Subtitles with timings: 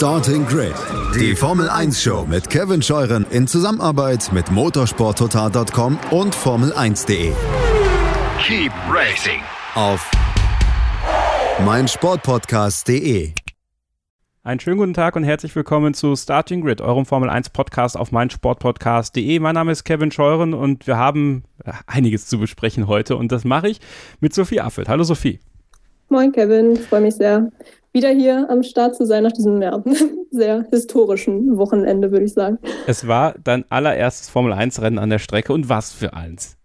[0.00, 0.72] Starting Grid,
[1.14, 7.32] die Formel 1 Show mit Kevin Scheuren in Zusammenarbeit mit motorsporttotal.com und Formel1.de.
[8.42, 9.42] Keep racing
[9.74, 10.10] Auf
[11.66, 13.32] meinsportpodcast.de.
[14.42, 18.10] Einen schönen guten Tag und herzlich willkommen zu Starting Grid, eurem Formel 1 Podcast auf
[18.10, 19.38] meinsportpodcast.de.
[19.38, 21.44] Mein Name ist Kevin Scheuren und wir haben
[21.86, 23.80] einiges zu besprechen heute und das mache ich
[24.20, 24.88] mit Sophie Affelt.
[24.88, 25.40] Hallo Sophie.
[26.08, 27.50] Moin Kevin, ich freue mich sehr,
[27.92, 29.82] wieder hier am Start zu sein nach diesem ja,
[30.30, 32.58] sehr historischen Wochenende, würde ich sagen.
[32.86, 36.56] Es war dein allererstes Formel 1 Rennen an der Strecke und was für eins?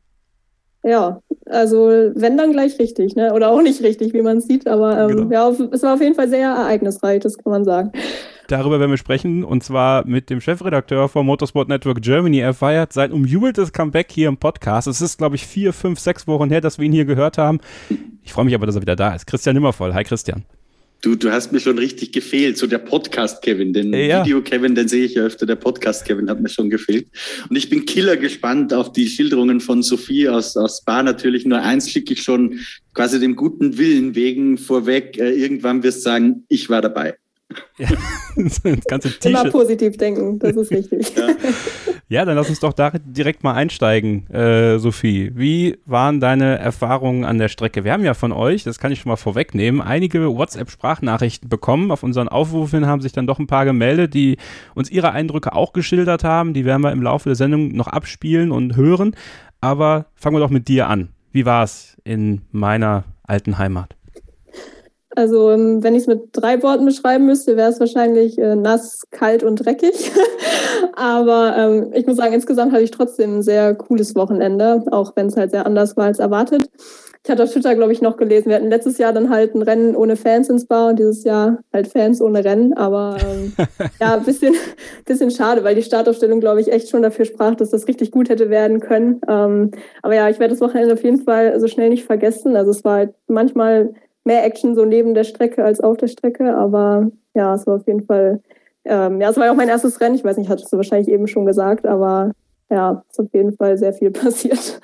[0.84, 3.34] Ja, also wenn dann gleich richtig, ne?
[3.34, 5.32] Oder auch nicht richtig, wie man es sieht, aber ähm, genau.
[5.32, 7.92] ja, es war auf jeden Fall sehr ereignisreich, das kann man sagen.
[8.48, 12.38] Darüber werden wir sprechen und zwar mit dem Chefredakteur von Motorsport Network Germany.
[12.38, 14.88] Er feiert sein umjubeltes Comeback hier im Podcast.
[14.88, 17.60] Es ist, glaube ich, vier, fünf, sechs Wochen her, dass wir ihn hier gehört haben.
[18.22, 19.26] Ich freue mich aber, dass er wieder da ist.
[19.26, 19.96] Christian Nimmervoll.
[19.96, 20.46] Hi Christian.
[21.06, 24.26] Du, du hast mir schon richtig gefehlt, so der Podcast-Kevin, den ja.
[24.26, 27.06] Video-Kevin, den sehe ich ja öfter, der Podcast-Kevin hat mir schon gefehlt.
[27.48, 31.04] Und ich bin killer gespannt auf die Schilderungen von Sophie aus, aus Spa.
[31.04, 32.60] Natürlich nur eins schicke ich schon
[32.96, 35.20] quasi dem guten Willen wegen vorweg.
[35.20, 37.14] Äh, irgendwann wirst du sagen, ich war dabei.
[37.78, 37.90] Ja,
[38.36, 41.16] das ganze Immer positiv denken, das ist richtig.
[41.16, 41.28] Ja.
[42.08, 42.26] ja.
[42.26, 45.32] dann lass uns doch da direkt mal einsteigen, äh, Sophie.
[45.36, 47.84] Wie waren deine Erfahrungen an der Strecke?
[47.84, 51.92] Wir haben ja von euch, das kann ich schon mal vorwegnehmen, einige WhatsApp-Sprachnachrichten bekommen.
[51.92, 54.38] Auf unseren Aufrufen haben sich dann doch ein paar gemeldet, die
[54.74, 56.54] uns ihre Eindrücke auch geschildert haben.
[56.54, 59.16] Die werden wir im Laufe der Sendung noch abspielen und hören.
[59.62, 61.10] Aber fangen wir doch mit dir an.
[61.32, 63.96] Wie war es in meiner alten Heimat?
[65.16, 69.04] Also ähm, wenn ich es mit drei Worten beschreiben müsste, wäre es wahrscheinlich äh, nass,
[69.12, 70.12] kalt und dreckig.
[70.96, 75.28] Aber ähm, ich muss sagen, insgesamt hatte ich trotzdem ein sehr cooles Wochenende, auch wenn
[75.28, 76.70] es halt sehr anders war als erwartet.
[77.26, 79.64] Ich hatte auf Twitter, glaube ich, noch gelesen, wir hatten letztes Jahr dann halt ein
[79.64, 82.74] Rennen ohne Fans ins Bar und dieses Jahr halt Fans ohne Rennen.
[82.74, 83.52] Aber ähm,
[84.00, 84.54] ja, ein bisschen,
[85.06, 88.30] bisschen schade, weil die Startaufstellung, glaube ich, echt schon dafür sprach, dass das richtig gut
[88.30, 89.22] hätte werden können.
[89.28, 89.72] Ähm,
[90.04, 92.56] aber ja, ich werde das Wochenende auf jeden Fall so schnell nicht vergessen.
[92.56, 93.96] Also es war halt manchmal
[94.26, 96.56] mehr Action so neben der Strecke als auf der Strecke.
[96.56, 98.42] Aber ja, es war auf jeden Fall,
[98.84, 100.16] ähm, ja, es war ja auch mein erstes Rennen.
[100.16, 102.32] Ich weiß nicht, hattest du wahrscheinlich eben schon gesagt, aber
[102.70, 104.82] ja, es ist auf jeden Fall sehr viel passiert.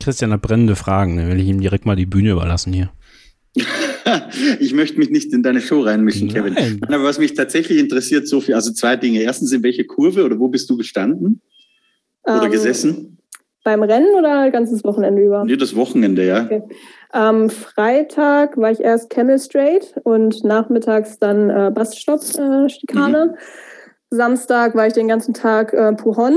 [0.00, 1.16] Christian hat brennende Fragen.
[1.16, 2.90] Dann will ich ihm direkt mal die Bühne überlassen hier.
[4.60, 6.54] ich möchte mich nicht in deine Show reinmischen, Nein.
[6.54, 6.84] Kevin.
[6.84, 9.20] Aber was mich tatsächlich interessiert, Sophie, also zwei Dinge.
[9.20, 11.40] Erstens, in welche Kurve oder wo bist du gestanden?
[12.24, 13.13] Oder um, ähm, gesessen?
[13.64, 15.44] Beim Rennen oder ganzes Wochenende über?
[15.44, 16.44] Nee, das Wochenende, ja.
[16.44, 16.62] Okay.
[17.10, 23.26] Am Freitag war ich erst Camel Straight und nachmittags dann äh, Baststopp-Schikane.
[23.26, 23.36] Mhm.
[24.10, 26.36] Samstag war ich den ganzen Tag äh, Puhon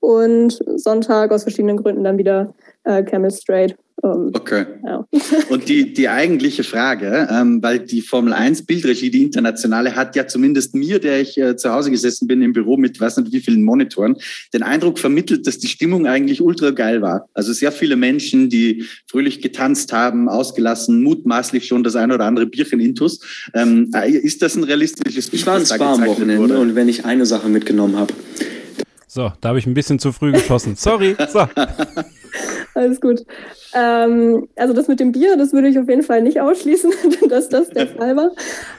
[0.00, 2.54] und Sonntag aus verschiedenen Gründen dann wieder
[2.84, 3.76] äh, Camel Straight.
[4.02, 4.66] Ähm, okay.
[4.84, 5.06] Ja.
[5.50, 10.26] Und die, die eigentliche Frage, ähm, weil die Formel 1 Bildregie, die internationale, hat ja
[10.26, 13.40] zumindest mir, der ich äh, zu Hause gesessen bin im Büro mit weiß nicht wie
[13.40, 14.16] vielen Monitoren,
[14.54, 17.28] den Eindruck vermittelt, dass die Stimmung eigentlich ultra geil war.
[17.34, 22.46] Also sehr viele Menschen, die fröhlich getanzt haben, ausgelassen, mutmaßlich schon das ein oder andere
[22.46, 23.20] Bierchen intus.
[23.54, 25.40] Ähm, äh, ist das ein realistisches Bild?
[25.40, 28.14] Ich war in Spa am Wochenende und wenn ich eine Sache mitgenommen habe.
[29.06, 30.76] So, da habe ich ein bisschen zu früh geschossen.
[30.76, 31.16] Sorry.
[31.32, 31.48] So.
[32.74, 33.24] Alles gut.
[33.74, 36.92] Ähm, also das mit dem Bier, das würde ich auf jeden Fall nicht ausschließen,
[37.28, 38.30] dass das der Fall war.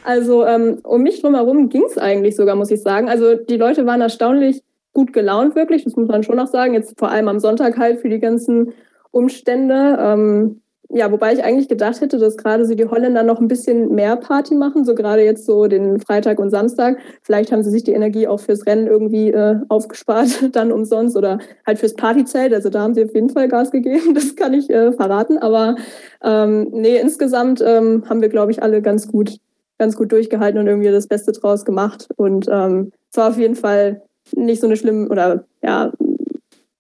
[0.04, 3.10] Also ähm, um mich drumherum ging es eigentlich sogar, muss ich sagen.
[3.10, 4.64] Also die Leute waren erstaunlich
[4.94, 5.84] gut gelaunt, wirklich.
[5.84, 6.74] Das muss man schon noch sagen.
[6.74, 8.74] Jetzt vor allem am Sonntag halt für die ganzen
[9.12, 9.98] Umstände.
[10.00, 10.61] Ähm,
[10.94, 14.18] ja, wobei ich eigentlich gedacht hätte, dass gerade so die Holländer noch ein bisschen mehr
[14.18, 16.98] Party machen, so gerade jetzt so den Freitag und Samstag.
[17.22, 21.40] Vielleicht haben sie sich die Energie auch fürs Rennen irgendwie äh, aufgespart, dann umsonst oder
[21.66, 22.54] halt fürs Partyzelt.
[22.54, 25.38] Also da haben sie auf jeden Fall Gas gegeben, das kann ich äh, verraten.
[25.38, 25.78] Aber
[26.24, 29.38] ähm, nee, insgesamt ähm, haben wir, glaube ich, alle ganz gut,
[29.78, 32.10] ganz gut durchgehalten und irgendwie das Beste draus gemacht.
[32.18, 34.02] Und ähm, es war auf jeden Fall
[34.36, 35.92] nicht so eine schlimme oder ja,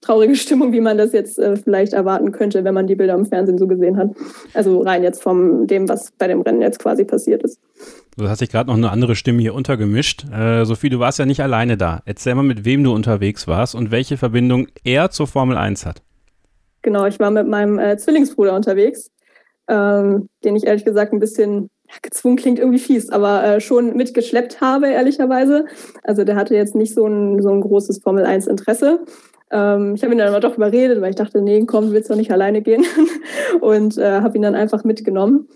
[0.02, 3.26] traurige Stimmung, wie man das jetzt äh, vielleicht erwarten könnte, wenn man die Bilder im
[3.26, 4.10] Fernsehen so gesehen hat.
[4.54, 7.60] Also rein jetzt von dem, was bei dem Rennen jetzt quasi passiert ist.
[8.18, 10.26] Du hast dich gerade noch eine andere Stimme hier untergemischt.
[10.32, 12.02] Äh, Sophie, du warst ja nicht alleine da.
[12.06, 16.02] Erzähl mal, mit wem du unterwegs warst und welche Verbindung er zur Formel 1 hat.
[16.82, 19.12] Genau, ich war mit meinem äh, Zwillingsbruder unterwegs,
[19.68, 21.70] ähm, den ich ehrlich gesagt ein bisschen
[22.02, 25.66] gezwungen klingt irgendwie fies, aber äh, schon mitgeschleppt habe, ehrlicherweise.
[26.04, 29.04] Also der hatte jetzt nicht so ein, so ein großes Formel 1 Interesse.
[29.52, 32.16] Ähm, ich habe ihn dann aber doch überredet, weil ich dachte, nee, komm, willst du
[32.16, 32.86] nicht alleine gehen?
[33.62, 35.48] und äh, habe ihn dann einfach mitgenommen.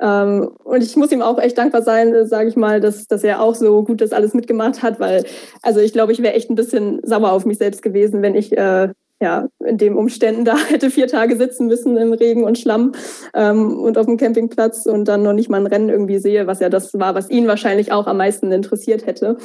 [0.00, 3.40] Ähm, und ich muss ihm auch echt dankbar sein, sage ich mal, dass, dass er
[3.40, 5.24] auch so gut das alles mitgemacht hat, weil,
[5.62, 8.56] also ich glaube, ich wäre echt ein bisschen sauer auf mich selbst gewesen, wenn ich
[8.56, 8.88] äh,
[9.22, 12.92] ja, in den Umständen da hätte vier Tage sitzen müssen im Regen und Schlamm
[13.32, 16.58] ähm, und auf dem Campingplatz und dann noch nicht mal ein Rennen irgendwie sehe, was
[16.58, 19.36] ja das war, was ihn wahrscheinlich auch am meisten interessiert hätte.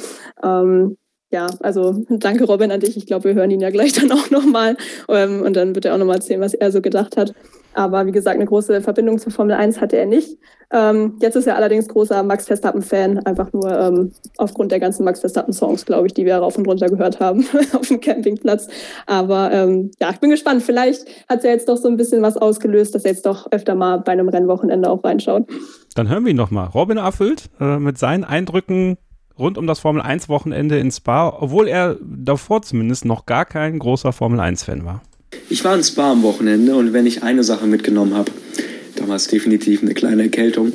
[0.42, 0.96] Ähm,
[1.30, 2.96] ja, also danke Robin an dich.
[2.96, 4.76] Ich glaube, wir hören ihn ja gleich dann auch nochmal.
[5.08, 7.34] Ähm, und dann wird er auch nochmal erzählen, was er so gedacht hat.
[7.74, 10.38] Aber wie gesagt, eine große Verbindung zur Formel 1 hatte er nicht.
[10.72, 15.20] Ähm, jetzt ist er allerdings großer Max Verstappen-Fan, einfach nur ähm, aufgrund der ganzen Max
[15.20, 18.68] Verstappen-Songs, glaube ich, die wir rauf und runter gehört haben auf dem Campingplatz.
[19.06, 20.62] Aber ähm, ja, ich bin gespannt.
[20.62, 23.50] Vielleicht hat es ja jetzt doch so ein bisschen was ausgelöst, dass er jetzt doch
[23.52, 25.46] öfter mal bei einem Rennwochenende auch reinschaut.
[25.94, 26.68] Dann hören wir ihn nochmal.
[26.68, 28.96] Robin erfüllt äh, mit seinen Eindrücken
[29.38, 33.78] rund um das Formel 1 Wochenende in Spa, obwohl er davor zumindest noch gar kein
[33.78, 35.02] großer Formel 1 Fan war.
[35.50, 38.30] Ich war in Spa am Wochenende und wenn ich eine Sache mitgenommen habe,
[38.96, 40.72] damals definitiv eine kleine Erkältung,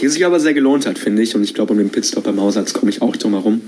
[0.00, 1.34] die sich aber sehr gelohnt hat, finde ich.
[1.34, 3.60] Und ich glaube, um den Pitstop beim Hausarzt komme ich auch drum herum.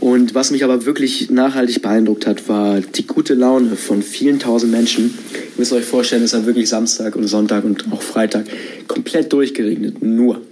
[0.00, 4.70] Und was mich aber wirklich nachhaltig beeindruckt hat, war die gute Laune von vielen tausend
[4.70, 5.18] Menschen.
[5.32, 8.46] Ihr müsst euch vorstellen, es hat wirklich Samstag und Sonntag und auch Freitag
[8.86, 10.02] komplett durchgeregnet.
[10.02, 10.42] Nur.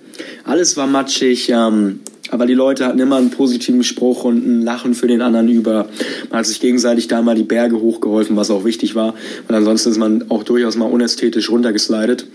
[0.45, 1.49] Alles war matschig.
[1.51, 2.01] Ähm,
[2.31, 5.89] aber die Leute hatten immer einen positiven Spruch und ein Lachen für den anderen über.
[6.31, 9.15] Man hat sich gegenseitig da mal die Berge hochgeholfen, was auch wichtig war.
[9.47, 12.27] Und ansonsten ist man auch durchaus mal unästhetisch runtergeslidet.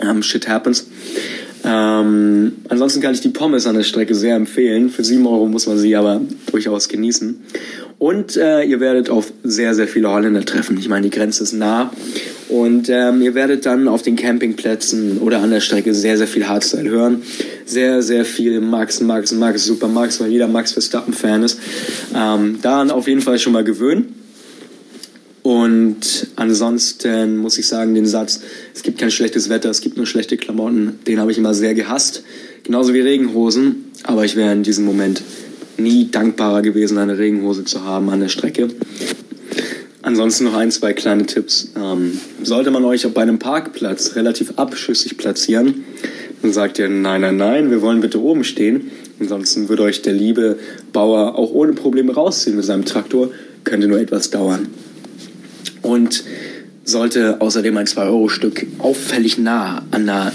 [0.00, 0.88] Um, shit happens.
[1.62, 4.88] Ähm, ansonsten kann ich die Pommes an der Strecke sehr empfehlen.
[4.88, 7.40] Für 7 Euro muss man sie aber durchaus genießen.
[8.00, 10.78] Und äh, ihr werdet auf sehr, sehr viele Holländer treffen.
[10.78, 11.92] Ich meine, die Grenze ist nah.
[12.48, 16.48] Und ähm, ihr werdet dann auf den Campingplätzen oder an der Strecke sehr, sehr viel
[16.48, 17.22] Hardstyle hören.
[17.66, 21.60] Sehr, sehr viel Max, Max, Max, Super Max, weil jeder Max Verstappen-Fan ist.
[22.16, 24.14] Ähm, daran auf jeden Fall schon mal gewöhnen.
[25.42, 28.40] Und ansonsten muss ich sagen, den Satz,
[28.74, 31.74] es gibt kein schlechtes Wetter, es gibt nur schlechte Klamotten, den habe ich immer sehr
[31.74, 32.24] gehasst.
[32.62, 33.90] Genauso wie Regenhosen.
[34.04, 35.20] Aber ich wäre in diesem Moment
[35.82, 38.68] nie dankbarer gewesen, eine Regenhose zu haben an der Strecke.
[40.02, 41.72] Ansonsten noch ein, zwei kleine Tipps.
[41.76, 45.84] Ähm, sollte man euch bei einem Parkplatz relativ abschüssig platzieren,
[46.42, 48.90] dann sagt ihr, nein, nein, nein, wir wollen bitte oben stehen.
[49.20, 50.58] Ansonsten würde euch der liebe
[50.92, 53.30] Bauer auch ohne Probleme rausziehen mit seinem Traktor.
[53.64, 54.68] Könnte nur etwas dauern.
[55.82, 56.24] Und
[56.84, 60.32] sollte außerdem ein 2-Euro-Stück auffällig nah an einer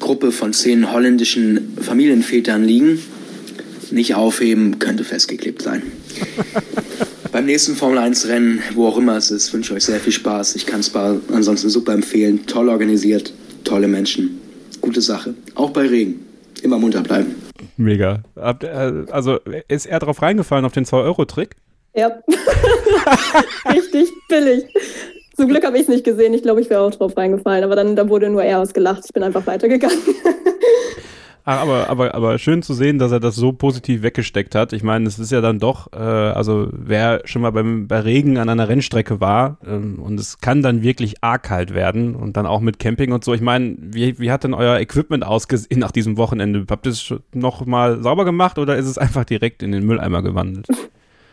[0.00, 3.00] Gruppe von zehn holländischen Familienvätern liegen,
[3.92, 5.82] nicht aufheben, könnte festgeklebt sein.
[7.32, 10.12] Beim nächsten Formel 1 Rennen, wo auch immer es ist, wünsche ich euch sehr viel
[10.12, 10.56] Spaß.
[10.56, 12.46] Ich kann es ansonsten super empfehlen.
[12.46, 13.32] Toll organisiert,
[13.64, 14.40] tolle Menschen.
[14.80, 15.34] Gute Sache.
[15.54, 16.24] Auch bei Regen.
[16.62, 17.34] Immer munter bleiben.
[17.76, 18.22] Mega.
[18.34, 19.38] Also
[19.68, 21.56] ist er darauf reingefallen auf den 2-Euro-Trick?
[21.94, 22.22] Ja.
[23.72, 24.64] Richtig billig.
[25.36, 26.32] Zum Glück habe ich es nicht gesehen.
[26.32, 27.64] Ich glaube, ich wäre auch drauf reingefallen.
[27.64, 29.02] Aber dann, dann wurde nur er ausgelacht.
[29.04, 29.98] Ich bin einfach weitergegangen.
[31.46, 34.72] Aber, aber, aber schön zu sehen, dass er das so positiv weggesteckt hat.
[34.72, 38.36] Ich meine, es ist ja dann doch, äh, also wer schon mal beim, bei Regen
[38.36, 42.46] an einer Rennstrecke war ähm, und es kann dann wirklich arg kalt werden und dann
[42.46, 43.32] auch mit Camping und so.
[43.32, 46.64] Ich meine, wie, wie hat denn euer Equipment ausgesehen nach diesem Wochenende?
[46.68, 50.22] Habt ihr es noch mal sauber gemacht oder ist es einfach direkt in den Mülleimer
[50.22, 50.66] gewandelt?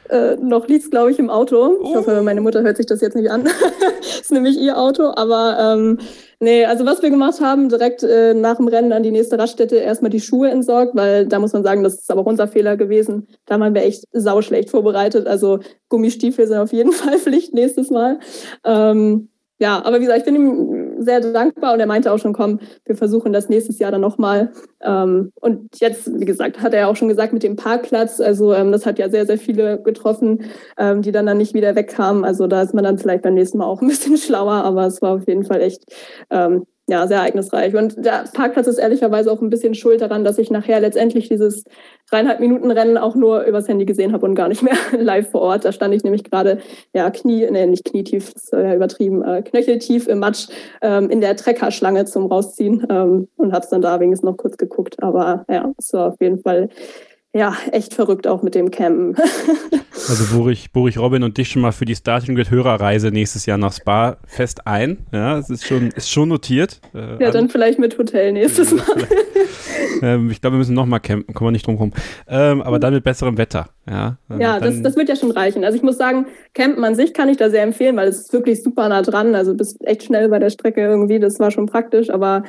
[0.09, 1.77] Äh, noch liegt es, glaube ich, im Auto.
[1.83, 3.47] Ich hoffe, meine Mutter hört sich das jetzt nicht an.
[4.01, 5.11] ist nämlich ihr Auto.
[5.15, 5.99] Aber ähm,
[6.39, 9.77] nee, also was wir gemacht haben, direkt äh, nach dem Rennen an die nächste Raststätte
[9.77, 12.77] erstmal die Schuhe entsorgt, weil da muss man sagen, das ist aber auch unser Fehler
[12.77, 13.27] gewesen.
[13.45, 15.27] Da waren wir echt sauschlecht vorbereitet.
[15.27, 15.59] Also
[15.89, 18.19] Gummistiefel sind auf jeden Fall Pflicht nächstes Mal.
[18.65, 19.29] Ähm,
[19.59, 22.59] ja, aber wie gesagt, ich bin ihm sehr dankbar und er meinte auch schon, komm,
[22.85, 24.51] wir versuchen das nächstes Jahr dann nochmal.
[24.81, 28.71] Ähm, und jetzt, wie gesagt, hat er auch schon gesagt mit dem Parkplatz, also ähm,
[28.71, 30.43] das hat ja sehr, sehr viele getroffen,
[30.77, 32.25] ähm, die dann dann nicht wieder wegkamen.
[32.25, 35.01] Also da ist man dann vielleicht beim nächsten Mal auch ein bisschen schlauer, aber es
[35.01, 35.83] war auf jeden Fall echt
[36.29, 37.75] ähm, ja, sehr ereignisreich.
[37.75, 41.63] Und der Parkplatz ist ehrlicherweise auch ein bisschen schuld daran, dass ich nachher letztendlich dieses
[42.09, 45.41] dreieinhalb Minuten Rennen auch nur übers Handy gesehen habe und gar nicht mehr live vor
[45.41, 45.63] Ort.
[45.63, 46.57] Da stand ich nämlich gerade,
[46.93, 50.47] ja, Knie, nee, nicht knietief, das ist ja übertrieben, äh, knöcheltief im Matsch
[50.81, 54.57] ähm, in der Treckerschlange zum Rausziehen ähm, und habe es dann da wenigstens noch kurz
[54.57, 55.01] geguckt.
[55.01, 56.67] Aber ja, es war auf jeden Fall
[57.35, 59.15] ja, echt verrückt auch mit dem Campen.
[60.07, 63.09] also buche ich, buche ich Robin und dich schon mal für die Starting Grid Hörerreise
[63.09, 65.07] nächstes Jahr nach Spa fest ein.
[65.11, 66.79] Ja, es ist schon, ist schon notiert.
[66.93, 69.07] Äh, ja, dann vielleicht mit Hotel nächstes Mal.
[70.03, 71.93] ähm, ich glaube, wir müssen nochmal campen, kommen wir nicht drum rum.
[72.27, 73.69] Ähm, aber dann mit besserem Wetter.
[73.89, 75.63] Ja, ähm, ja das, das wird ja schon reichen.
[75.63, 78.33] Also ich muss sagen, Campen an sich kann ich da sehr empfehlen, weil es ist
[78.33, 79.33] wirklich super nah dran.
[79.33, 82.43] Also bist echt schnell bei der Strecke irgendwie, das war schon praktisch, aber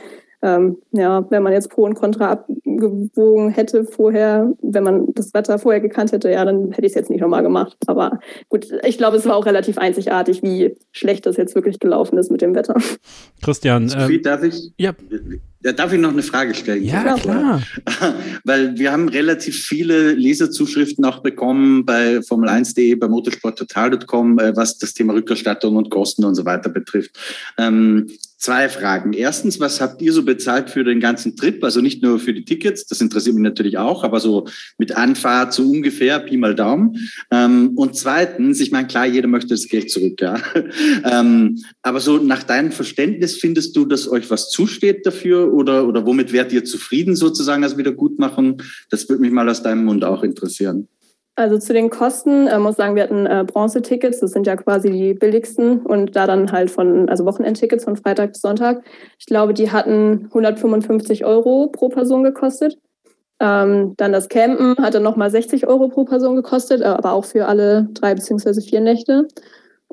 [0.44, 5.58] ähm, ja, wenn man jetzt Pro und Contra abgewogen hätte vorher, wenn man das Wetter
[5.58, 7.78] vorher gekannt hätte, ja, dann hätte ich es jetzt nicht nochmal gemacht.
[7.86, 8.20] Aber
[8.50, 12.30] gut, ich glaube, es war auch relativ einzigartig, wie schlecht das jetzt wirklich gelaufen ist
[12.30, 12.74] mit dem Wetter.
[13.42, 14.72] Christian, Sophie, ähm, darf ich?
[14.76, 14.92] Ja.
[15.62, 16.84] Darf ich noch eine Frage stellen?
[16.84, 17.62] Ja, klar.
[18.44, 24.92] Weil wir haben relativ viele Leserzuschriften auch bekommen bei Formel1.de, bei motorsporttotal.com, äh, was das
[24.92, 27.18] Thema Rückerstattung und Kosten und so weiter betrifft.
[27.56, 28.08] Ähm,
[28.44, 29.14] Zwei Fragen.
[29.14, 31.64] Erstens, was habt ihr so bezahlt für den ganzen Trip?
[31.64, 34.46] Also nicht nur für die Tickets, das interessiert mich natürlich auch, aber so
[34.76, 36.94] mit Anfahrt so ungefähr, Pi mal Daumen.
[37.30, 40.38] Ähm, und zweitens, ich meine, klar, jeder möchte das Geld zurück, ja.
[41.04, 46.04] Ähm, aber so nach deinem Verständnis findest du, dass euch was zusteht dafür oder, oder
[46.04, 48.60] womit wärt ihr zufrieden sozusagen als Wiedergutmachung?
[48.90, 50.88] Das würde mich mal aus deinem Mund auch interessieren.
[51.36, 54.90] Also zu den Kosten äh, muss sagen, wir hatten äh, Bronze-Tickets, das sind ja quasi
[54.90, 58.84] die billigsten und da dann halt von, also Wochenendtickets von Freitag bis Sonntag.
[59.18, 62.78] Ich glaube, die hatten 155 Euro pro Person gekostet.
[63.40, 67.46] Ähm, dann das Campen hatte nochmal 60 Euro pro Person gekostet, äh, aber auch für
[67.46, 69.26] alle drei beziehungsweise vier Nächte.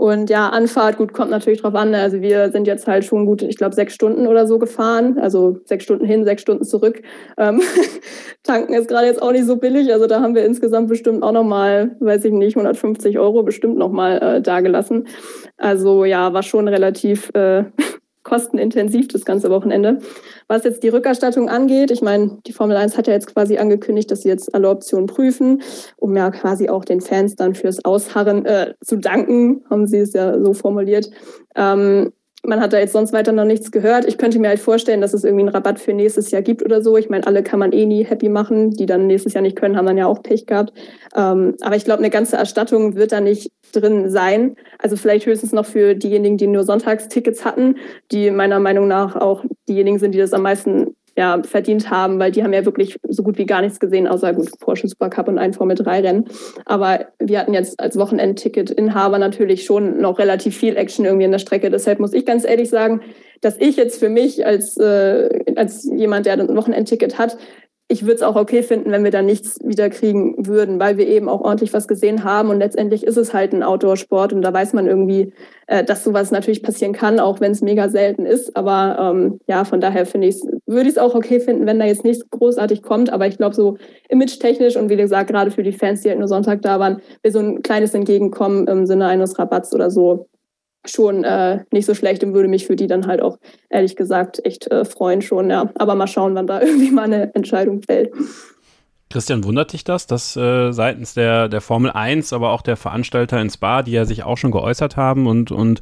[0.01, 1.93] Und ja, Anfahrt, gut, kommt natürlich drauf an.
[1.93, 5.20] Also wir sind jetzt halt schon gut, ich glaube, sechs Stunden oder so gefahren.
[5.20, 7.03] Also sechs Stunden hin, sechs Stunden zurück.
[7.38, 7.62] Ähm,
[8.43, 9.93] tanken ist gerade jetzt auch nicht so billig.
[9.93, 14.17] Also da haben wir insgesamt bestimmt auch nochmal, weiß ich nicht, 150 Euro bestimmt nochmal
[14.24, 15.05] äh, dagelassen.
[15.58, 17.65] Also ja, war schon relativ äh,
[18.24, 20.00] kostenintensiv das ganze Wochenende.
[20.48, 24.12] Was jetzt die Rückerstattung angeht, ich meine, die Formel 1 hat ja jetzt quasi angekündigt,
[24.12, 25.62] dass sie jetzt alle Optionen prüfen,
[25.98, 30.13] um ja quasi auch den Fans dann fürs Ausharren äh, zu danken, haben sie es
[30.13, 31.10] ja so formuliert.
[31.56, 34.05] Ähm, man hat da jetzt sonst weiter noch nichts gehört.
[34.05, 36.81] Ich könnte mir halt vorstellen, dass es irgendwie einen Rabatt für nächstes Jahr gibt oder
[36.81, 36.98] so.
[36.98, 38.71] Ich meine, alle kann man eh nie happy machen.
[38.71, 40.74] Die dann nächstes Jahr nicht können, haben dann ja auch Pech gehabt.
[41.15, 44.55] Ähm, aber ich glaube, eine ganze Erstattung wird da nicht drin sein.
[44.79, 47.75] Also vielleicht höchstens noch für diejenigen, die nur Sonntagstickets hatten,
[48.12, 52.32] die meiner Meinung nach auch diejenigen sind, die das am meisten ja, verdient haben, weil
[52.32, 55.38] die haben ja wirklich so gut wie gar nichts gesehen, außer gut Porsche Supercup und
[55.38, 56.25] ein Formel 3 Rennen.
[56.66, 61.38] Aber wir hatten jetzt als Wochenendticket-Inhaber natürlich schon noch relativ viel Action irgendwie in der
[61.38, 61.70] Strecke.
[61.70, 63.01] Deshalb muss ich ganz ehrlich sagen,
[63.42, 67.38] dass ich jetzt für mich als, äh, als jemand, der ein Wochenendticket hat,
[67.91, 71.07] ich würde es auch okay finden, wenn wir da nichts wieder kriegen würden, weil wir
[71.07, 72.50] eben auch ordentlich was gesehen haben.
[72.50, 75.33] Und letztendlich ist es halt ein Outdoor-Sport und da weiß man irgendwie,
[75.67, 78.55] äh, dass sowas natürlich passieren kann, auch wenn es mega selten ist.
[78.55, 81.86] Aber ähm, ja, von daher finde ich würde ich es auch okay finden, wenn da
[81.86, 83.12] jetzt nichts großartig kommt.
[83.12, 86.29] Aber ich glaube, so image-technisch und wie gesagt, gerade für die Fans, die halt nur
[86.29, 90.27] Sonntag da waren, wäre so ein kleines Entgegenkommen im Sinne eines Rabatts oder so
[90.86, 93.38] schon äh, nicht so schlecht und würde mich für die dann halt auch
[93.70, 95.72] ehrlich gesagt echt äh, freuen schon, ja.
[95.76, 98.12] Aber mal schauen, wann da irgendwie mal eine Entscheidung fällt.
[99.10, 103.42] Christian, wundert dich das, dass äh, seitens der, der Formel 1, aber auch der Veranstalter
[103.42, 105.82] in Spa, die ja sich auch schon geäußert haben und, und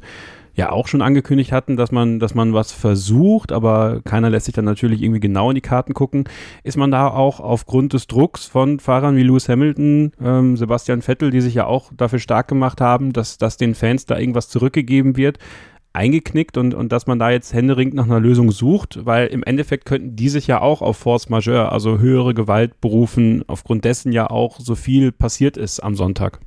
[0.60, 4.54] ja auch schon angekündigt hatten, dass man, dass man was versucht, aber keiner lässt sich
[4.54, 6.24] dann natürlich irgendwie genau in die Karten gucken.
[6.62, 11.30] Ist man da auch aufgrund des Drucks von Fahrern wie Lewis Hamilton, ähm, Sebastian Vettel,
[11.30, 15.16] die sich ja auch dafür stark gemacht haben, dass, dass den Fans da irgendwas zurückgegeben
[15.16, 15.38] wird,
[15.94, 19.86] eingeknickt und, und dass man da jetzt händeringend nach einer Lösung sucht, weil im Endeffekt
[19.86, 24.28] könnten die sich ja auch auf Force Majeure, also höhere Gewalt berufen, aufgrund dessen ja
[24.28, 26.38] auch so viel passiert ist am Sonntag.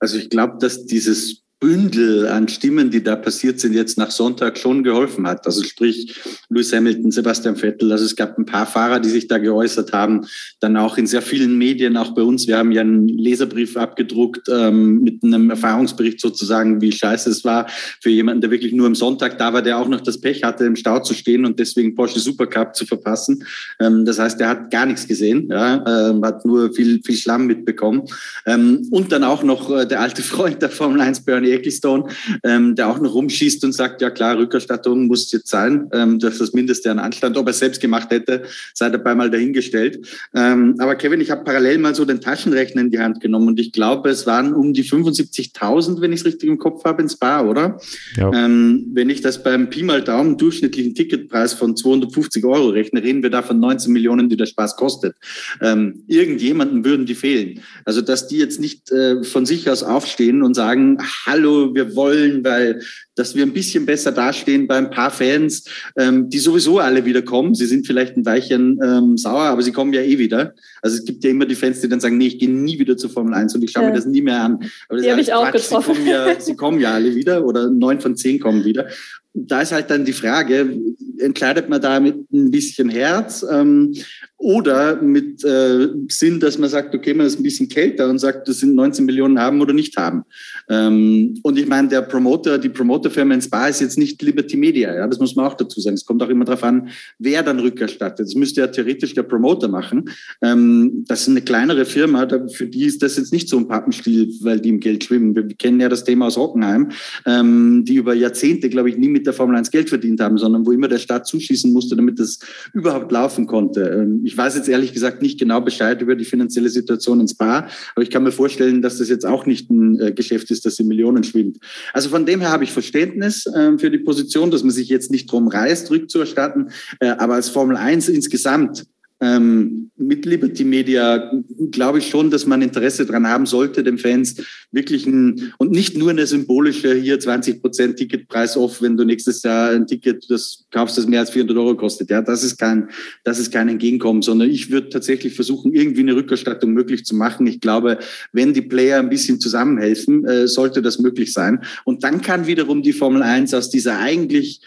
[0.00, 4.56] Also ich glaube, dass dieses Bündel an Stimmen, die da passiert sind, jetzt nach Sonntag
[4.56, 5.44] schon geholfen hat.
[5.46, 7.92] Also sprich Lewis Hamilton, Sebastian Vettel.
[7.92, 10.26] Also es gab ein paar Fahrer, die sich da geäußert haben.
[10.60, 12.46] Dann auch in sehr vielen Medien, auch bei uns.
[12.48, 17.66] Wir haben ja einen Leserbrief abgedruckt ähm, mit einem Erfahrungsbericht sozusagen, wie scheiße es war
[18.00, 20.64] für jemanden, der wirklich nur am Sonntag da war, der auch noch das Pech hatte,
[20.64, 23.44] im Stau zu stehen und deswegen Porsche Supercup zu verpassen.
[23.78, 27.46] Ähm, das heißt, er hat gar nichts gesehen, ja, ähm, hat nur viel, viel Schlamm
[27.46, 28.04] mitbekommen.
[28.46, 32.04] Ähm, und dann auch noch äh, der alte Freund der Formel 1, Bernie Ecclestone,
[32.44, 35.88] ähm, der auch noch rumschießt und sagt, ja klar, Rückerstattung muss jetzt sein.
[35.92, 37.36] Ähm, das ist das Mindeste an Anstand.
[37.36, 38.42] Ob er selbst gemacht hätte,
[38.74, 40.06] sei dabei mal dahingestellt.
[40.34, 43.60] Ähm, aber Kevin, ich habe parallel mal so den Taschenrechner in die Hand genommen und
[43.60, 47.16] ich glaube, es waren um die 75.000, wenn ich es richtig im Kopf habe, ins
[47.16, 47.80] Bar, oder?
[48.16, 48.32] Ja.
[48.32, 53.22] Ähm, wenn ich das beim Pi mal Daumen durchschnittlichen Ticketpreis von 250 Euro rechne, reden
[53.22, 55.16] wir da von 19 Millionen, die der Spaß kostet.
[55.60, 57.60] Ähm, irgendjemanden würden die fehlen.
[57.84, 61.96] Also, dass die jetzt nicht äh, von sich aus aufstehen und sagen, hallo, hallo, wir
[61.96, 62.82] wollen, weil
[63.20, 65.64] dass wir ein bisschen besser dastehen bei ein paar Fans,
[65.96, 67.54] ähm, die sowieso alle wieder kommen.
[67.54, 70.54] Sie sind vielleicht ein Weilchen ähm, sauer, aber sie kommen ja eh wieder.
[70.80, 72.96] Also es gibt ja immer die Fans, die dann sagen, nee, ich gehe nie wieder
[72.96, 73.90] zur Formel 1 und ich schaue ja.
[73.90, 74.58] mir das nie mehr an.
[74.88, 75.94] Aber die habe ich auch getroffen.
[75.94, 78.86] Sie kommen, ja, sie kommen ja alle wieder oder neun von zehn kommen wieder.
[79.32, 80.76] Da ist halt dann die Frage,
[81.18, 83.94] entkleidet man da mit ein bisschen Herz ähm,
[84.38, 88.48] oder mit äh, Sinn, dass man sagt, okay, man ist ein bisschen kälter und sagt,
[88.48, 90.24] das sind 19 Millionen haben oder nicht haben.
[90.68, 92.70] Ähm, und ich meine, der Promoter, die
[93.10, 95.94] Promoterfirma in Spa ist jetzt nicht Liberty Media, ja, das muss man auch dazu sagen.
[95.94, 96.88] Es kommt auch immer darauf an,
[97.18, 98.26] wer dann rückerstattet.
[98.26, 100.10] Das müsste ja theoretisch der Promoter machen.
[100.42, 104.32] Ähm, das ist eine kleinere Firma, für die ist das jetzt nicht so ein Pappenstiel,
[104.40, 105.34] weil die im Geld schwimmen.
[105.34, 106.90] Wir kennen ja das Thema aus Hockenheim,
[107.26, 110.66] ähm, die über Jahrzehnte, glaube ich, nie mit der Formel 1 Geld verdient haben, sondern
[110.66, 112.38] wo immer der Staat zuschießen musste, damit das
[112.72, 113.82] überhaupt laufen konnte.
[113.82, 117.68] Ähm, ich weiß jetzt ehrlich gesagt nicht genau Bescheid über die finanzielle Situation in Spa,
[117.94, 120.78] aber ich kann mir vorstellen, dass das jetzt auch nicht ein äh, Geschäft ist, das
[120.78, 121.58] in Millionen schwimmt.
[121.92, 125.10] Also von dem her habe ich Verständnis äh, für die Position, dass man sich jetzt
[125.10, 126.70] nicht drum reißt, rückzuerstatten,
[127.00, 128.86] äh, aber als Formel 1 insgesamt
[129.20, 131.30] ähm, mit Liberty Media
[131.70, 134.36] glaube ich schon, dass man Interesse daran haben sollte, den Fans
[134.72, 139.42] wirklich ein, und nicht nur eine symbolische, hier 20 Prozent Ticketpreis off, wenn du nächstes
[139.42, 142.08] Jahr ein Ticket das kaufst, das mehr als 400 Euro kostet.
[142.08, 142.88] Ja, das ist kein,
[143.24, 147.46] das ist kein Entgegenkommen, sondern ich würde tatsächlich versuchen, irgendwie eine Rückerstattung möglich zu machen.
[147.46, 147.98] Ich glaube,
[148.32, 151.62] wenn die Player ein bisschen zusammenhelfen, äh, sollte das möglich sein.
[151.84, 154.62] Und dann kann wiederum die Formel 1 aus dieser eigentlich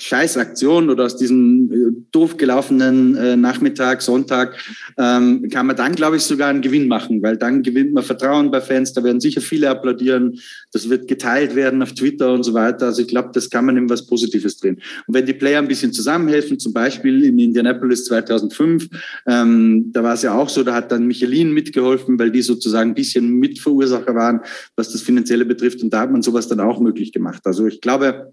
[0.00, 4.56] Scheißaktion oder aus diesem äh, doof gelaufenen äh, Nachmittag, Sonntag,
[4.96, 8.50] ähm, kann man dann, glaube ich, sogar einen Gewinn machen, weil dann gewinnt man Vertrauen
[8.50, 10.38] bei Fans, da werden sicher viele applaudieren,
[10.72, 12.86] das wird geteilt werden auf Twitter und so weiter.
[12.86, 14.80] Also ich glaube, das kann man in was Positives drehen.
[15.06, 18.88] Und wenn die Player ein bisschen zusammenhelfen, zum Beispiel in Indianapolis 2005,
[19.26, 22.90] ähm, da war es ja auch so, da hat dann Michelin mitgeholfen, weil die sozusagen
[22.90, 24.40] ein bisschen Mitverursacher waren,
[24.76, 25.82] was das Finanzielle betrifft.
[25.82, 27.42] Und da hat man sowas dann auch möglich gemacht.
[27.44, 28.32] Also ich glaube,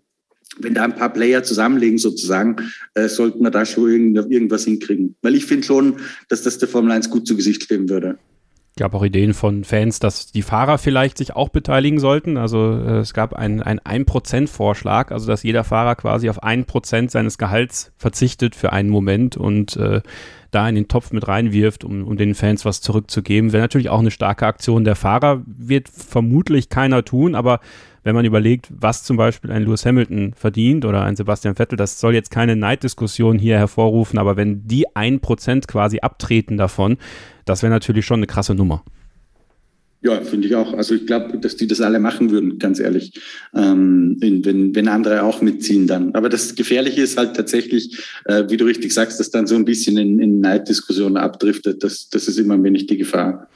[0.59, 2.57] wenn da ein paar Player zusammenlegen sozusagen,
[2.93, 5.15] äh, sollten wir da schon irgend, irgendwas hinkriegen.
[5.21, 5.95] Weil ich finde schon,
[6.29, 8.17] dass das der Formel 1 gut zu Gesicht stehen würde.
[8.77, 12.37] gab auch Ideen von Fans, dass die Fahrer vielleicht sich auch beteiligen sollten.
[12.37, 17.37] Also äh, es gab einen ein 1%-Vorschlag, also dass jeder Fahrer quasi auf 1% seines
[17.37, 20.01] Gehalts verzichtet für einen Moment und äh,
[20.51, 23.51] da in den Topf mit reinwirft, um, um den Fans was zurückzugeben.
[23.51, 27.59] Wäre natürlich auch eine starke Aktion der Fahrer, wird vermutlich keiner tun, aber
[28.05, 31.99] wenn man überlegt, was zum Beispiel ein Lewis Hamilton verdient oder ein Sebastian Vettel, das
[31.99, 36.97] soll jetzt keine Neiddiskussion hier hervorrufen, aber wenn die ein Prozent quasi abtreten davon,
[37.45, 38.85] das wäre natürlich schon eine krasse Nummer.
[40.03, 40.75] Ja, finde ich auch.
[40.75, 43.19] Also ich glaube, dass die das alle machen würden, ganz ehrlich,
[43.55, 46.13] ähm, wenn, wenn andere auch mitziehen dann.
[46.13, 49.65] Aber das Gefährliche ist halt tatsächlich, äh, wie du richtig sagst, dass dann so ein
[49.65, 51.83] bisschen in, in Neiddiskussionen abdriftet.
[51.83, 53.49] Das, das ist immer ein wenig die Gefahr.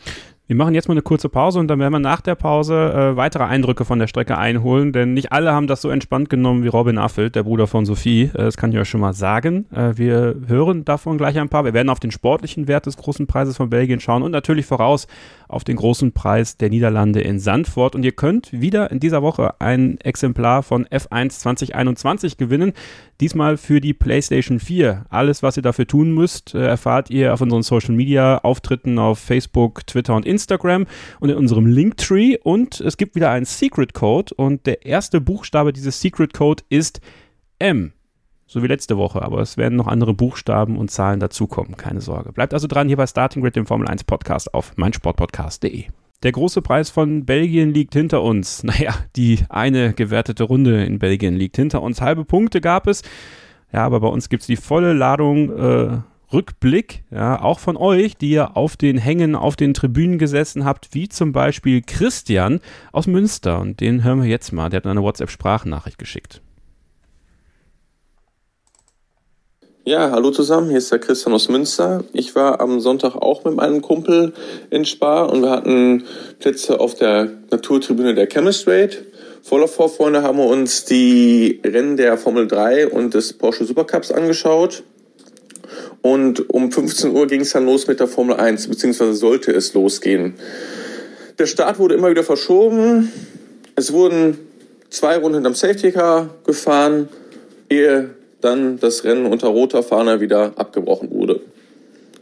[0.50, 3.16] Wir machen jetzt mal eine kurze Pause und dann werden wir nach der Pause äh,
[3.16, 6.70] weitere Eindrücke von der Strecke einholen, denn nicht alle haben das so entspannt genommen wie
[6.70, 8.32] Robin Affelt, der Bruder von Sophie.
[8.34, 9.68] Äh, das kann ich euch schon mal sagen.
[9.72, 11.66] Äh, wir hören davon gleich ein paar.
[11.66, 15.06] Wir werden auf den sportlichen Wert des großen Preises von Belgien schauen und natürlich voraus
[15.50, 17.96] auf den großen Preis der Niederlande in Sandford.
[17.96, 22.74] Und ihr könnt wieder in dieser Woche ein Exemplar von F1 2021 gewinnen.
[23.20, 25.08] Diesmal für die PlayStation 4.
[25.10, 29.20] Alles, was ihr dafür tun müsst, äh, erfahrt ihr auf unseren Social Media Auftritten auf
[29.20, 30.86] Facebook, Twitter und Instagram
[31.20, 32.38] und in unserem Linktree.
[32.38, 37.02] Und es gibt wieder einen Secret Code und der erste Buchstabe dieses Secret Code ist
[37.58, 37.92] M.
[38.52, 42.34] So wie letzte Woche, aber es werden noch andere Buchstaben und Zahlen dazukommen, keine Sorge.
[42.34, 45.86] Bleibt also dran hier bei Starting Grid, dem Formel 1 Podcast auf meinsportpodcast.de.
[46.24, 48.64] Der große Preis von Belgien liegt hinter uns.
[48.70, 52.02] Naja, die eine gewertete Runde in Belgien liegt hinter uns.
[52.02, 53.04] Halbe Punkte gab es.
[53.72, 56.00] Ja, aber bei uns gibt es die volle Ladung äh,
[56.34, 60.90] Rückblick, ja, auch von euch, die ihr auf den Hängen, auf den Tribünen gesessen habt,
[60.94, 63.60] wie zum Beispiel Christian aus Münster.
[63.60, 64.72] Und den hören wir jetzt mal.
[64.72, 66.42] Der hat eine WhatsApp-Sprachnachricht geschickt.
[69.90, 72.04] Ja, hallo zusammen, hier ist der Christian aus Münster.
[72.14, 74.34] Ich war am Sonntag auch mit meinem Kumpel
[74.70, 76.04] in Spa und wir hatten
[76.38, 79.00] Plätze auf der Naturtribüne der Chemistrate.
[79.42, 84.84] Voller Vorfreunde haben wir uns die Rennen der Formel 3 und des Porsche Supercups angeschaut.
[86.04, 89.74] Und um 15 Uhr ging es dann los mit der Formel 1, beziehungsweise sollte es
[89.74, 90.36] losgehen.
[91.40, 93.12] Der Start wurde immer wieder verschoben.
[93.76, 94.38] Es wurden
[94.92, 97.10] zwei Runden hinterm Safety Car gefahren,
[97.70, 101.42] ehe dann das Rennen unter roter Fahne wieder abgebrochen wurde.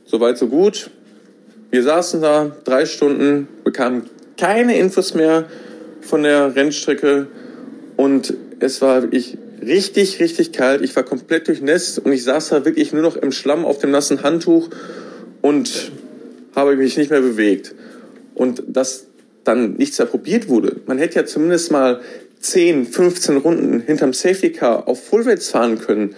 [0.06, 0.89] Soweit, so gut.
[1.69, 5.45] Wir saßen da drei Stunden, bekamen keine Infos mehr
[6.01, 7.27] von der Rennstrecke
[7.97, 10.82] und es war wirklich richtig, richtig kalt.
[10.82, 13.91] Ich war komplett durchnässt und ich saß da wirklich nur noch im Schlamm auf dem
[13.91, 14.69] nassen Handtuch
[15.41, 15.91] und
[16.56, 17.75] habe mich nicht mehr bewegt.
[18.36, 19.08] Und dass
[19.43, 20.77] dann nichts mehr probiert wurde.
[20.86, 22.01] Man hätte ja zumindest mal
[22.51, 26.15] 10, 15 Runden hinterm Safety Car auf Fullwets fahren können,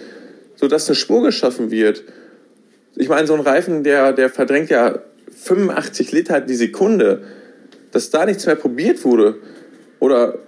[0.56, 2.04] sodass eine Spur geschaffen wird.
[2.96, 5.00] Ich meine, so ein Reifen, der, der verdrängt ja
[5.42, 7.22] 85 Liter die Sekunde.
[7.92, 9.36] Dass da nichts mehr probiert wurde
[9.98, 10.38] oder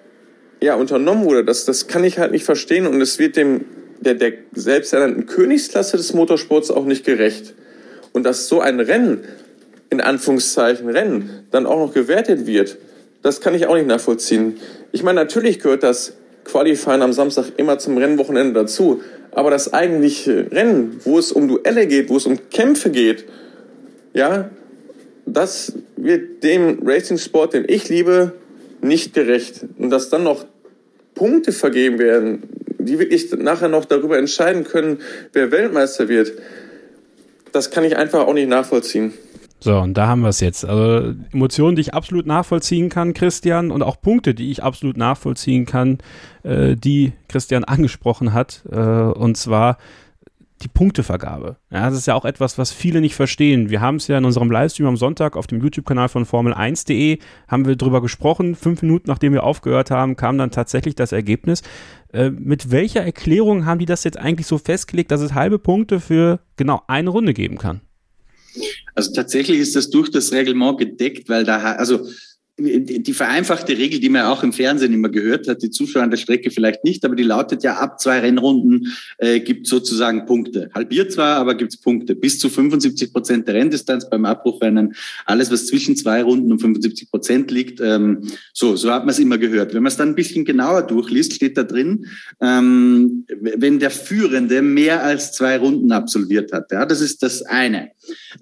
[0.62, 3.64] ja, unternommen wurde, das, das kann ich halt nicht verstehen und es wird dem
[4.02, 7.54] der, der selbsternannten Königsklasse des Motorsports auch nicht gerecht.
[8.12, 9.24] Und dass so ein Rennen,
[9.90, 12.78] in Anführungszeichen Rennen, dann auch noch gewertet wird,
[13.22, 14.58] das kann ich auch nicht nachvollziehen.
[14.90, 19.00] Ich meine, natürlich gehört das Qualifying am Samstag immer zum Rennwochenende dazu.
[19.30, 23.24] Aber das eigentliche Rennen, wo es um Duelle geht, wo es um Kämpfe geht,
[24.12, 24.50] ja,
[25.24, 28.32] das wird dem Racing-Sport, den ich liebe,
[28.82, 29.64] nicht gerecht.
[29.78, 30.44] Und dass dann noch
[31.14, 32.42] Punkte vergeben werden,
[32.78, 35.00] die wirklich nachher noch darüber entscheiden können,
[35.32, 36.32] wer Weltmeister wird,
[37.52, 39.14] das kann ich einfach auch nicht nachvollziehen.
[39.62, 40.64] So, und da haben wir es jetzt.
[40.64, 45.66] Also Emotionen, die ich absolut nachvollziehen kann, Christian, und auch Punkte, die ich absolut nachvollziehen
[45.66, 45.98] kann,
[46.42, 48.64] äh, die Christian angesprochen hat.
[48.68, 49.78] Äh, und zwar
[50.62, 51.56] die Punktevergabe.
[51.70, 53.70] Ja, das ist ja auch etwas, was viele nicht verstehen.
[53.70, 57.66] Wir haben es ja in unserem Livestream am Sonntag auf dem YouTube-Kanal von Formel1.de, haben
[57.66, 58.56] wir drüber gesprochen.
[58.56, 61.62] Fünf Minuten nachdem wir aufgehört haben, kam dann tatsächlich das Ergebnis.
[62.12, 66.00] Äh, mit welcher Erklärung haben die das jetzt eigentlich so festgelegt, dass es halbe Punkte
[66.00, 67.80] für genau eine Runde geben kann?
[68.94, 72.06] Also tatsächlich ist das durch das Reglement gedeckt, weil da, also
[72.58, 76.18] die vereinfachte Regel, die man auch im Fernsehen immer gehört hat, die Zuschauer an der
[76.18, 80.70] Strecke vielleicht nicht, aber die lautet ja, ab zwei Rennrunden äh, gibt sozusagen Punkte.
[80.74, 82.14] Halbiert zwar, aber gibt's Punkte.
[82.14, 84.94] Bis zu 75 Prozent der Renndistanz beim Abbruchrennen.
[85.24, 88.20] Alles, was zwischen zwei Runden und 75 Prozent liegt, ähm,
[88.52, 89.72] so, so hat man es immer gehört.
[89.72, 92.06] Wenn man es dann ein bisschen genauer durchliest, steht da drin,
[92.40, 96.70] ähm, wenn der Führende mehr als zwei Runden absolviert hat.
[96.70, 97.92] Ja, das ist das eine.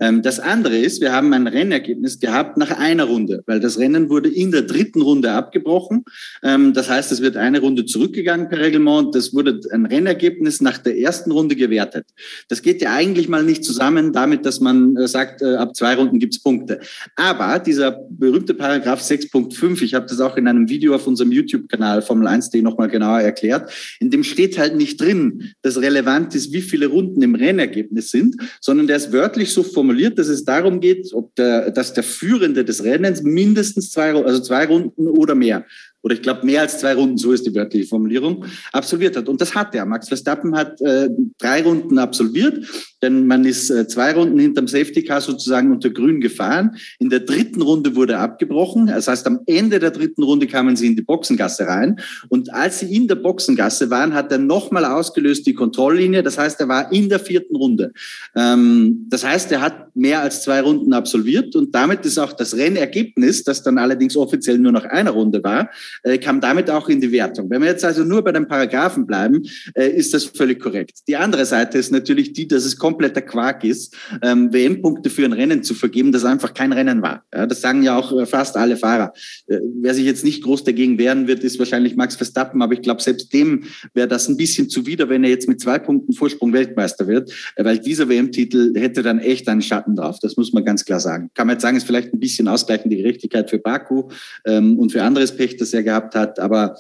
[0.01, 4.09] Ähm, das andere ist, wir haben ein Rennergebnis gehabt nach einer Runde, weil das Rennen
[4.09, 6.05] wurde in der dritten Runde abgebrochen.
[6.43, 9.15] Ähm, das heißt, es wird eine Runde zurückgegangen per Reglement.
[9.15, 12.07] Das wurde ein Rennergebnis nach der ersten Runde gewertet.
[12.49, 15.95] Das geht ja eigentlich mal nicht zusammen damit, dass man äh, sagt, äh, ab zwei
[15.95, 16.81] Runden gibt's Punkte.
[17.17, 22.03] Aber dieser berühmte Paragraph 6.5, ich habe das auch in einem Video auf unserem YouTube-Kanal
[22.03, 26.63] Formel 1.de nochmal genauer erklärt, in dem steht halt nicht drin, dass relevant ist, wie
[26.63, 31.12] viele Runden im Rennergebnis sind, sondern der ist wörtlich so formuliert, dass es darum geht,
[31.12, 35.64] ob der, dass der Führende des Rennens mindestens zwei, also zwei Runden oder mehr
[36.03, 39.29] oder ich glaube mehr als zwei Runden, so ist die wörtliche Formulierung, absolviert hat.
[39.29, 39.85] Und das hat er.
[39.85, 42.67] Max Verstappen hat äh, drei Runden absolviert,
[43.03, 46.77] denn man ist äh, zwei Runden hinterm Safety Car sozusagen unter Grün gefahren.
[46.99, 48.87] In der dritten Runde wurde abgebrochen.
[48.87, 52.01] Das heißt, am Ende der dritten Runde kamen sie in die Boxengasse rein.
[52.29, 56.23] Und als sie in der Boxengasse waren, hat er nochmal ausgelöst die Kontrolllinie.
[56.23, 57.93] Das heißt, er war in der vierten Runde.
[58.35, 62.57] Ähm, das heißt, er hat mehr als zwei Runden absolviert und damit ist auch das
[62.57, 65.71] Rennergebnis, das dann allerdings offiziell nur noch eine Runde war,
[66.03, 67.50] äh, kam damit auch in die Wertung.
[67.50, 69.42] Wenn wir jetzt also nur bei den Paragraphen bleiben,
[69.74, 71.00] äh, ist das völlig korrekt.
[71.09, 75.33] Die andere Seite ist natürlich die, dass es kompletter Quark ist, ähm, WM-Punkte für ein
[75.33, 77.24] Rennen zu vergeben, das einfach kein Rennen war.
[77.35, 79.12] Ja, das sagen ja auch äh, fast alle Fahrer.
[79.46, 82.83] Äh, wer sich jetzt nicht groß dagegen wehren wird, ist wahrscheinlich Max Verstappen, aber ich
[82.83, 86.53] glaube, selbst dem wäre das ein bisschen zuwider, wenn er jetzt mit zwei Punkten Vorsprung
[86.53, 90.18] Weltmeister wird, äh, weil dieser WM-Titel hätte dann echt einen Schatten drauf.
[90.20, 91.31] Das muss man ganz klar sagen.
[91.35, 94.09] Kann man jetzt sagen, ist vielleicht ein bisschen ausgleichende Gerechtigkeit für Baku
[94.44, 96.77] ähm, und für anderes Pech, das er gehabt hat, aber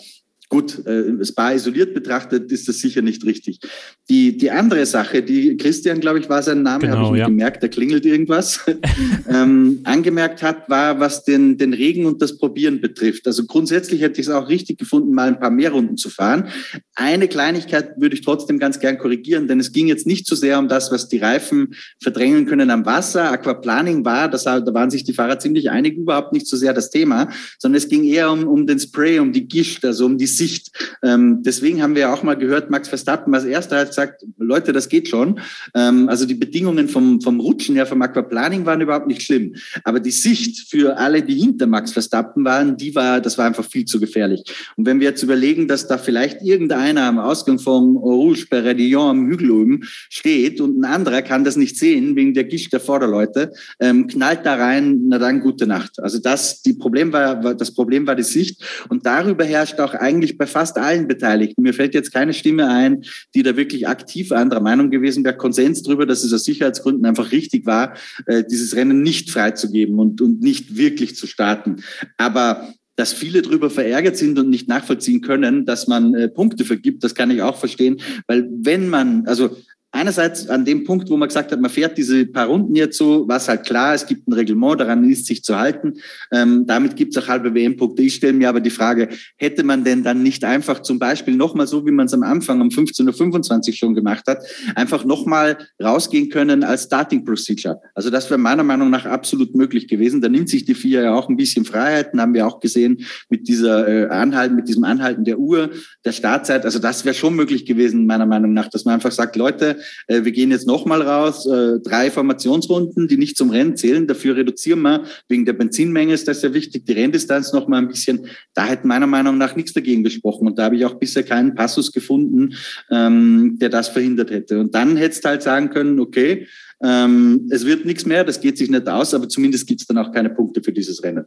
[0.50, 3.60] Gut, äh, Spa isoliert betrachtet ist das sicher nicht richtig.
[4.08, 7.18] Die, die andere Sache, die Christian, glaube ich, war sein Name, genau, habe ich mir
[7.18, 7.26] ja.
[7.26, 8.58] gemerkt, da klingelt irgendwas,
[9.28, 13.28] ähm, angemerkt hat, war, was den, den Regen und das Probieren betrifft.
[13.28, 16.48] Also grundsätzlich hätte ich es auch richtig gefunden, mal ein paar mehr Runden zu fahren.
[16.96, 20.58] Eine Kleinigkeit würde ich trotzdem ganz gern korrigieren, denn es ging jetzt nicht so sehr
[20.58, 23.30] um das, was die Reifen verdrängen können am Wasser.
[23.30, 26.90] Aquaplaning war, das, da waren sich die Fahrer ziemlich einig, überhaupt nicht so sehr das
[26.90, 27.28] Thema,
[27.60, 30.70] sondern es ging eher um, um den Spray, um die Gischt, also um die Sicht.
[31.02, 34.88] Ähm, deswegen haben wir auch mal gehört, Max Verstappen als erster hat gesagt, Leute, das
[34.88, 35.38] geht schon.
[35.74, 39.54] Ähm, also die Bedingungen vom, vom Rutschen her, vom Aquaplaning waren überhaupt nicht schlimm.
[39.84, 43.64] Aber die Sicht für alle, die hinter Max Verstappen waren, die war, das war einfach
[43.64, 44.42] viel zu gefährlich.
[44.76, 49.10] Und wenn wir jetzt überlegen, dass da vielleicht irgendeiner am Ausgang vom Rouge bei Redillon
[49.10, 52.80] am Hügel oben steht und ein anderer kann das nicht sehen wegen der Gischt der
[52.80, 56.00] Vorderleute, ähm, knallt da rein, na dann gute Nacht.
[56.00, 60.29] Also das, die Problem war, das Problem war die Sicht und darüber herrscht auch eigentlich
[60.30, 61.62] eigentlich bei fast allen Beteiligten.
[61.62, 65.36] Mir fällt jetzt keine Stimme ein, die da wirklich aktiv anderer Meinung gewesen wäre.
[65.36, 67.94] Konsens darüber, dass es aus Sicherheitsgründen einfach richtig war,
[68.26, 71.82] äh, dieses Rennen nicht freizugeben und, und nicht wirklich zu starten.
[72.16, 77.02] Aber dass viele darüber verärgert sind und nicht nachvollziehen können, dass man äh, Punkte vergibt,
[77.02, 79.56] das kann ich auch verstehen, weil wenn man, also
[79.92, 83.26] einerseits an dem Punkt, wo man gesagt hat, man fährt diese paar Runden jetzt so,
[83.26, 85.94] war es halt klar, es gibt ein Reglement, daran ist sich zu halten.
[86.32, 88.02] Ähm, damit gibt es auch halbe WM-Punkte.
[88.02, 91.66] Ich stelle mir aber die Frage, hätte man denn dann nicht einfach zum Beispiel nochmal
[91.66, 94.44] so, wie man es am Anfang um 15.25 Uhr schon gemacht hat,
[94.76, 97.80] einfach nochmal rausgehen können als Starting Procedure?
[97.94, 100.20] Also das wäre meiner Meinung nach absolut möglich gewesen.
[100.20, 103.48] Da nimmt sich die FIA ja auch ein bisschen Freiheiten, haben wir auch gesehen mit
[103.48, 105.70] dieser äh, Anhalten, mit diesem Anhalten der Uhr,
[106.04, 106.64] der Startzeit.
[106.64, 110.24] Also das wäre schon möglich gewesen, meiner Meinung nach, dass man einfach sagt, Leute, äh,
[110.24, 114.82] wir gehen jetzt nochmal raus, äh, drei Formationsrunden, die nicht zum Rennen zählen, dafür reduzieren
[114.82, 118.86] wir, wegen der Benzinmenge ist das ja wichtig, die Renndistanz nochmal ein bisschen, da hätte
[118.86, 120.46] meiner Meinung nach nichts dagegen gesprochen.
[120.46, 122.54] Und da habe ich auch bisher keinen Passus gefunden,
[122.90, 124.60] ähm, der das verhindert hätte.
[124.60, 126.46] Und dann hättest halt sagen können, okay,
[126.82, 129.98] ähm, es wird nichts mehr, das geht sich nicht aus, aber zumindest gibt es dann
[129.98, 131.26] auch keine Punkte für dieses Rennen.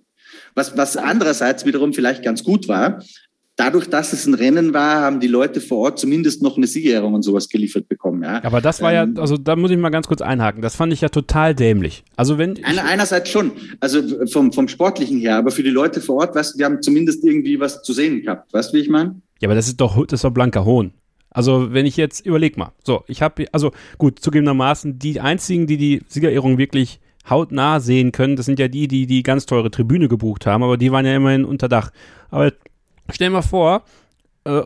[0.55, 3.03] Was, was andererseits wiederum vielleicht ganz gut war,
[3.55, 7.13] dadurch, dass es ein Rennen war, haben die Leute vor Ort zumindest noch eine Siegerehrung
[7.13, 8.23] und sowas geliefert bekommen.
[8.23, 8.43] Ja.
[8.43, 10.61] Aber das war ähm, ja, also da muss ich mal ganz kurz einhaken.
[10.61, 12.03] Das fand ich ja total dämlich.
[12.15, 16.17] Also wenn einer, einerseits schon, also vom, vom sportlichen her, aber für die Leute vor
[16.17, 18.53] Ort, weißt, wir haben zumindest irgendwie was zu sehen gehabt.
[18.53, 19.21] Weißt du, wie ich meine?
[19.39, 20.93] Ja, aber das ist doch, das ist doch blanker Hohn.
[21.29, 22.73] Also, wenn ich jetzt, überleg mal.
[22.83, 28.35] So, ich habe, also gut, zugegebenermaßen, die einzigen, die die Siegerehrung wirklich hautnah sehen können,
[28.35, 31.15] das sind ja die, die die ganz teure Tribüne gebucht haben, aber die waren ja
[31.15, 31.89] immerhin unter Dach.
[32.29, 32.51] Aber
[33.09, 33.83] stell dir mal vor,
[34.45, 34.63] äh,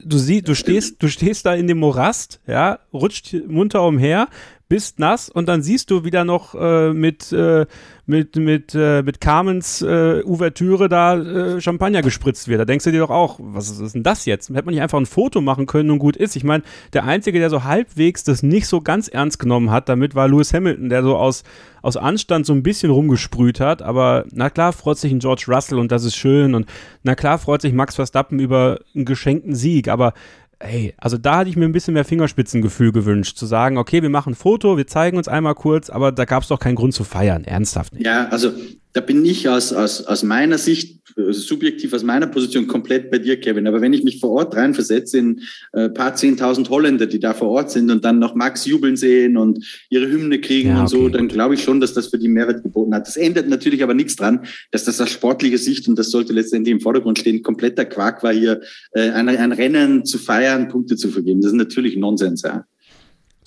[0.00, 4.28] du siehst, du stehst, du stehst da in dem Morast, ja, rutscht munter umher,
[4.68, 7.66] bist nass und dann siehst du wieder noch äh, mit, äh,
[8.04, 12.60] mit, mit, äh, mit Carmens äh, Ouvertüre da äh, Champagner gespritzt wird.
[12.60, 14.50] Da denkst du dir doch auch, was ist, denn das jetzt?
[14.50, 16.36] Hätte man nicht einfach ein Foto machen können und gut ist.
[16.36, 20.14] Ich meine, der Einzige, der so halbwegs das nicht so ganz ernst genommen hat, damit
[20.14, 21.44] war Lewis Hamilton, der so aus,
[21.80, 23.80] aus Anstand so ein bisschen rumgesprüht hat.
[23.80, 26.54] Aber na klar freut sich ein George Russell und das ist schön.
[26.54, 26.66] Und
[27.02, 29.88] na klar freut sich Max Verstappen über einen geschenkten Sieg.
[29.88, 30.12] Aber
[30.60, 34.10] Ey, also da hatte ich mir ein bisschen mehr Fingerspitzengefühl gewünscht, zu sagen, okay, wir
[34.10, 36.94] machen ein Foto, wir zeigen uns einmal kurz, aber da gab es doch keinen Grund
[36.94, 38.04] zu feiern, ernsthaft nicht.
[38.04, 38.50] Ja, also
[38.92, 43.18] da bin ich aus, aus, aus meiner Sicht, also subjektiv aus meiner Position komplett bei
[43.18, 43.66] dir, Kevin.
[43.66, 47.34] Aber wenn ich mich vor Ort reinversetze in ein äh, paar zehntausend Holländer, die da
[47.34, 50.88] vor Ort sind und dann noch Max jubeln sehen und ihre Hymne kriegen ja, und
[50.88, 53.06] so, dann glaube ich schon, dass das für die Mehrwert geboten hat.
[53.06, 56.72] Das ändert natürlich aber nichts dran, dass das aus sportlicher Sicht, und das sollte letztendlich
[56.72, 58.60] im Vordergrund stehen, kompletter Quark war, hier
[58.92, 61.40] äh, ein, ein Rennen zu feiern, Punkte zu vergeben.
[61.40, 62.64] Das ist natürlich Nonsens, ja.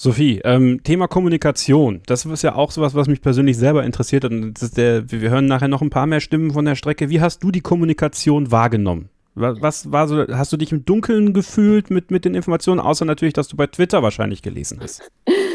[0.01, 4.75] Sophie, ähm, Thema Kommunikation, das ist ja auch sowas, was mich persönlich selber interessiert und
[4.75, 7.11] der, wir hören nachher noch ein paar mehr Stimmen von der Strecke.
[7.11, 9.09] Wie hast du die Kommunikation wahrgenommen?
[9.35, 13.35] Was war so, hast du dich im Dunkeln gefühlt mit, mit den Informationen, außer natürlich,
[13.35, 15.07] dass du bei Twitter wahrscheinlich gelesen hast?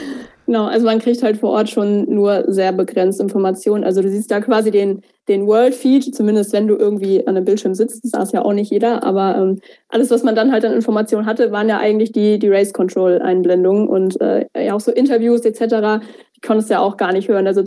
[0.46, 3.82] Genau, also man kriegt halt vor Ort schon nur sehr begrenzt Informationen.
[3.82, 7.44] Also du siehst da quasi den, den World Feed, zumindest wenn du irgendwie an einem
[7.44, 10.64] Bildschirm sitzt, das saß ja auch nicht jeder, aber ähm, alles, was man dann halt
[10.64, 14.80] an Informationen hatte, waren ja eigentlich die, die Race Control Einblendungen und äh, ja auch
[14.80, 16.04] so Interviews etc.
[16.36, 17.48] Die konntest du ja auch gar nicht hören.
[17.48, 17.64] Also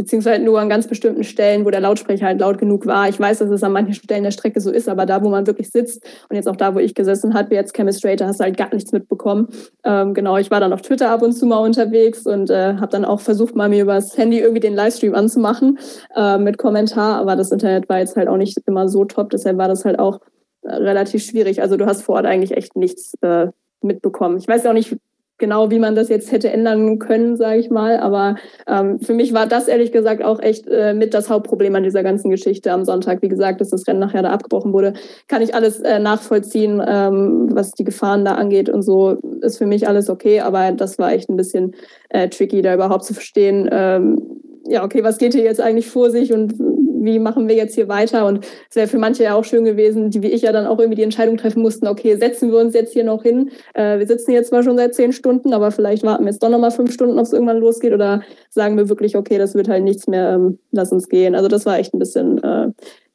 [0.00, 3.10] beziehungsweise nur an ganz bestimmten Stellen, wo der Lautsprecher halt laut genug war.
[3.10, 5.46] Ich weiß, dass es an manchen Stellen der Strecke so ist, aber da, wo man
[5.46, 8.56] wirklich sitzt und jetzt auch da, wo ich gesessen habe, jetzt Chemistrator, hast du halt
[8.56, 9.48] gar nichts mitbekommen.
[9.84, 12.88] Ähm, genau, ich war dann auf Twitter ab und zu mal unterwegs und äh, habe
[12.88, 15.78] dann auch versucht, mal mir übers Handy irgendwie den Livestream anzumachen
[16.16, 19.58] äh, mit Kommentar, aber das Internet war jetzt halt auch nicht immer so top, deshalb
[19.58, 20.20] war das halt auch
[20.62, 21.60] äh, relativ schwierig.
[21.60, 23.48] Also du hast vor Ort eigentlich echt nichts äh,
[23.82, 24.38] mitbekommen.
[24.38, 24.96] Ich weiß auch nicht,
[25.40, 27.98] genau, wie man das jetzt hätte ändern können, sage ich mal.
[27.98, 28.36] Aber
[28.68, 32.04] ähm, für mich war das ehrlich gesagt auch echt äh, mit das Hauptproblem an dieser
[32.04, 33.22] ganzen Geschichte am Sonntag.
[33.22, 34.92] Wie gesagt, dass das Rennen nachher da abgebrochen wurde,
[35.26, 39.66] kann ich alles äh, nachvollziehen, ähm, was die Gefahren da angeht und so ist für
[39.66, 40.40] mich alles okay.
[40.40, 41.74] Aber das war echt ein bisschen
[42.10, 43.68] äh, tricky, da überhaupt zu verstehen.
[43.72, 46.54] Ähm, ja, okay, was geht hier jetzt eigentlich vor sich und
[47.02, 48.26] wie machen wir jetzt hier weiter?
[48.26, 50.78] Und es wäre für manche ja auch schön gewesen, die wie ich ja dann auch
[50.78, 53.50] irgendwie die Entscheidung treffen mussten, okay, setzen wir uns jetzt hier noch hin.
[53.74, 56.50] Äh, wir sitzen jetzt zwar schon seit zehn Stunden, aber vielleicht warten wir jetzt doch
[56.50, 57.92] nochmal fünf Stunden, ob es irgendwann losgeht.
[57.92, 61.34] Oder sagen wir wirklich, okay, das wird halt nichts mehr, ähm, lass uns gehen.
[61.34, 62.68] Also das war echt ein bisschen äh,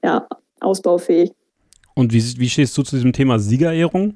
[0.03, 0.27] ja,
[0.59, 1.31] ausbaufähig.
[1.93, 4.15] Und wie, wie stehst du zu diesem Thema Siegerehrung?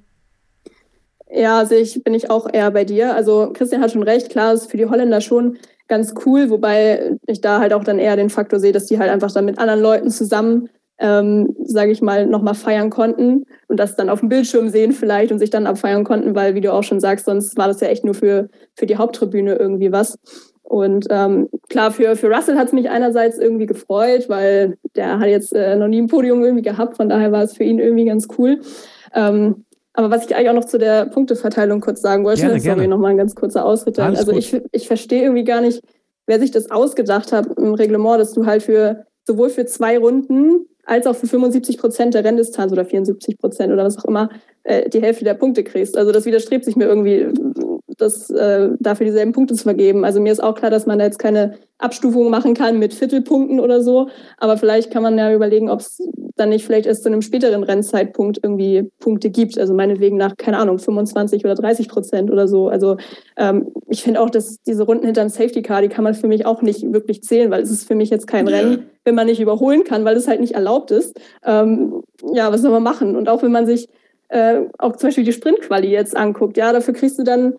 [1.32, 3.16] Ja, also ich bin ich auch eher bei dir.
[3.16, 5.58] Also Christian hat schon recht, klar, ist für die Holländer schon
[5.90, 9.12] ganz cool, wobei ich da halt auch dann eher den Faktor sehe, dass die halt
[9.12, 13.96] einfach dann mit anderen Leuten zusammen, ähm, sage ich mal, nochmal feiern konnten und das
[13.96, 16.84] dann auf dem Bildschirm sehen vielleicht und sich dann abfeiern konnten, weil, wie du auch
[16.84, 20.18] schon sagst, sonst war das ja echt nur für, für die Haupttribüne irgendwie was.
[20.62, 25.28] Und ähm, klar, für, für Russell hat es mich einerseits irgendwie gefreut, weil der hat
[25.28, 28.06] jetzt äh, noch nie ein Podium irgendwie gehabt, von daher war es für ihn irgendwie
[28.06, 28.62] ganz cool.
[29.16, 32.88] Ähm, aber was ich eigentlich auch noch zu der Punkteverteilung kurz sagen wollte, gerne, sorry,
[32.88, 34.00] nochmal ein ganz kurzer Ausritt.
[34.00, 35.82] Also ich, ich verstehe irgendwie gar nicht,
[36.26, 40.68] wer sich das ausgedacht hat im Reglement, dass du halt für sowohl für zwei Runden
[40.86, 44.30] als auch für 75 Prozent der Renndistanz oder 74 Prozent oder was auch immer
[44.64, 45.98] äh, die Hälfte der Punkte kriegst.
[45.98, 47.28] Also das widerstrebt sich mir irgendwie
[47.98, 50.04] das äh, dafür dieselben Punkte zu vergeben.
[50.06, 53.60] Also mir ist auch klar, dass man da jetzt keine Abstufung machen kann mit Viertelpunkten
[53.60, 56.02] oder so, aber vielleicht kann man ja überlegen, ob es
[56.40, 59.58] dann nicht vielleicht erst zu einem späteren Rennzeitpunkt irgendwie Punkte gibt.
[59.58, 62.70] Also meinetwegen nach, keine Ahnung, 25 oder 30 Prozent oder so.
[62.70, 62.98] Also
[63.38, 66.28] ähm, ich finde auch, dass diese Runden hinter einem Safety Car, die kann man für
[66.28, 68.58] mich auch nicht wirklich zählen, weil es ist für mich jetzt kein ja.
[68.58, 71.20] Rennen, wenn man nicht überholen kann, weil es halt nicht erlaubt ist.
[71.46, 72.02] Ähm,
[72.34, 73.16] ja, was soll man machen?
[73.16, 73.90] Und auch wenn man sich
[74.30, 77.56] äh, auch zum Beispiel die Sprintquali jetzt anguckt, ja, dafür kriegst du dann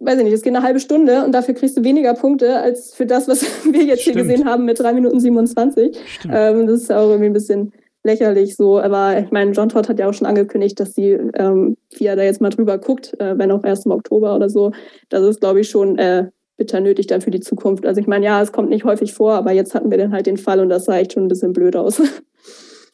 [0.00, 2.94] weiß ich nicht, es geht eine halbe Stunde und dafür kriegst du weniger Punkte als
[2.94, 4.16] für das, was wir jetzt Stimmt.
[4.16, 5.96] hier gesehen haben mit 3 Minuten 27.
[6.30, 7.72] Ähm, das ist auch irgendwie ein bisschen
[8.04, 8.80] lächerlich so.
[8.80, 12.16] Aber ich meine, John Todd hat ja auch schon angekündigt, dass sie, ähm, wie er
[12.16, 14.72] da jetzt mal drüber guckt, äh, wenn auch erst im Oktober oder so,
[15.08, 17.86] das ist, glaube ich, schon äh, bitter nötig dann für die Zukunft.
[17.86, 20.26] Also ich meine, ja, es kommt nicht häufig vor, aber jetzt hatten wir dann halt
[20.26, 22.00] den Fall und das sah echt schon ein bisschen blöd aus.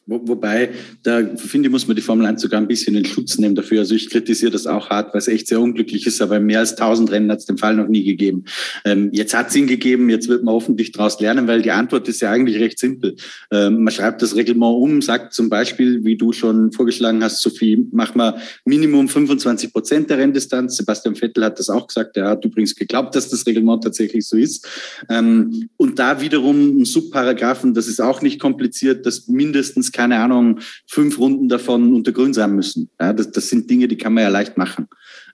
[0.09, 0.71] Wo, wobei,
[1.03, 3.81] da finde ich, muss man die Formel 1 sogar ein bisschen in Schutz nehmen dafür.
[3.81, 6.71] Also ich kritisiere das auch hart, weil es echt sehr unglücklich ist, aber mehr als
[6.71, 8.45] 1000 Rennen hat es den Fall noch nie gegeben.
[8.85, 12.07] Ähm, jetzt hat es ihn gegeben, jetzt wird man hoffentlich daraus lernen, weil die Antwort
[12.07, 13.15] ist ja eigentlich recht simpel.
[13.51, 17.87] Ähm, man schreibt das Reglement um, sagt zum Beispiel, wie du schon vorgeschlagen hast, Sophie,
[17.91, 20.77] mach mal Minimum 25 Prozent der Renndistanz.
[20.77, 24.37] Sebastian Vettel hat das auch gesagt, er hat übrigens geglaubt, dass das Reglement tatsächlich so
[24.37, 24.67] ist.
[25.07, 30.61] Ähm, und da wiederum ein Subparagraphen, das ist auch nicht kompliziert, dass mindestens keine Ahnung,
[30.87, 32.89] fünf Runden davon unter Grün sein müssen.
[33.01, 34.87] Ja, das, das sind Dinge, die kann man ja leicht machen.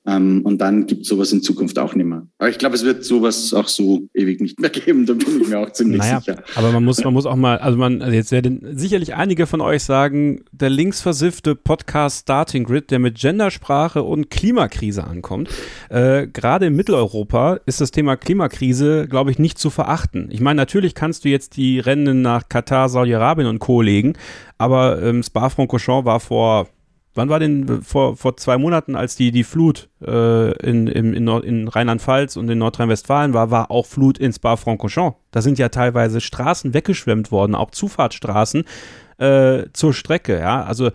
[0.07, 2.27] Ähm, und dann gibt es sowas in Zukunft auch nicht mehr.
[2.37, 5.47] Aber ich glaube, es wird sowas auch so ewig nicht mehr geben, da bin ich
[5.47, 6.43] mir auch ziemlich naja, sicher.
[6.55, 9.61] Aber man muss, man muss auch mal, also man, also jetzt werden sicherlich einige von
[9.61, 15.49] euch sagen, der linksversiffte Podcast Starting Grid, der mit Gendersprache und Klimakrise ankommt.
[15.89, 20.29] Äh, Gerade in Mitteleuropa ist das Thema Klimakrise, glaube ich, nicht zu verachten.
[20.31, 23.81] Ich meine, natürlich kannst du jetzt die Rennen nach Katar, Saudi-Arabien und Co.
[23.81, 24.13] legen,
[24.57, 26.67] aber ähm, Spa-Francorchamps war vor
[27.15, 31.27] wann war denn vor, vor zwei Monaten, als die, die Flut äh, in, in, in,
[31.27, 35.17] in Rheinland-Pfalz und in Nordrhein-Westfalen war, war auch Flut in Spa-Francorchamps.
[35.31, 38.65] Da sind ja teilweise Straßen weggeschwemmt worden, auch Zufahrtsstraßen
[39.17, 40.39] äh, zur Strecke.
[40.39, 40.91] Ja, also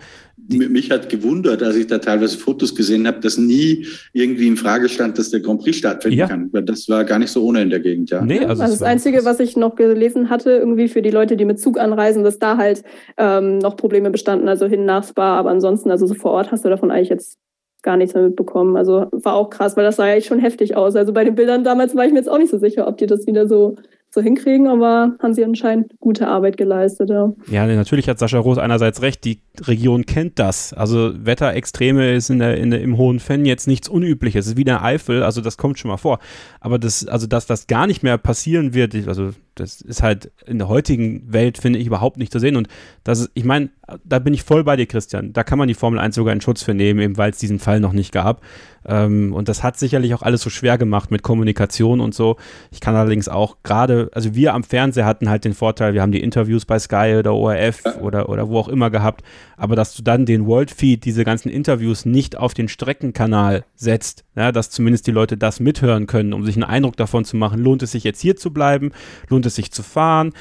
[0.48, 4.88] mich hat gewundert, als ich da teilweise Fotos gesehen habe, dass nie irgendwie in Frage
[4.88, 6.26] stand, dass der Grand Prix stattfinden ja.
[6.26, 6.48] kann.
[6.52, 8.22] Weil das war gar nicht so ohne in der Gegend, ja.
[8.22, 11.44] Nee, also, also das Einzige, was ich noch gelesen hatte, irgendwie für die Leute, die
[11.44, 12.82] mit Zug anreisen, dass da halt
[13.16, 16.64] ähm, noch Probleme bestanden, also hin nach Spa, aber ansonsten, also so vor Ort hast
[16.64, 17.38] du davon eigentlich jetzt
[17.82, 18.76] gar nichts mehr mitbekommen.
[18.76, 20.96] Also war auch krass, weil das sah ja echt schon heftig aus.
[20.96, 23.06] Also bei den Bildern damals war ich mir jetzt auch nicht so sicher, ob die
[23.06, 23.76] das wieder so
[24.12, 27.10] so hinkriegen, aber haben sie anscheinend gute Arbeit geleistet.
[27.10, 30.72] Ja, ja natürlich hat Sascha Roos einerseits recht, die Region kennt das.
[30.72, 34.46] Also Wetterextreme ist in der, in der, im Hohen Fenn jetzt nichts Unübliches.
[34.46, 36.18] Es ist wie der Eifel, also das kommt schon mal vor.
[36.58, 40.58] Aber das, also dass das gar nicht mehr passieren wird, also das ist halt in
[40.58, 42.56] der heutigen Welt, finde ich, überhaupt nicht zu sehen.
[42.56, 42.68] Und
[43.04, 43.70] das ist, ich meine,
[44.04, 45.32] da bin ich voll bei dir, Christian.
[45.32, 47.58] Da kann man die Formel 1 sogar in Schutz für nehmen, eben weil es diesen
[47.58, 48.42] Fall noch nicht gab.
[48.86, 52.36] Ähm, und das hat sicherlich auch alles so schwer gemacht mit Kommunikation und so.
[52.70, 56.12] Ich kann allerdings auch gerade, also wir am Fernseher hatten halt den Vorteil, wir haben
[56.12, 59.22] die Interviews bei Sky oder ORF oder, oder wo auch immer gehabt,
[59.56, 64.24] aber dass du dann den World Feed, diese ganzen Interviews nicht auf den Streckenkanal setzt,
[64.34, 67.60] ja, dass zumindest die Leute das mithören können, um sich einen Eindruck davon zu machen,
[67.60, 68.92] lohnt es sich jetzt hier zu bleiben,
[69.28, 70.32] lohnt es sich zu fahren.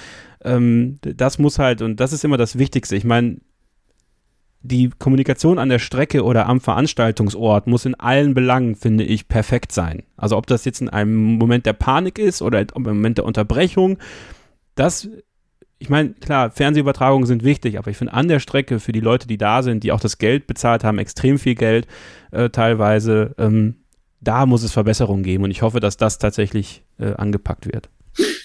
[0.41, 2.95] Ähm, das muss halt, und das ist immer das Wichtigste.
[2.95, 3.37] Ich meine,
[4.61, 9.71] die Kommunikation an der Strecke oder am Veranstaltungsort muss in allen Belangen, finde ich, perfekt
[9.71, 10.03] sein.
[10.17, 13.97] Also ob das jetzt in einem Moment der Panik ist oder im Moment der Unterbrechung,
[14.75, 15.09] das,
[15.77, 19.27] ich meine, klar, Fernsehübertragungen sind wichtig, aber ich finde an der Strecke für die Leute,
[19.27, 21.87] die da sind, die auch das Geld bezahlt haben, extrem viel Geld
[22.31, 23.75] äh, teilweise, ähm,
[24.19, 27.89] da muss es Verbesserungen geben und ich hoffe, dass das tatsächlich äh, angepackt wird.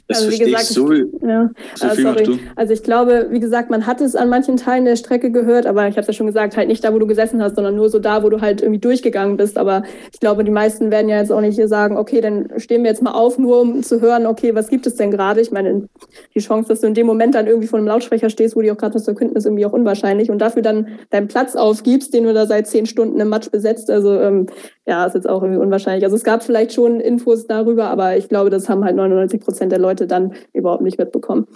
[0.07, 0.93] Das also wie gesagt, so.
[0.93, 2.39] Ich, ja, so uh, sorry.
[2.57, 5.89] Also ich glaube, wie gesagt, man hat es an manchen Teilen der Strecke gehört, aber
[5.89, 7.89] ich habe es ja schon gesagt, halt nicht da, wo du gesessen hast, sondern nur
[7.89, 9.57] so da, wo du halt irgendwie durchgegangen bist.
[9.57, 12.83] Aber ich glaube, die meisten werden ja jetzt auch nicht hier sagen, okay, dann stehen
[12.83, 15.41] wir jetzt mal auf, nur um zu hören, okay, was gibt es denn gerade?
[15.41, 15.89] Ich meine,
[16.35, 18.71] die Chance, dass du in dem Moment dann irgendwie vor einem Lautsprecher stehst, wo die
[18.71, 20.31] auch gerade was verkünden, ist irgendwie auch unwahrscheinlich.
[20.31, 23.91] Und dafür dann deinen Platz aufgibst, den du da seit zehn Stunden im Matsch besetzt,
[23.91, 24.49] also ähm,
[24.87, 26.05] ja, ist jetzt auch irgendwie unwahrscheinlich.
[26.05, 29.73] Also es gab vielleicht schon Infos darüber, aber ich glaube, das haben halt 99 Prozent
[29.73, 31.47] der Leute dann überhaupt nicht mitbekommen.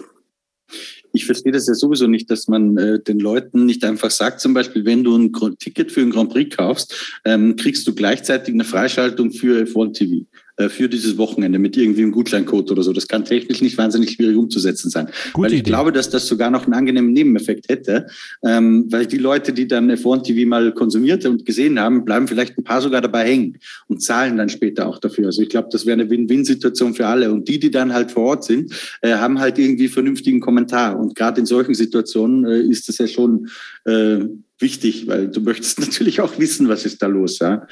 [1.11, 4.53] Ich verstehe das ja sowieso nicht, dass man äh, den Leuten nicht einfach sagt, zum
[4.53, 8.63] Beispiel, wenn du ein Ticket für ein Grand Prix kaufst, ähm, kriegst du gleichzeitig eine
[8.63, 10.25] Freischaltung für F1 TV.
[10.59, 12.91] Äh, für dieses Wochenende mit irgendwie einem Gutscheincode oder so.
[12.91, 15.07] Das kann technisch nicht wahnsinnig schwierig umzusetzen sein.
[15.31, 15.69] Gute weil ich Idee.
[15.69, 18.07] glaube, dass das sogar noch einen angenehmen Nebeneffekt hätte,
[18.43, 22.57] ähm, weil die Leute, die dann F1 TV mal konsumiert und gesehen haben, bleiben vielleicht
[22.57, 25.27] ein paar sogar dabei hängen und zahlen dann später auch dafür.
[25.27, 27.31] Also ich glaube, das wäre eine Win-Win-Situation für alle.
[27.31, 30.99] Und die, die dann halt vor Ort sind, äh, haben halt irgendwie vernünftigen Kommentar.
[30.99, 33.47] Und gerade in solchen Situationen äh, ist das ja schon
[33.89, 37.65] äh, wichtig, weil du möchtest natürlich auch wissen, was ist da los, ja.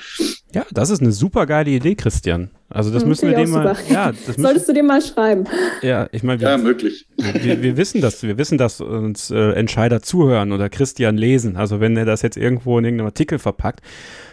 [0.53, 2.49] Ja, das ist eine super geile Idee, Christian.
[2.69, 3.77] Also das hm, müssen wir dem mal.
[3.89, 5.45] Ja, das Solltest du dem mal schreiben.
[5.81, 7.07] Ja, ich meine, ja, möglich.
[7.15, 11.55] Wir, wir, wissen das, wir wissen, dass uns äh, Entscheider zuhören oder Christian lesen.
[11.55, 13.81] Also wenn er das jetzt irgendwo in irgendeinem Artikel verpackt,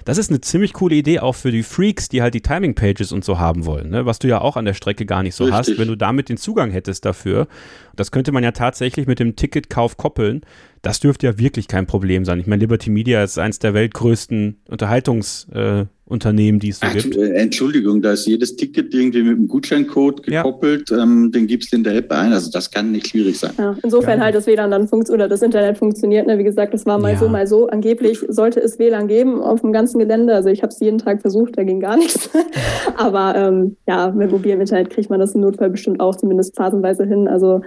[0.04, 3.12] das ist eine ziemlich coole Idee auch für die Freaks, die halt die Timing Pages
[3.12, 4.04] und so haben wollen, ne?
[4.04, 5.58] was du ja auch an der Strecke gar nicht so Richtig.
[5.58, 7.46] hast, wenn du damit den Zugang hättest dafür.
[7.94, 10.42] Das könnte man ja tatsächlich mit dem Ticketkauf koppeln.
[10.84, 12.38] Das dürfte ja wirklich kein Problem sein.
[12.38, 17.16] Ich meine, Liberty Media ist eins der weltgrößten Unterhaltungs äh, die es so gibt.
[17.16, 21.02] Äh, Entschuldigung, da ist jedes Ticket irgendwie mit einem Gutscheincode gekoppelt, ja.
[21.02, 22.34] ähm, den gibst du in der App ein.
[22.34, 23.52] Also das kann nicht schwierig sein.
[23.56, 24.26] Ja, insofern ja.
[24.26, 26.26] halt das WLAN dann funktioniert oder das Internet funktioniert.
[26.26, 26.38] Ne?
[26.38, 27.68] Wie gesagt, das war mal so, mal so.
[27.68, 30.34] Angeblich sollte es WLAN geben auf dem ganzen Gelände.
[30.34, 32.28] Also ich habe es jeden Tag versucht, da ging gar nichts.
[32.96, 37.06] Aber ähm, ja, mit mobilem Internet kriegt man das im Notfall bestimmt auch zumindest phasenweise
[37.06, 37.26] hin.
[37.26, 37.62] Also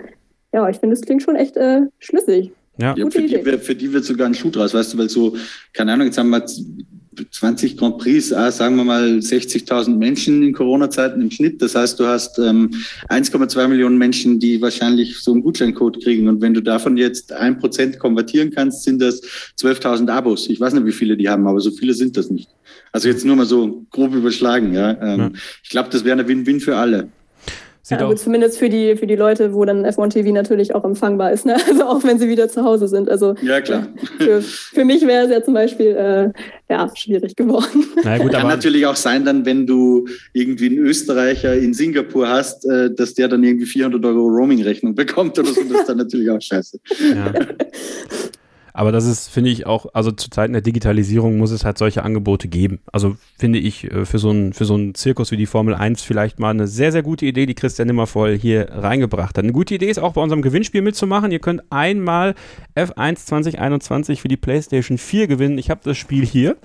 [0.53, 2.51] ja, ich finde, es klingt schon echt äh, schlüssig.
[2.80, 2.95] Ja.
[2.95, 5.36] ja für, die, für die wird sogar ein Schuh draus, weißt du, weil so,
[5.73, 6.45] keine Ahnung, jetzt haben wir
[7.32, 11.61] 20 Grand Prix, ah, sagen wir mal 60.000 Menschen in Corona-Zeiten im Schnitt.
[11.61, 12.71] Das heißt, du hast ähm,
[13.09, 16.28] 1,2 Millionen Menschen, die wahrscheinlich so einen Gutscheincode kriegen.
[16.28, 19.21] Und wenn du davon jetzt ein Prozent konvertieren kannst, sind das
[19.59, 20.47] 12.000 Abos.
[20.49, 22.49] Ich weiß nicht, wie viele die haben, aber so viele sind das nicht.
[22.91, 24.73] Also jetzt nur mal so grob überschlagen.
[24.73, 24.91] Ja.
[25.01, 25.32] Ähm, ja.
[25.63, 27.09] Ich glaube, das wäre eine Win-Win für alle.
[27.88, 30.83] Sieht ja, gut, zumindest für die, für die Leute, wo dann F1 TV natürlich auch
[30.83, 31.55] empfangbar ist, ne?
[31.69, 33.09] Also auch wenn sie wieder zu Hause sind.
[33.09, 33.88] Also ja, klar.
[34.17, 36.31] Für, für mich wäre es ja zum Beispiel äh,
[36.69, 37.85] ja, schwierig geworden.
[38.03, 42.65] Na gut, Kann natürlich auch sein, dann, wenn du irgendwie einen Österreicher in Singapur hast,
[42.65, 45.63] äh, dass der dann irgendwie 400 Euro Roaming-Rechnung bekommt oder so.
[45.63, 46.79] Das ist dann natürlich auch scheiße.
[47.15, 47.33] Ja.
[48.78, 52.03] Aber das ist, finde ich, auch, also zu Zeiten der Digitalisierung muss es halt solche
[52.03, 52.80] Angebote geben.
[52.91, 56.03] Also finde ich äh, für so einen für so einen Zirkus wie die Formel 1
[56.03, 59.43] vielleicht mal eine sehr, sehr gute Idee, die Christian Nimmervoll hier reingebracht hat.
[59.43, 61.32] Eine gute Idee ist auch bei unserem Gewinnspiel mitzumachen.
[61.32, 62.36] Ihr könnt einmal
[62.75, 65.57] F1 2021 für die PlayStation 4 gewinnen.
[65.57, 66.55] Ich habe das Spiel hier.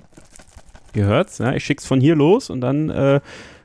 [0.93, 1.55] Ihr hört's, ja?
[1.55, 3.21] ich schick's von hier los und dann äh,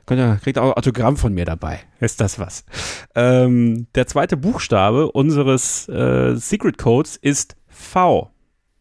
[0.07, 1.81] könnt kriegt auch Autogramm von mir dabei.
[1.99, 2.65] Ist das was?
[3.13, 8.31] Ähm, der zweite Buchstabe unseres äh, Secret Codes ist V.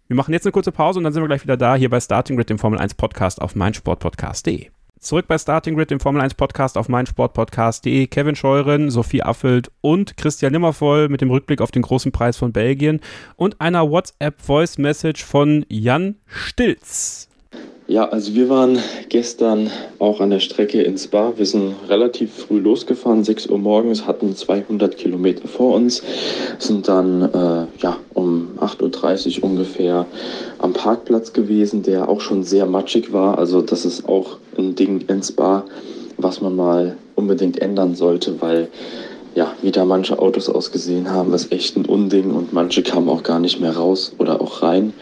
[0.09, 2.00] Wir machen jetzt eine kurze Pause und dann sind wir gleich wieder da, hier bei
[2.00, 4.70] Starting Grid, dem Formel 1 Podcast auf meinsportpodcast.de.
[4.98, 8.06] Zurück bei Starting Grid, dem Formel 1 Podcast auf meinsportpodcast.de.
[8.06, 12.54] Kevin Scheuren, Sophie Affelt und Christian Nimmervoll mit dem Rückblick auf den großen Preis von
[12.54, 13.00] Belgien
[13.36, 17.27] und einer WhatsApp Voice Message von Jan Stilz.
[17.91, 18.78] Ja, also wir waren
[19.09, 21.32] gestern auch an der Strecke in Spa.
[21.39, 26.03] Wir sind relativ früh losgefahren, 6 Uhr morgens, hatten 200 Kilometer vor uns,
[26.59, 30.05] sind dann äh, ja, um 8.30 Uhr ungefähr
[30.59, 33.39] am Parkplatz gewesen, der auch schon sehr matschig war.
[33.39, 35.64] Also das ist auch ein Ding in Spa,
[36.18, 38.68] was man mal unbedingt ändern sollte, weil
[39.34, 43.22] ja, wie da manche Autos ausgesehen haben, ist echt ein Unding und manche kamen auch
[43.22, 44.93] gar nicht mehr raus oder auch rein.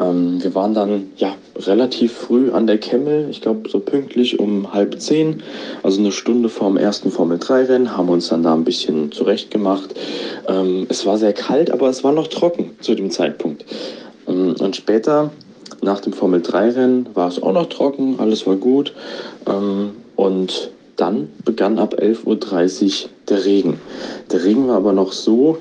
[0.00, 4.72] Ähm, wir waren dann ja relativ früh an der Kemmel, ich glaube so pünktlich um
[4.72, 5.42] halb zehn,
[5.82, 9.94] also eine Stunde vorm ersten Formel 3 Rennen, haben uns dann da ein bisschen zurechtgemacht.
[10.48, 13.64] Ähm, es war sehr kalt, aber es war noch trocken zu dem Zeitpunkt.
[14.26, 15.30] Ähm, und später,
[15.82, 18.92] nach dem Formel 3 Rennen, war es auch noch trocken, alles war gut.
[19.46, 22.24] Ähm, und dann begann ab 11.30
[23.04, 23.80] Uhr der Regen.
[24.30, 25.58] Der Regen war aber noch so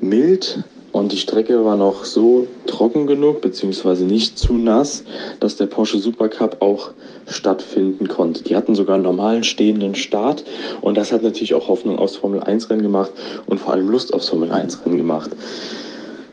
[0.00, 0.64] mild,
[1.02, 5.02] und die Strecke war noch so trocken genug, beziehungsweise nicht zu nass,
[5.40, 6.92] dass der Porsche Supercup auch
[7.26, 8.44] stattfinden konnte.
[8.44, 10.44] Die hatten sogar einen normalen stehenden Start
[10.80, 13.10] und das hat natürlich auch Hoffnung aufs Formel 1 Rennen gemacht
[13.46, 15.32] und vor allem Lust aufs Formel 1 Rennen gemacht.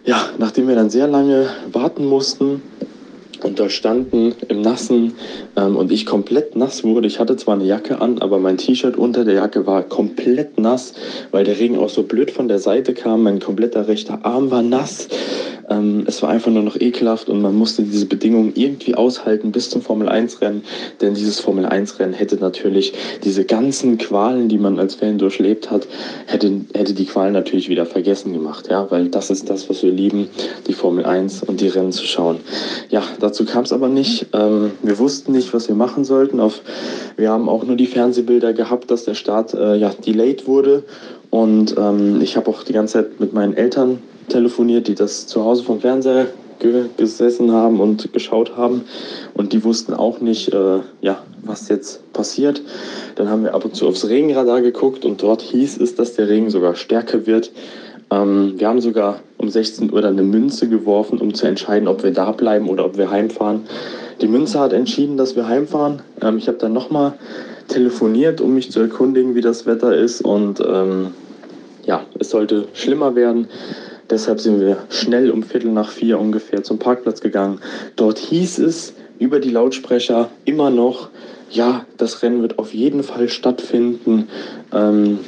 [0.05, 2.61] Ja, nachdem wir dann sehr lange warten mussten,
[3.43, 5.13] und da standen im Nassen
[5.55, 7.07] ähm, und ich komplett nass wurde.
[7.07, 10.93] Ich hatte zwar eine Jacke an, aber mein T-Shirt unter der Jacke war komplett nass,
[11.31, 13.23] weil der Regen auch so blöd von der Seite kam.
[13.23, 15.07] Mein kompletter rechter Arm war nass.
[15.69, 19.69] Ähm, es war einfach nur noch ekelhaft und man musste diese Bedingungen irgendwie aushalten bis
[19.69, 20.63] zum Formel 1 Rennen,
[20.99, 25.69] denn dieses Formel 1 Rennen hätte natürlich diese ganzen Qualen, die man als Fan durchlebt
[25.69, 25.87] hat,
[26.25, 29.91] hätte, hätte die Qualen natürlich wieder vergessen gemacht, ja, weil das ist das, was wir
[29.91, 30.27] lieben,
[30.67, 32.37] die Formel 1 und die Rennen zu schauen.
[32.89, 34.27] Ja, dazu kam es aber nicht.
[34.33, 36.39] Ähm, wir wussten nicht, was wir machen sollten.
[36.39, 36.61] Auf,
[37.15, 40.83] wir haben auch nur die Fernsehbilder gehabt, dass der Start äh, ja, delayed wurde
[41.29, 43.99] und ähm, ich habe auch die ganze Zeit mit meinen Eltern
[44.29, 46.27] telefoniert, die das zu Hause vom Fernseher
[46.59, 48.81] ge gesessen haben und geschaut haben.
[49.33, 52.61] Und die wussten auch nicht, äh, ja, was jetzt passiert.
[53.15, 56.27] Dann haben wir ab und zu aufs Regenradar geguckt und dort hieß es, dass der
[56.29, 57.51] Regen sogar stärker wird.
[58.11, 62.03] Ähm, wir haben sogar um 16 Uhr dann eine Münze geworfen, um zu entscheiden, ob
[62.03, 63.61] wir da bleiben oder ob wir heimfahren.
[64.21, 66.01] Die Münze hat entschieden, dass wir heimfahren.
[66.21, 67.13] Ähm, ich habe dann nochmal
[67.69, 70.21] telefoniert, um mich zu erkundigen, wie das Wetter ist.
[70.21, 71.11] Und ähm,
[71.85, 73.47] ja, es sollte schlimmer werden.
[74.09, 77.59] Deshalb sind wir schnell um Viertel nach vier ungefähr zum Parkplatz gegangen.
[77.95, 81.09] Dort hieß es über die Lautsprecher immer noch,
[81.51, 84.27] ja, das Rennen wird auf jeden Fall stattfinden.
[84.73, 85.19] Ähm,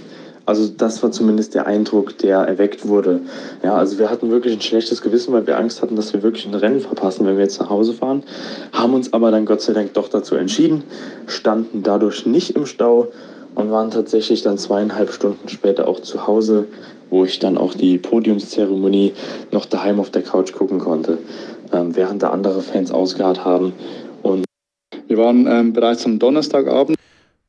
[0.46, 3.22] also das war zumindest der Eindruck, der erweckt wurde.
[3.64, 6.46] Ja, also wir hatten wirklich ein schlechtes Gewissen, weil wir Angst hatten, dass wir wirklich
[6.46, 8.24] ein Rennen verpassen, wenn wir jetzt nach Hause fahren.
[8.74, 10.84] Haben uns aber dann Gott sei Dank doch dazu entschieden,
[11.28, 13.08] standen dadurch nicht im Stau
[13.56, 16.68] und waren tatsächlich dann zweieinhalb Stunden später auch zu Hause
[17.12, 19.14] wo ich dann auch die Podiumszeremonie
[19.52, 21.20] noch daheim auf der Couch gucken konnte,
[21.72, 23.74] ähm, während da andere Fans ausgeharrt haben.
[24.24, 24.46] Und
[25.08, 26.98] Wir waren ähm, bereits am Donnerstagabend.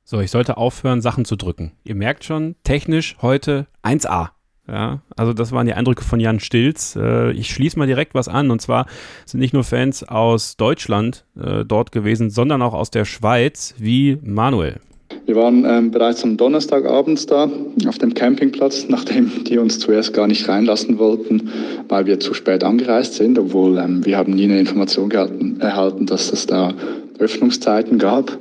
[0.04, 1.72] So, ich sollte aufhören, Sachen zu drücken.
[1.84, 4.30] Ihr merkt schon, technisch heute 1A.
[4.68, 6.96] Ja, also das waren die Eindrücke von Jan Stilz.
[6.96, 8.50] Äh, ich schließe mal direkt was an.
[8.50, 8.86] Und zwar
[9.26, 14.18] sind nicht nur Fans aus Deutschland äh, dort gewesen, sondern auch aus der Schweiz, wie
[14.22, 14.80] Manuel.
[15.26, 17.48] Wir waren ähm, bereits am Donnerstagabend da
[17.86, 21.50] auf dem Campingplatz, nachdem die uns zuerst gar nicht reinlassen wollten,
[21.88, 26.06] weil wir zu spät angereist sind, obwohl ähm, wir haben nie eine Information gehalten, erhalten,
[26.06, 26.72] dass es da
[27.18, 28.36] Öffnungszeiten gab.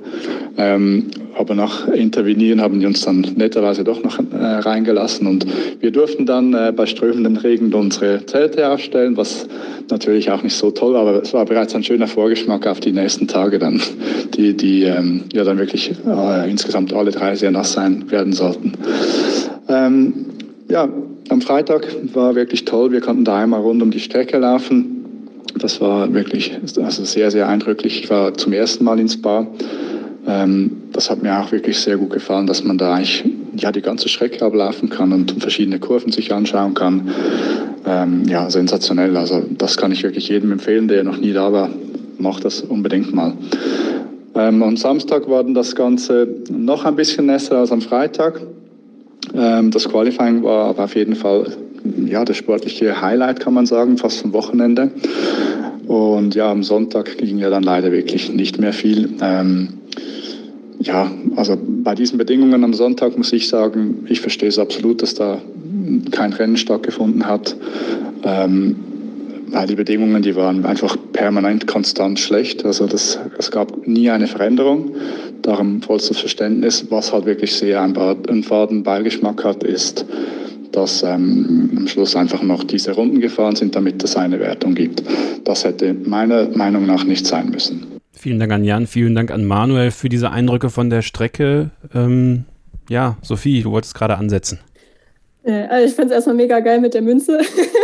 [0.57, 1.07] Ähm,
[1.38, 5.45] aber nach Intervenieren haben die uns dann netterweise doch noch äh, reingelassen und
[5.80, 9.47] wir durften dann äh, bei strömenden Regen unsere Zelte aufstellen, was
[9.89, 12.91] natürlich auch nicht so toll, war, aber es war bereits ein schöner Vorgeschmack auf die
[12.91, 13.82] nächsten Tage dann,
[14.36, 18.74] die, die ähm, ja dann wirklich äh, insgesamt alle drei sehr nass sein werden sollten.
[19.67, 20.13] Ähm,
[20.69, 20.88] ja,
[21.30, 22.91] am Freitag war wirklich toll.
[22.91, 25.01] Wir konnten da einmal rund um die Strecke laufen.
[25.58, 28.04] Das war wirklich also sehr, sehr eindrücklich.
[28.04, 29.47] Ich war zum ersten Mal ins Spa.
[30.28, 33.24] Ähm, das hat mir auch wirklich sehr gut gefallen, dass man da eigentlich
[33.56, 37.10] ja, die ganze Strecke ablaufen kann und verschiedene Kurven sich anschauen kann.
[37.86, 39.18] Ähm, ja, sensationell.
[39.18, 41.70] Also das kann ich wirklich jedem empfehlen, der noch nie da war.
[42.18, 43.34] Macht das unbedingt mal.
[44.36, 48.41] Ähm, am Samstag war dann das Ganze noch ein bisschen nässer als am Freitag.
[49.34, 51.47] Ähm, das Qualifying war aber auf jeden Fall
[52.06, 54.92] ja, das sportliche Highlight, kann man sagen, fast vom Wochenende.
[55.88, 59.10] Und ja, am Sonntag ging ja dann leider wirklich nicht mehr viel.
[59.22, 59.70] Ähm,
[60.80, 65.14] ja, also bei diesen Bedingungen am Sonntag muss ich sagen, ich verstehe es absolut, dass
[65.14, 65.40] da
[66.12, 67.56] kein Rennen stattgefunden hat.
[68.24, 68.76] Ähm,
[69.52, 72.66] weil die Bedingungen, die waren einfach permanent konstant schlecht.
[72.66, 74.96] Also das, es gab nie eine Veränderung.
[75.42, 76.86] Darum vollstes Verständnis.
[76.90, 80.06] Was halt wirklich sehr einen faden Beigeschmack hat, ist,
[80.72, 85.03] dass ähm, am Schluss einfach noch diese Runden gefahren sind, damit es eine Wertung gibt.
[85.43, 87.86] Das hätte meiner Meinung nach nicht sein müssen.
[88.13, 91.72] Vielen Dank an Jan, vielen Dank an Manuel für diese Eindrücke von der Strecke.
[91.93, 92.45] Ähm,
[92.89, 94.59] ja, Sophie, du wolltest gerade ansetzen.
[95.44, 97.39] Also ich fand es erstmal mega geil mit der Münze.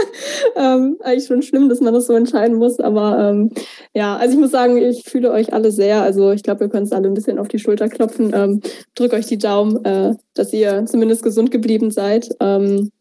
[0.56, 2.80] ähm, eigentlich schon schlimm, dass man das so entscheiden muss.
[2.80, 3.52] Aber ähm,
[3.96, 6.04] ja, also ich muss sagen, ich fühle euch alle sehr.
[6.04, 8.32] Also ich glaube, wir können es alle ein bisschen auf die Schulter klopfen.
[8.34, 8.62] Ähm,
[8.96, 12.30] drück euch die Daumen, äh, dass ihr zumindest gesund geblieben seid.
[12.40, 12.92] Ähm,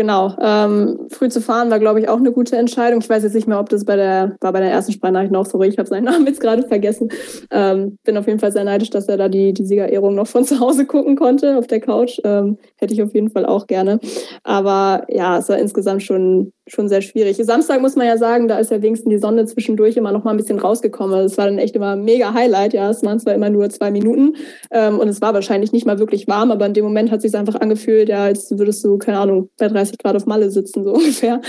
[0.00, 0.34] Genau.
[0.40, 3.00] Ähm, früh zu fahren war, glaube ich, auch eine gute Entscheidung.
[3.02, 5.44] Ich weiß jetzt nicht mehr, ob das bei der, war bei der ersten Sprachnachricht noch,
[5.44, 7.10] sorry, ich habe seinen Namen jetzt gerade vergessen.
[7.50, 10.44] Ähm, bin auf jeden Fall sehr neidisch, dass er da die, die Siegerehrung noch von
[10.46, 12.18] zu Hause gucken konnte auf der Couch.
[12.24, 14.00] Ähm, hätte ich auf jeden Fall auch gerne.
[14.42, 17.36] Aber ja, es war insgesamt schon schon sehr schwierig.
[17.36, 20.30] Samstag muss man ja sagen, da ist ja wenigstens die Sonne zwischendurch immer noch mal
[20.30, 21.18] ein bisschen rausgekommen.
[21.20, 22.72] Es war dann echt immer mega Highlight.
[22.72, 24.36] Ja, es waren zwar immer nur zwei Minuten
[24.70, 27.30] ähm, und es war wahrscheinlich nicht mal wirklich warm, aber in dem Moment hat es
[27.30, 30.84] sich einfach angefühlt, ja, als würdest du, keine Ahnung, bei 30 Grad auf Malle sitzen,
[30.84, 31.40] so ungefähr.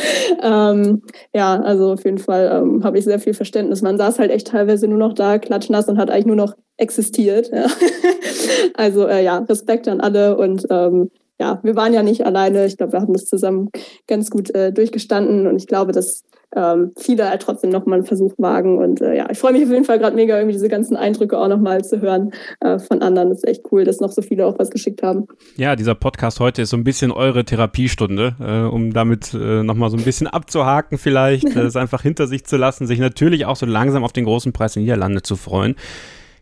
[0.41, 1.01] Ähm,
[1.33, 3.81] ja, also auf jeden Fall ähm, habe ich sehr viel Verständnis.
[3.81, 7.51] Man saß halt echt teilweise nur noch da, klatschnass und hat eigentlich nur noch existiert.
[7.53, 7.67] Ja.
[8.75, 12.65] also äh, ja, Respekt an alle und ähm, ja, wir waren ja nicht alleine.
[12.67, 13.69] Ich glaube, wir haben das zusammen
[14.07, 16.23] ganz gut äh, durchgestanden und ich glaube, dass
[16.55, 18.77] ähm, viele halt trotzdem nochmal einen Versuch wagen.
[18.77, 21.37] Und äh, ja, ich freue mich auf jeden Fall gerade mega, irgendwie diese ganzen Eindrücke
[21.37, 23.29] auch nochmal zu hören äh, von anderen.
[23.29, 25.27] Das ist echt cool, dass noch so viele auch was geschickt haben.
[25.55, 29.89] Ja, dieser Podcast heute ist so ein bisschen eure Therapiestunde, äh, um damit äh, nochmal
[29.89, 33.65] so ein bisschen abzuhaken vielleicht, es einfach hinter sich zu lassen, sich natürlich auch so
[33.65, 35.75] langsam auf den großen Preis in Niederlande zu freuen.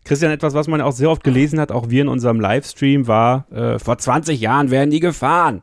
[0.04, 3.46] Christian, etwas, was man auch sehr oft gelesen hat, auch wir in unserem Livestream, war,
[3.52, 5.62] äh, vor 20 Jahren werden die gefahren.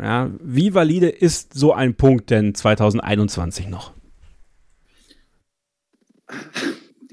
[0.00, 3.92] Ja, wie valide ist so ein Punkt denn 2021 noch?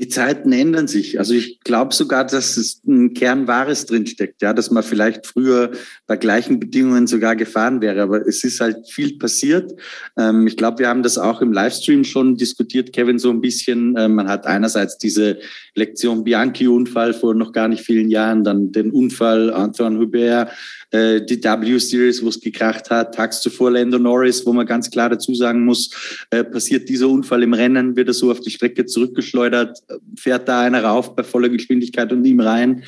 [0.03, 1.19] die Zeiten ändern sich.
[1.19, 5.71] Also ich glaube sogar, dass es ein Kern Wahres drinsteckt, ja, dass man vielleicht früher
[6.07, 8.01] bei gleichen Bedingungen sogar gefahren wäre.
[8.01, 9.71] Aber es ist halt viel passiert.
[10.17, 13.95] Ähm, ich glaube, wir haben das auch im Livestream schon diskutiert, Kevin, so ein bisschen.
[13.97, 15.39] Ähm, man hat einerseits diese
[15.75, 20.51] Lektion Bianchi-Unfall vor noch gar nicht vielen Jahren, dann den Unfall Antoine Hubert,
[20.93, 25.09] äh, die W-Series, wo es gekracht hat, tags zuvor Lando Norris, wo man ganz klar
[25.09, 25.89] dazu sagen muss,
[26.29, 29.79] äh, passiert dieser Unfall im Rennen, wird er so auf die Strecke zurückgeschleudert,
[30.15, 32.83] fährt da einer rauf bei voller Geschwindigkeit und ihm rein.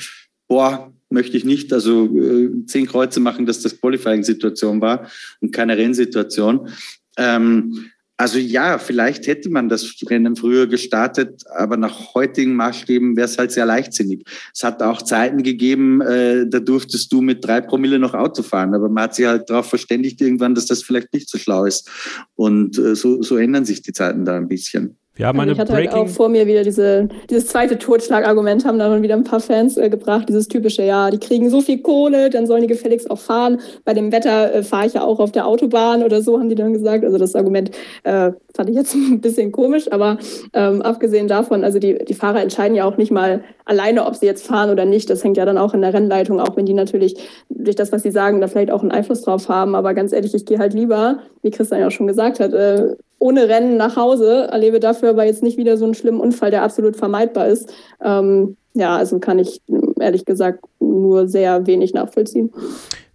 [0.47, 1.73] Boah, möchte ich nicht.
[1.73, 5.09] Also äh, zehn Kreuze machen, dass das Qualifying-Situation war
[5.41, 6.69] und keine Rennsituation.
[7.17, 13.25] Ähm, also ja, vielleicht hätte man das Rennen früher gestartet, aber nach heutigen Maßstäben wäre
[13.25, 14.23] es halt sehr leichtsinnig.
[14.53, 18.73] Es hat auch Zeiten gegeben, äh, da durftest du mit drei Promille noch Auto fahren,
[18.73, 21.89] aber man hat sich halt darauf verständigt irgendwann, dass das vielleicht nicht so schlau ist.
[22.35, 24.97] Und äh, so, so ändern sich die Zeiten da ein bisschen.
[25.15, 28.65] Wir haben eine ich hatte Breaking halt auch vor mir wieder diese, dieses zweite Totschlagargument,
[28.65, 31.81] haben dann wieder ein paar Fans äh, gebracht, dieses typische, ja, die kriegen so viel
[31.81, 33.61] Kohle, dann sollen die gefälligst auch fahren.
[33.85, 36.55] Bei dem Wetter äh, fahre ich ja auch auf der Autobahn oder so, haben die
[36.55, 37.05] dann gesagt.
[37.05, 37.71] Also das Argument
[38.03, 40.17] äh, fand ich jetzt ein bisschen komisch, aber
[40.51, 44.25] ähm, abgesehen davon, also die, die Fahrer entscheiden ja auch nicht mal alleine, ob sie
[44.25, 45.09] jetzt fahren oder nicht.
[45.09, 47.15] Das hängt ja dann auch in der Rennleitung, auch wenn die natürlich
[47.47, 49.75] durch das, was sie sagen, da vielleicht auch einen Einfluss drauf haben.
[49.75, 52.95] Aber ganz ehrlich, ich gehe halt lieber, wie Christian ja auch schon gesagt hat, äh,
[53.19, 56.63] ohne Rennen nach Hause, erlebe dafür aber jetzt nicht wieder so einen schlimmen Unfall, der
[56.63, 57.73] absolut vermeidbar ist.
[58.03, 59.61] Ähm, ja, also kann ich
[59.99, 62.51] ehrlich gesagt nur sehr wenig nachvollziehen.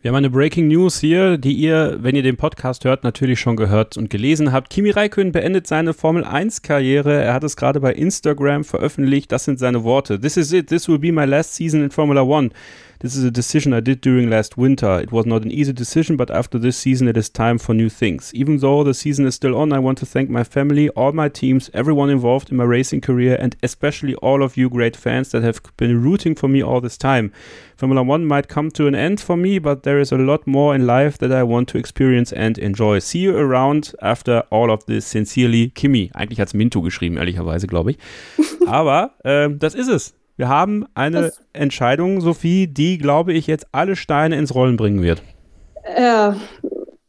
[0.02, 3.56] Wir haben eine Breaking News hier, die ihr, wenn ihr den Podcast hört, natürlich schon
[3.56, 4.70] gehört und gelesen habt.
[4.70, 7.22] Kimi Räikkönen beendet seine Formel 1 Karriere.
[7.22, 9.30] Er hat es gerade bei Instagram veröffentlicht.
[9.30, 10.18] Das sind seine Worte.
[10.18, 10.68] This is it.
[10.68, 12.54] This will be my last season in Formula 1.
[13.00, 15.00] This is a decision I did during last winter.
[15.00, 17.88] It was not an easy decision, but after this season, it is time for new
[17.88, 18.30] things.
[18.34, 21.30] Even though the season is still on, I want to thank my family, all my
[21.30, 25.42] teams, everyone involved in my racing career, and especially all of you great fans that
[25.42, 27.32] have been rooting for me all this time.
[27.74, 30.74] Formula One might come to an end for me, but there is a lot more
[30.74, 32.98] in life that I want to experience and enjoy.
[32.98, 35.06] See you around after all of this.
[35.06, 36.10] Sincerely, Kimi.
[36.14, 37.98] Eigentlich hat es Minto geschrieben, ehrlicherweise, glaube ich.
[38.66, 40.19] Aber äh, das ist es.
[40.40, 45.02] Wir haben eine das Entscheidung, Sophie, die, glaube ich, jetzt alle Steine ins Rollen bringen
[45.02, 45.22] wird.
[45.98, 46.34] Ja,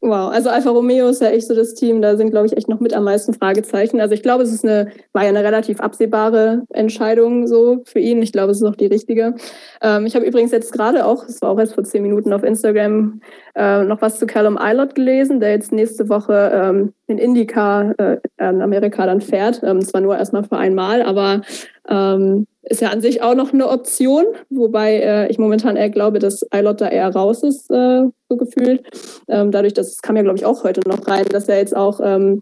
[0.04, 2.68] Wow, also Alfa Romeo ist ja echt so das Team, da sind, glaube ich, echt
[2.68, 4.02] noch mit am meisten Fragezeichen.
[4.02, 8.20] Also ich glaube, es ist eine, war ja eine relativ absehbare Entscheidung so für ihn.
[8.24, 9.36] Ich glaube, es ist auch die richtige.
[9.80, 12.42] Ähm, ich habe übrigens jetzt gerade auch, es war auch erst vor zehn Minuten auf
[12.42, 13.22] Instagram,
[13.56, 18.18] äh, noch was zu Callum Eilert gelesen, der jetzt nächste Woche ähm, in IndyCar äh,
[18.38, 19.62] in Amerika dann fährt.
[19.64, 21.42] Ähm, zwar nur erstmal für einmal, aber
[21.88, 26.20] ähm, ist ja an sich auch noch eine Option, wobei äh, ich momentan eher glaube,
[26.20, 28.84] dass Eilot da eher raus ist, äh, so gefühlt.
[29.28, 31.76] Ähm, dadurch, dass es kam ja, glaube ich, auch heute noch rein, dass er jetzt
[31.76, 32.42] auch ähm,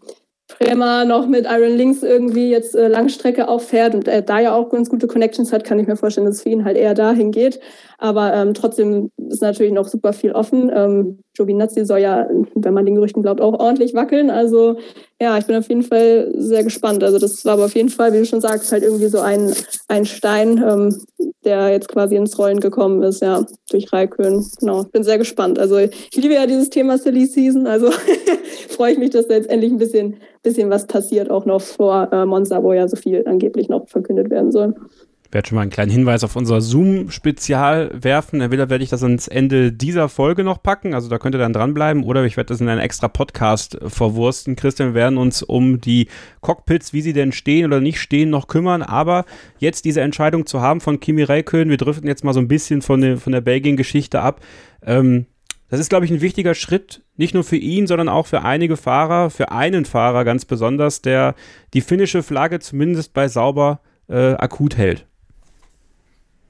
[0.58, 4.70] Bremer noch mit Iron Links irgendwie jetzt äh, Langstrecke auffährt und er da ja auch
[4.70, 7.32] ganz gute Connections hat, kann ich mir vorstellen, dass es für ihn halt eher dahin
[7.32, 7.60] geht.
[8.02, 10.72] Aber ähm, trotzdem ist natürlich noch super viel offen.
[10.74, 14.30] Ähm, Giovinazzi soll ja, wenn man den Gerüchten glaubt, auch ordentlich wackeln.
[14.30, 14.78] Also
[15.22, 17.04] ja, ich bin auf jeden Fall sehr gespannt.
[17.04, 19.54] Also das war aber auf jeden Fall, wie du schon sagst, halt irgendwie so ein,
[19.90, 20.98] ein Stein, ähm,
[21.44, 24.46] der jetzt quasi ins Rollen gekommen ist, ja, durch Raikön.
[24.62, 25.60] Genau, bin sehr gespannt.
[25.60, 27.92] Also ich liebe ja dieses Thema Silly Season, also
[28.70, 32.08] freue ich mich, dass da jetzt endlich ein bisschen, bisschen was passiert, auch noch vor
[32.14, 34.74] äh, Monza, wo ja so viel angeblich noch verkündet werden soll.
[35.32, 38.42] Werde schon mal einen kleinen Hinweis auf unser Zoom-Spezial werfen.
[38.42, 41.54] Entweder werde ich das ans Ende dieser Folge noch packen, also da könnt ihr dann
[41.54, 44.56] dranbleiben, oder ich werde das in einen extra Podcast verwursten.
[44.56, 46.08] Christian, wir werden uns um die
[46.42, 48.82] Cockpits, wie sie denn stehen oder nicht stehen, noch kümmern.
[48.82, 49.26] Aber
[49.60, 52.82] jetzt diese Entscheidung zu haben von Kimi Räikkönen, wir driften jetzt mal so ein bisschen
[52.82, 54.42] von der, von der Belgien-Geschichte ab.
[54.84, 55.28] Ähm,
[55.70, 58.78] das ist, glaube ich, ein wichtiger Schritt, nicht nur für ihn, sondern auch für einige
[58.78, 61.36] Fahrer, für einen Fahrer ganz besonders, der
[61.76, 65.06] die finnische Flagge zumindest bei sauber äh, akut hält.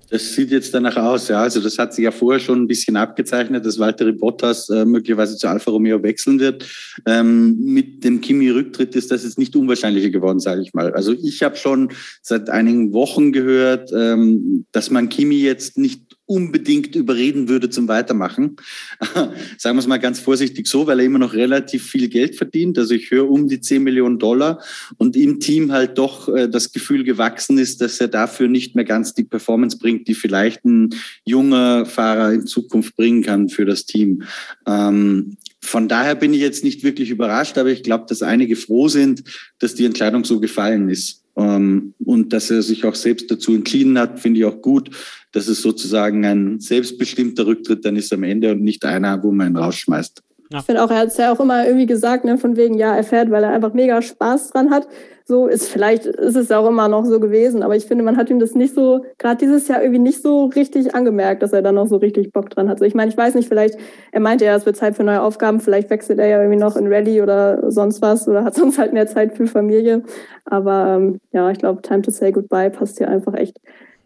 [0.10, 1.42] Das sieht jetzt danach aus, ja.
[1.42, 5.38] Also das hat sich ja vorher schon ein bisschen abgezeichnet, dass Walter Bottas äh, möglicherweise
[5.38, 6.66] zu Alfa Romeo wechseln wird.
[7.06, 10.94] Ähm, mit dem Kimi-Rücktritt ist das jetzt nicht unwahrscheinlicher geworden, sage ich mal.
[10.94, 11.92] Also ich habe schon
[12.24, 18.58] seit einigen Wochen gehört, ähm, dass man Kimi jetzt nicht unbedingt überreden würde zum Weitermachen.
[19.58, 22.78] Sagen wir es mal ganz vorsichtig so, weil er immer noch relativ viel Geld verdient.
[22.78, 24.62] Also ich höre um die 10 Millionen Dollar
[24.98, 28.86] und im Team halt doch äh, das Gefühl gewachsen ist, dass er dafür nicht mehr
[28.86, 30.92] ganz die Performance bringt, die vielleicht ein
[31.26, 34.22] junger Fahrer in Zukunft bringen kann für das Team.
[34.68, 38.88] Ähm, von daher bin ich jetzt nicht wirklich überrascht, aber ich glaube, dass einige froh
[38.88, 39.24] sind,
[39.58, 41.24] dass die Entscheidung so gefallen ist.
[41.40, 44.90] Ähm, und dass er sich auch selbst dazu entschieden hat, finde ich auch gut,
[45.32, 49.54] dass es sozusagen ein selbstbestimmter Rücktritt dann ist am Ende und nicht einer, wo man
[49.54, 50.22] ihn rausschmeißt.
[50.52, 50.60] Ja.
[50.60, 52.96] Ich finde auch, er hat es ja auch immer irgendwie gesagt, ne, von wegen, ja,
[52.96, 54.88] er fährt, weil er einfach mega Spaß dran hat.
[55.30, 58.32] So ist vielleicht, ist es auch immer noch so gewesen, aber ich finde, man hat
[58.32, 61.72] ihm das nicht so, gerade dieses Jahr irgendwie nicht so richtig angemerkt, dass er da
[61.72, 62.80] noch so richtig Bock dran hat.
[62.80, 63.78] So, ich meine, ich weiß nicht, vielleicht,
[64.12, 66.76] er meinte ja, es wird Zeit für neue Aufgaben, vielleicht wechselt er ja irgendwie noch
[66.76, 70.02] in Rallye oder sonst was oder hat sonst halt mehr Zeit für Familie.
[70.46, 73.62] Aber ähm, ja, ich glaube, Time to Say Goodbye passt hier einfach echt,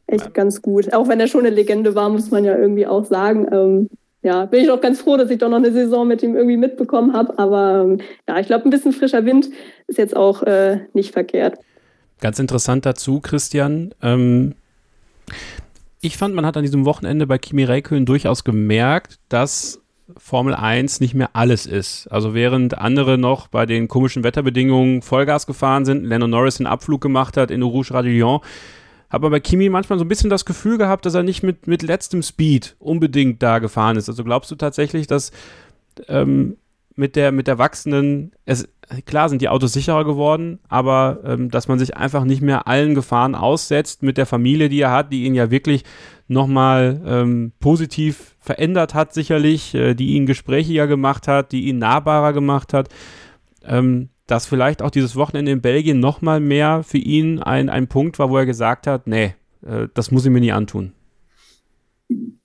[0.08, 0.32] echt ja.
[0.32, 0.92] ganz gut.
[0.92, 3.48] Auch wenn er schon eine Legende war, muss man ja irgendwie auch sagen.
[3.50, 3.90] Ähm,
[4.24, 6.58] ja, bin ich auch ganz froh, dass ich doch noch eine Saison mit ihm irgendwie
[6.58, 7.38] mitbekommen habe.
[7.38, 9.50] Aber ähm, ja, ich glaube, ein bisschen frischer Wind
[9.88, 11.60] ist jetzt auch äh, nicht verkehrt.
[12.22, 13.94] Ganz interessant dazu, Christian.
[14.02, 14.56] Ähm,
[16.00, 19.82] ich fand, man hat an diesem Wochenende bei Kimi Räikkönen durchaus gemerkt, dass
[20.18, 22.08] Formel 1 nicht mehr alles ist.
[22.08, 27.02] Also während andere noch bei den komischen Wetterbedingungen Vollgas gefahren sind, Lennon Norris den Abflug
[27.02, 28.40] gemacht hat in Rouge Radillon,
[29.14, 31.84] habe bei Kimi manchmal so ein bisschen das Gefühl gehabt, dass er nicht mit, mit
[31.84, 34.10] letztem Speed unbedingt da gefahren ist.
[34.10, 35.32] Also glaubst du tatsächlich, dass
[36.08, 36.58] ähm,
[36.96, 38.68] mit der, mit der wachsenden, es,
[39.06, 42.96] klar sind die Autos sicherer geworden, aber ähm, dass man sich einfach nicht mehr allen
[42.96, 45.84] Gefahren aussetzt mit der Familie, die er hat, die ihn ja wirklich
[46.28, 52.34] nochmal ähm, positiv verändert hat, sicherlich, äh, die ihn gesprächiger gemacht hat, die ihn nahbarer
[52.34, 52.90] gemacht hat.
[53.64, 58.20] Ähm, dass vielleicht auch dieses Wochenende in Belgien nochmal mehr für ihn ein, ein Punkt
[58.20, 60.94] war, wo er gesagt hat, nee, äh, das muss ich mir nie antun.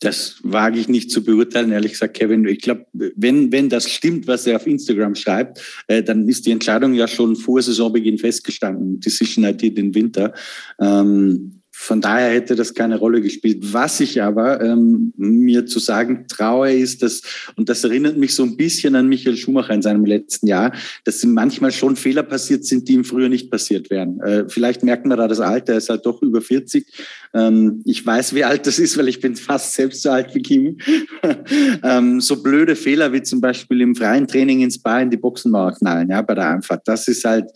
[0.01, 2.47] Das wage ich nicht zu beurteilen, ehrlich gesagt, Kevin.
[2.47, 6.53] Ich glaube, wenn, wenn das stimmt, was er auf Instagram schreibt, äh, dann ist die
[6.53, 9.01] Entscheidung ja schon vor Saisonbeginn festgestanden.
[9.01, 10.33] Decision ID den Winter.
[10.81, 13.72] Ähm, von daher hätte das keine Rolle gespielt.
[13.72, 17.22] Was ich aber ähm, mir zu sagen traue, ist, dass,
[17.55, 20.72] und das erinnert mich so ein bisschen an Michael Schumacher in seinem letzten Jahr,
[21.05, 24.20] dass manchmal schon Fehler passiert sind, die ihm früher nicht passiert wären.
[24.20, 26.85] Äh, vielleicht merkt man da das Alter, er ist halt doch über 40.
[27.33, 30.43] Ähm, ich weiß, wie alt das ist, weil ich bin fast selbst so alt wie
[30.43, 30.76] Kimi.
[31.85, 35.74] ähm, so blöde Fehler wie zum Beispiel im freien Training ins Bar in die Boxenmauer
[35.74, 36.83] knallen, ja, bei der Einfahrt.
[36.87, 37.47] Das ist halt,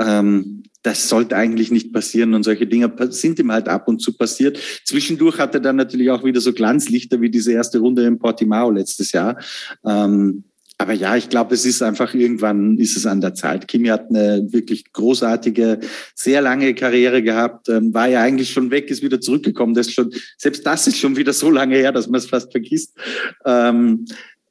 [0.00, 4.16] ähm, das sollte eigentlich nicht passieren und solche Dinge sind ihm halt ab und zu
[4.16, 4.56] passiert.
[4.84, 8.70] Zwischendurch hat er dann natürlich auch wieder so Glanzlichter wie diese erste Runde in Portimao
[8.70, 9.36] letztes Jahr.
[9.84, 10.44] Ähm,
[10.78, 13.66] aber ja, ich glaube, es ist einfach irgendwann ist es an der Zeit.
[13.66, 15.80] Kimi hat eine wirklich großartige,
[16.14, 19.74] sehr lange Karriere gehabt, ähm, war ja eigentlich schon weg, ist wieder zurückgekommen.
[19.74, 22.52] Das ist schon, selbst das ist schon wieder so lange her, dass man es fast
[22.52, 22.94] vergisst.
[23.44, 24.04] Ähm,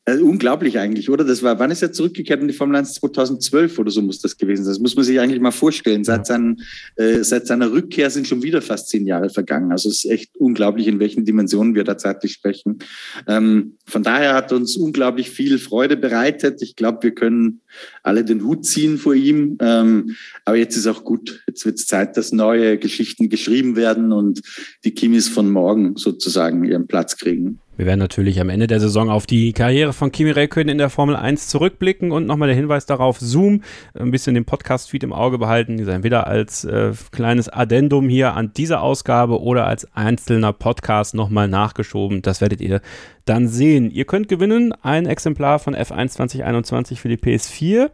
[0.08, 1.24] also unglaublich eigentlich, oder?
[1.24, 2.94] Das war, wann ist er zurückgekehrt in die Formel 1?
[2.94, 4.74] 2012 oder so muss das gewesen sein.
[4.74, 6.04] Das muss man sich eigentlich mal vorstellen.
[6.04, 6.62] Seit, seinen,
[6.96, 9.72] äh, seit seiner Rückkehr sind schon wieder fast zehn Jahre vergangen.
[9.72, 12.80] Also es ist echt unglaublich, in welchen Dimensionen wir da zeitlich sprechen.
[13.28, 16.62] Ähm, von daher hat uns unglaublich viel Freude bereitet.
[16.62, 17.62] Ich glaube, wir können
[18.04, 19.58] alle den Hut ziehen vor ihm.
[19.60, 21.42] Ähm, aber jetzt ist auch gut.
[21.48, 24.42] Jetzt wird es Zeit, dass neue Geschichten geschrieben werden und
[24.84, 27.60] die Kimis von morgen sozusagen ihren Platz kriegen.
[27.78, 30.90] Wir werden natürlich am Ende der Saison auf die Karriere von Kimi Räikkönen in der
[30.90, 33.64] Formel 1 zurückblicken und nochmal der Hinweis darauf, Zoom,
[33.94, 38.82] ein bisschen den Podcast-Feed im Auge behalten, entweder als äh, kleines Addendum hier an dieser
[38.82, 42.22] Ausgabe oder als einzelner Podcast nochmal nachgeschoben.
[42.22, 42.80] Das werdet ihr
[43.26, 43.92] dann sehen.
[43.92, 47.90] Ihr könnt gewinnen ein Exemplar von F1 2021 für die PS4.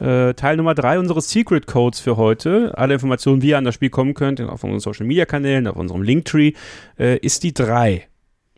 [0.00, 2.76] Äh, Teil Nummer 3 unseres Secret Codes für heute.
[2.76, 5.76] Alle Informationen, wie ihr an das Spiel kommen könnt, auf unseren Social Media Kanälen, auf
[5.76, 6.54] unserem Linktree,
[6.98, 8.08] äh, ist die 3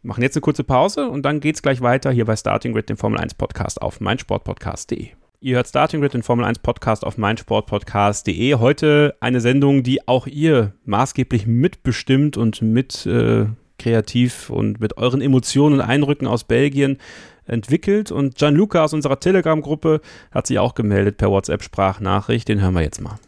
[0.05, 2.89] machen jetzt eine kurze Pause und dann geht es gleich weiter hier bei Starting Grid,
[2.89, 5.09] dem Formel 1 Podcast auf meinsportpodcast.de.
[5.41, 8.55] Ihr hört Starting Grid, den Formel 1 Podcast auf meinsportpodcast.de.
[8.55, 13.47] Heute eine Sendung, die auch ihr maßgeblich mitbestimmt und mit äh,
[13.79, 16.99] kreativ und mit euren Emotionen und Eindrücken aus Belgien
[17.47, 18.11] entwickelt.
[18.11, 20.01] Und Gianluca aus unserer Telegram-Gruppe
[20.31, 22.49] hat sich auch gemeldet per WhatsApp-Sprachnachricht.
[22.49, 23.19] Den hören wir jetzt mal.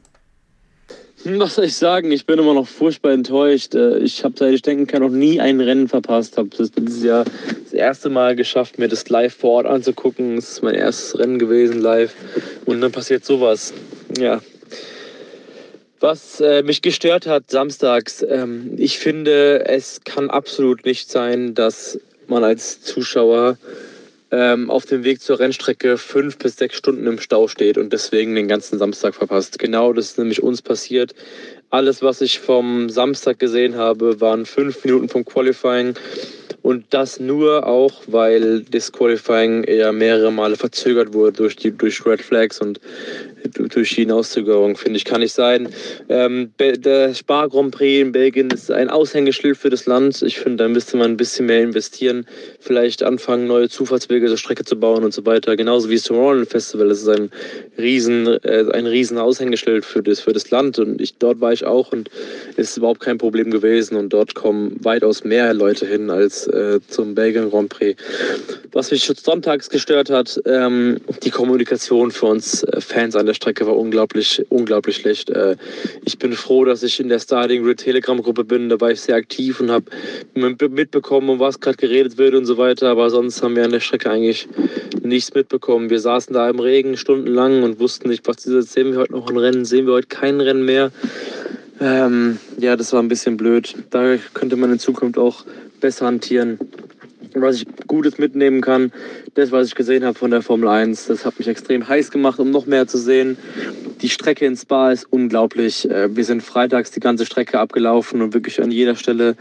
[1.38, 2.12] Was soll ich sagen?
[2.12, 3.74] Ich bin immer noch furchtbar enttäuscht.
[3.74, 6.38] Äh, ich habe, seit ich denken kann, noch nie ein Rennen verpasst.
[6.38, 7.24] Habe das dieses Jahr
[7.64, 10.38] das erste Mal geschafft, mir das live vor Ort anzugucken.
[10.38, 12.14] Es ist mein erstes Rennen gewesen live.
[12.64, 13.74] Und dann passiert sowas.
[14.16, 14.40] Ja.
[15.98, 21.98] Was äh, mich gestört hat samstags, ähm, ich finde, es kann absolut nicht sein, dass
[22.28, 23.56] man als Zuschauer
[24.30, 28.34] ähm, auf dem Weg zur Rennstrecke fünf bis sechs Stunden im Stau steht und deswegen
[28.34, 29.58] den ganzen Samstag verpasst.
[29.58, 31.14] Genau das ist nämlich uns passiert.
[31.70, 35.94] Alles, was ich vom Samstag gesehen habe, waren fünf Minuten vom Qualifying.
[36.66, 42.04] Und das nur auch, weil das Qualifying eher mehrere Male verzögert wurde durch die durch
[42.04, 42.80] Red Flags und
[43.54, 45.68] durch die Hinauszögerung, finde ich, kann nicht sein.
[46.08, 50.22] Ähm, der Spa Grand Prix in Belgien ist ein Aushängeschild für das Land.
[50.22, 52.26] Ich finde, da müsste man ein bisschen mehr investieren.
[52.58, 55.56] Vielleicht anfangen, neue Zufahrtswege zur Strecke zu bauen und so weiter.
[55.56, 56.88] Genauso wie das Tomorrowland Festival.
[56.88, 57.30] Das ist ein
[57.78, 60.78] riesen, äh, ein riesen Aushängeschild für das, für das Land.
[60.78, 62.10] Und ich, dort war ich auch und
[62.56, 63.96] ist überhaupt kein Problem gewesen.
[63.96, 68.00] Und dort kommen weitaus mehr Leute hin als äh, zum Belgien Grand Prix.
[68.72, 73.76] Was mich sonntags gestört hat, ähm, die Kommunikation für uns Fans an der Strecke war
[73.76, 75.30] unglaublich, unglaublich schlecht.
[75.30, 75.56] Äh,
[76.04, 78.68] ich bin froh, dass ich in der Starting Grid Telegram Gruppe bin.
[78.68, 79.86] Da war ich sehr aktiv und habe
[80.34, 82.88] mitbekommen, um was gerade geredet wird und so weiter.
[82.88, 84.48] Aber sonst haben wir an der Strecke eigentlich
[85.02, 85.90] nichts mitbekommen.
[85.90, 89.28] Wir saßen da im Regen stundenlang und wussten nicht, was dieses sehen wir heute noch
[89.28, 90.90] ein Rennen, sehen wir heute kein Rennen mehr.
[91.80, 93.74] Ähm, ja, das war ein bisschen blöd.
[93.90, 95.44] Da könnte man in Zukunft auch
[95.80, 96.58] besser hantieren
[97.40, 98.92] was ich Gutes mitnehmen kann.
[99.34, 102.38] Das, was ich gesehen habe von der Formel 1, das hat mich extrem heiß gemacht,
[102.38, 103.36] um noch mehr zu sehen.
[104.00, 105.88] Die Strecke in Spa ist unglaublich.
[105.88, 109.36] Äh, wir sind freitags die ganze Strecke abgelaufen und wirklich an jeder Stelle,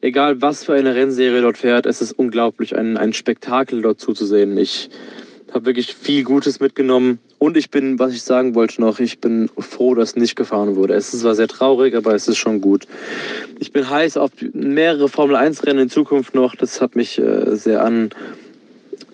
[0.00, 4.56] egal was für eine Rennserie dort fährt, es ist unglaublich, ein, ein Spektakel dort zuzusehen.
[4.58, 4.90] Ich
[5.52, 7.18] habe wirklich viel Gutes mitgenommen.
[7.42, 10.94] Und ich bin, was ich sagen wollte noch, ich bin froh, dass nicht gefahren wurde.
[10.94, 12.86] Es ist zwar sehr traurig, aber es ist schon gut.
[13.58, 16.54] Ich bin heiß auf mehrere Formel-1-Rennen in Zukunft noch.
[16.54, 18.10] Das hat mich äh, sehr an,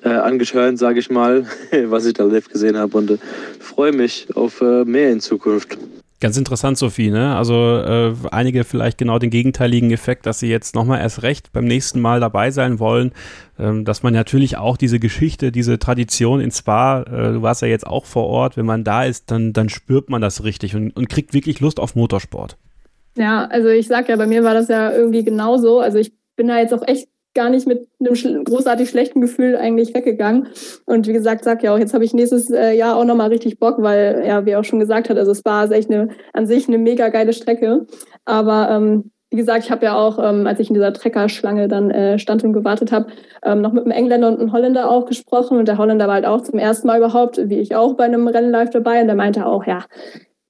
[0.04, 1.46] äh, angeschörnt, sage ich mal,
[1.84, 3.18] was ich da live gesehen habe und äh,
[3.60, 5.78] freue mich auf äh, mehr in Zukunft.
[6.20, 7.36] Ganz interessant, Sophie, ne?
[7.36, 11.64] Also äh, einige vielleicht genau den gegenteiligen Effekt, dass sie jetzt nochmal erst recht beim
[11.64, 13.12] nächsten Mal dabei sein wollen,
[13.56, 17.68] ähm, dass man natürlich auch diese Geschichte, diese Tradition in Spa, äh, du warst ja
[17.68, 20.90] jetzt auch vor Ort, wenn man da ist, dann, dann spürt man das richtig und,
[20.96, 22.56] und kriegt wirklich Lust auf Motorsport.
[23.16, 25.78] Ja, also ich sag ja, bei mir war das ja irgendwie genauso.
[25.78, 27.08] Also ich bin da jetzt auch echt
[27.38, 30.48] gar nicht mit einem großartig schlechten Gefühl eigentlich weggegangen.
[30.86, 33.60] Und wie gesagt, sag ja auch, jetzt habe ich nächstes äh, Jahr auch nochmal richtig
[33.60, 36.66] Bock, weil, ja, wie auch schon gesagt hat, also es war echt eine, an sich
[36.66, 37.86] eine mega geile Strecke.
[38.24, 41.92] Aber ähm, wie gesagt, ich habe ja auch, ähm, als ich in dieser Treckerschlange dann
[41.92, 43.06] äh, stand und gewartet habe,
[43.44, 45.58] ähm, noch mit einem Engländer und einem Holländer auch gesprochen.
[45.58, 48.26] Und der Holländer war halt auch zum ersten Mal überhaupt, wie ich auch, bei einem
[48.26, 49.00] Rennen live dabei.
[49.00, 49.84] Und der meinte auch, ja,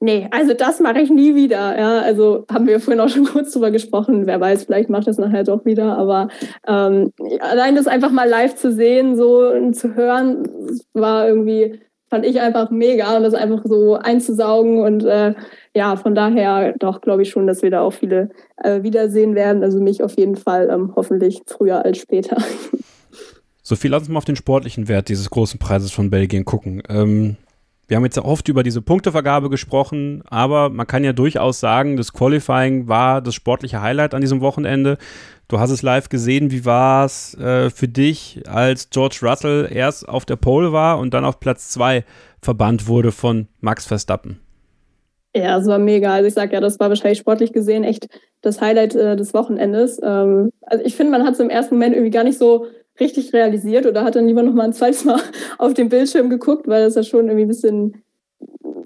[0.01, 1.77] Nee, also das mache ich nie wieder.
[1.77, 4.27] Ja, also haben wir vorhin auch schon kurz drüber gesprochen.
[4.27, 5.99] Wer weiß, vielleicht macht das nachher doch wieder.
[5.99, 6.29] Aber
[6.67, 10.49] ähm, allein das einfach mal live zu sehen, so und zu hören,
[10.93, 14.79] war irgendwie, fand ich einfach mega und das einfach so einzusaugen.
[14.79, 15.35] Und äh,
[15.75, 18.31] ja, von daher doch glaube ich schon, dass wir da auch viele
[18.63, 19.65] äh, wiedersehen werden.
[19.65, 22.37] Also mich auf jeden Fall ähm, hoffentlich früher als später.
[23.65, 26.83] Sophie, lass uns mal auf den sportlichen Wert dieses großen Preises von Belgien gucken.
[26.89, 27.37] Ähm,
[27.89, 32.13] wir haben jetzt oft über diese Punktevergabe gesprochen, aber man kann ja durchaus sagen, das
[32.13, 34.99] Qualifying war das sportliche Highlight an diesem Wochenende.
[35.49, 36.51] Du hast es live gesehen.
[36.51, 41.15] Wie war es äh, für dich, als George Russell erst auf der Pole war und
[41.15, 42.05] dann auf Platz zwei
[42.43, 44.39] verbannt wurde von Max Verstappen?
[45.35, 46.13] Ja, es war mega.
[46.13, 48.09] Also ich sage ja, das war wahrscheinlich sportlich gesehen echt
[48.43, 49.99] das Highlight äh, des Wochenendes.
[50.03, 52.67] Ähm, also ich finde, man hat es im ersten Moment irgendwie gar nicht so
[53.01, 55.21] richtig realisiert oder hat dann lieber noch mal ein zweites Mal
[55.59, 58.03] auf den Bildschirm geguckt, weil das ja schon irgendwie ein bisschen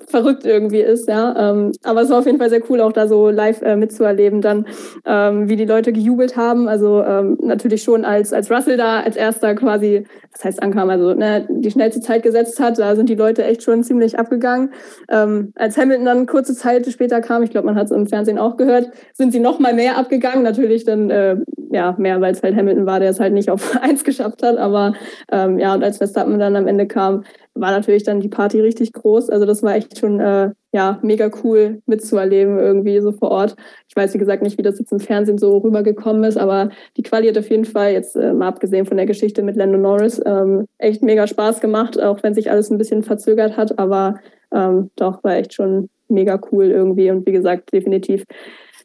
[0.06, 1.50] verrückt irgendwie ist, ja.
[1.50, 4.40] Ähm, aber es war auf jeden Fall sehr cool, auch da so live äh, mitzuerleben,
[4.40, 4.66] dann
[5.04, 6.68] ähm, wie die Leute gejubelt haben.
[6.68, 11.14] Also ähm, natürlich schon als, als Russell da als erster quasi, das heißt ankam, also
[11.14, 14.72] ne, die schnellste Zeit gesetzt hat, da sind die Leute echt schon ziemlich abgegangen.
[15.08, 18.38] Ähm, als Hamilton dann kurze Zeit später kam, ich glaube, man hat es im Fernsehen
[18.38, 20.42] auch gehört, sind sie noch mal mehr abgegangen.
[20.42, 21.36] Natürlich dann äh,
[21.72, 24.58] ja mehr, weil es halt Hamilton war, der es halt nicht auf eins geschafft hat.
[24.58, 24.94] Aber
[25.30, 27.24] ähm, ja, und als Verstappen dann am Ende kam,
[27.54, 29.30] war natürlich dann die Party richtig groß.
[29.30, 33.56] Also das war echt schon äh, ja mega cool mitzuerleben irgendwie so vor Ort.
[33.88, 37.02] Ich weiß wie gesagt nicht, wie das jetzt im Fernsehen so rübergekommen ist, aber die
[37.02, 40.20] Quali hat auf jeden Fall jetzt äh, mal abgesehen von der Geschichte mit Lando Norris
[40.24, 43.78] ähm, echt mega Spaß gemacht, auch wenn sich alles ein bisschen verzögert hat.
[43.78, 44.14] Aber
[44.52, 48.24] ähm, doch war echt schon mega cool irgendwie und wie gesagt definitiv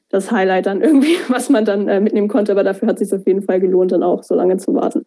[0.09, 2.51] das Highlight dann irgendwie, was man dann äh, mitnehmen konnte.
[2.51, 5.05] Aber dafür hat es sich auf jeden Fall gelohnt, dann auch so lange zu warten.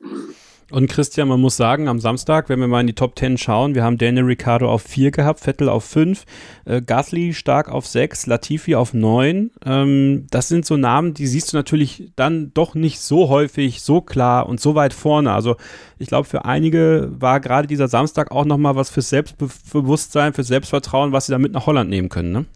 [0.70, 3.74] Und Christian, man muss sagen, am Samstag, wenn wir mal in die Top 10 schauen,
[3.74, 6.24] wir haben Daniel Ricciardo auf 4 gehabt, Vettel auf 5,
[6.64, 9.50] äh, Gasly stark auf 6, Latifi auf 9.
[9.64, 14.00] Ähm, das sind so Namen, die siehst du natürlich dann doch nicht so häufig, so
[14.00, 15.32] klar und so weit vorne.
[15.32, 15.56] Also
[15.98, 21.12] ich glaube, für einige war gerade dieser Samstag auch nochmal was fürs Selbstbewusstsein, fürs Selbstvertrauen,
[21.12, 22.46] was sie da mit nach Holland nehmen können, ne?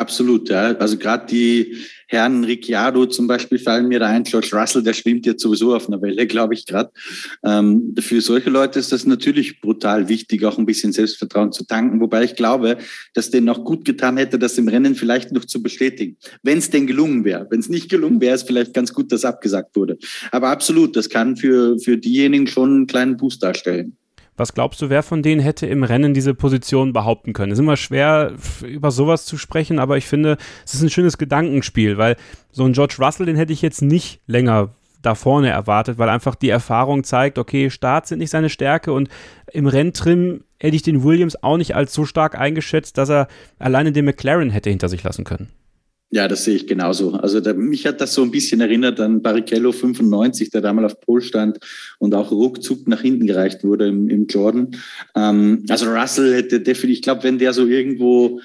[0.00, 0.74] Absolut, ja.
[0.78, 1.76] Also gerade die
[2.08, 4.24] Herrn Ricciardo zum Beispiel fallen mir da ein.
[4.24, 6.90] George Russell, der schwimmt jetzt sowieso auf einer Welle, glaube ich gerade.
[7.44, 12.00] Ähm, für solche Leute ist das natürlich brutal wichtig, auch ein bisschen Selbstvertrauen zu tanken.
[12.00, 12.78] Wobei ich glaube,
[13.12, 16.16] dass denen auch gut getan hätte, das im Rennen vielleicht noch zu bestätigen.
[16.42, 17.46] Wenn es denn gelungen wäre.
[17.50, 19.98] Wenn es nicht gelungen wäre, ist vielleicht ganz gut, dass abgesagt wurde.
[20.32, 23.98] Aber absolut, das kann für, für diejenigen schon einen kleinen Boost darstellen.
[24.40, 27.52] Was glaubst du, wer von denen hätte im Rennen diese Position behaupten können?
[27.52, 28.32] Es ist immer schwer,
[28.66, 32.16] über sowas zu sprechen, aber ich finde, es ist ein schönes Gedankenspiel, weil
[32.50, 34.70] so ein George Russell, den hätte ich jetzt nicht länger
[35.02, 39.10] da vorne erwartet, weil einfach die Erfahrung zeigt, okay, Starts sind nicht seine Stärke und
[39.52, 43.28] im Renntrim hätte ich den Williams auch nicht als so stark eingeschätzt, dass er
[43.58, 45.50] alleine den McLaren hätte hinter sich lassen können.
[46.12, 47.12] Ja, das sehe ich genauso.
[47.12, 51.00] Also der, mich hat das so ein bisschen erinnert an Barrichello 95, der damals auf
[51.00, 51.58] Pol stand
[52.00, 54.76] und auch ruckzuck nach hinten gereicht wurde im, im Jordan.
[55.14, 58.40] Ähm, also Russell hätte definitiv, ich glaube, wenn der so irgendwo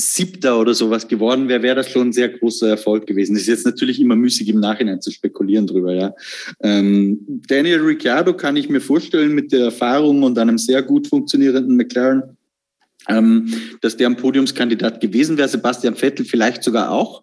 [0.00, 3.34] Siebter oder sowas geworden wäre, wäre das schon ein sehr großer Erfolg gewesen.
[3.34, 6.14] Das ist jetzt natürlich immer müßig im Nachhinein zu spekulieren drüber, ja.
[6.62, 11.76] Ähm, Daniel Ricciardo kann ich mir vorstellen mit der Erfahrung und einem sehr gut funktionierenden
[11.76, 12.36] McLaren
[13.08, 15.48] ähm, dass der ein Podiumskandidat gewesen wäre.
[15.48, 17.22] Sebastian Vettel vielleicht sogar auch.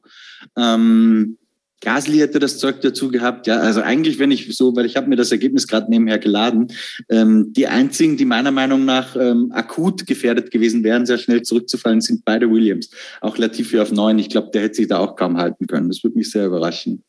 [0.58, 1.38] Ähm,
[1.82, 3.48] Gasly hätte das Zeug dazu gehabt.
[3.48, 6.68] Ja, also eigentlich, wenn ich so, weil ich habe mir das Ergebnis gerade nebenher geladen,
[7.10, 12.02] ähm, die einzigen, die meiner Meinung nach ähm, akut gefährdet gewesen wären, sehr schnell zurückzufallen,
[12.02, 12.90] sind beide Williams.
[13.22, 14.20] Auch Latifi auf neun.
[14.20, 15.88] Ich glaube, der hätte sich da auch kaum halten können.
[15.88, 17.04] Das würde mich sehr überraschen.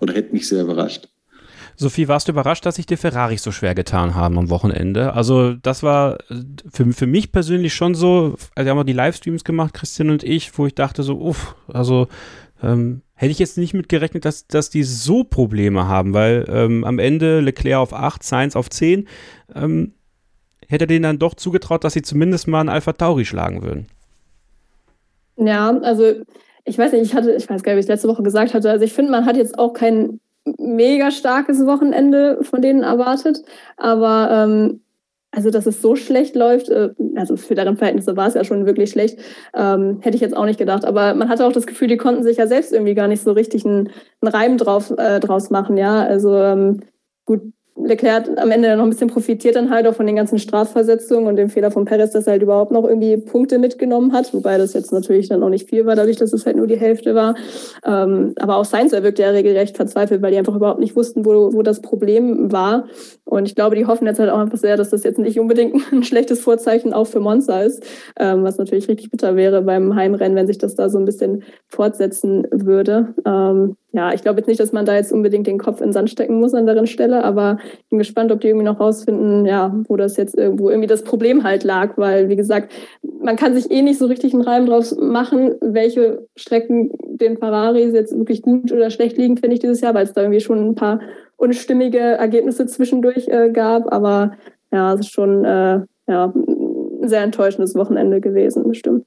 [0.00, 1.08] Oder hätte mich sehr überrascht.
[1.76, 5.12] Sophie, warst du überrascht, dass sich die Ferraris so schwer getan haben am Wochenende?
[5.12, 6.18] Also, das war
[6.72, 10.24] für, für mich persönlich schon so, also wir haben auch die Livestreams gemacht, Christian und
[10.24, 12.08] ich, wo ich dachte so, uff, also
[12.62, 16.84] Ähm, hätte ich jetzt nicht mit gerechnet, dass, dass die so Probleme haben, weil ähm,
[16.84, 19.06] am Ende Leclerc auf 8, Sainz auf 10,
[19.54, 19.92] ähm,
[20.66, 23.88] hätte denen dann doch zugetraut, dass sie zumindest mal einen Alpha Tauri schlagen würden.
[25.36, 26.14] Ja, also
[26.64, 28.70] ich weiß nicht, ich hatte, ich weiß gar nicht, wie ich letzte Woche gesagt hatte,
[28.70, 30.18] also ich finde, man hat jetzt auch kein
[30.58, 33.42] mega starkes Wochenende von denen erwartet,
[33.76, 34.80] aber ähm,
[35.36, 38.64] also, dass es so schlecht läuft, äh, also für deren Verhältnisse war es ja schon
[38.64, 39.18] wirklich schlecht,
[39.54, 40.86] ähm, hätte ich jetzt auch nicht gedacht.
[40.86, 43.32] Aber man hatte auch das Gefühl, die konnten sich ja selbst irgendwie gar nicht so
[43.32, 43.90] richtig einen,
[44.22, 46.02] Reim drauf, äh, draus machen, ja.
[46.02, 46.80] Also ähm,
[47.26, 47.42] gut,
[47.76, 51.36] Leclerc am Ende noch ein bisschen profitiert dann halt auch von den ganzen Strafversetzungen und
[51.36, 54.72] dem Fehler von Perez, dass er halt überhaupt noch irgendwie Punkte mitgenommen hat, wobei das
[54.72, 57.34] jetzt natürlich dann auch nicht viel war, dadurch, dass es halt nur die Hälfte war.
[57.84, 61.52] Ähm, aber auch Sainz, wirkte ja regelrecht verzweifelt, weil die einfach überhaupt nicht wussten, wo,
[61.52, 62.86] wo das Problem war.
[63.24, 65.80] Und ich glaube, die hoffen jetzt halt auch einfach sehr, dass das jetzt nicht unbedingt
[65.92, 67.84] ein schlechtes Vorzeichen auch für Monza ist,
[68.18, 71.42] ähm, was natürlich richtig bitter wäre beim Heimrennen, wenn sich das da so ein bisschen
[71.68, 73.14] fortsetzen würde.
[73.26, 75.92] Ähm, ja, ich glaube jetzt nicht, dass man da jetzt unbedingt den Kopf in den
[75.92, 79.46] Sand stecken muss an deren Stelle, aber ich bin gespannt, ob die irgendwie noch rausfinden,
[79.46, 82.72] ja, wo das jetzt irgendwo irgendwie das Problem halt lag, weil, wie gesagt,
[83.20, 87.92] man kann sich eh nicht so richtig einen Reim draus machen, welche Strecken den Ferraris
[87.92, 90.70] jetzt wirklich gut oder schlecht liegen, finde ich dieses Jahr, weil es da irgendwie schon
[90.70, 91.00] ein paar
[91.36, 94.32] unstimmige Ergebnisse zwischendurch äh, gab, aber
[94.72, 99.06] ja, es ist schon äh, ja, ein sehr enttäuschendes Wochenende gewesen, bestimmt.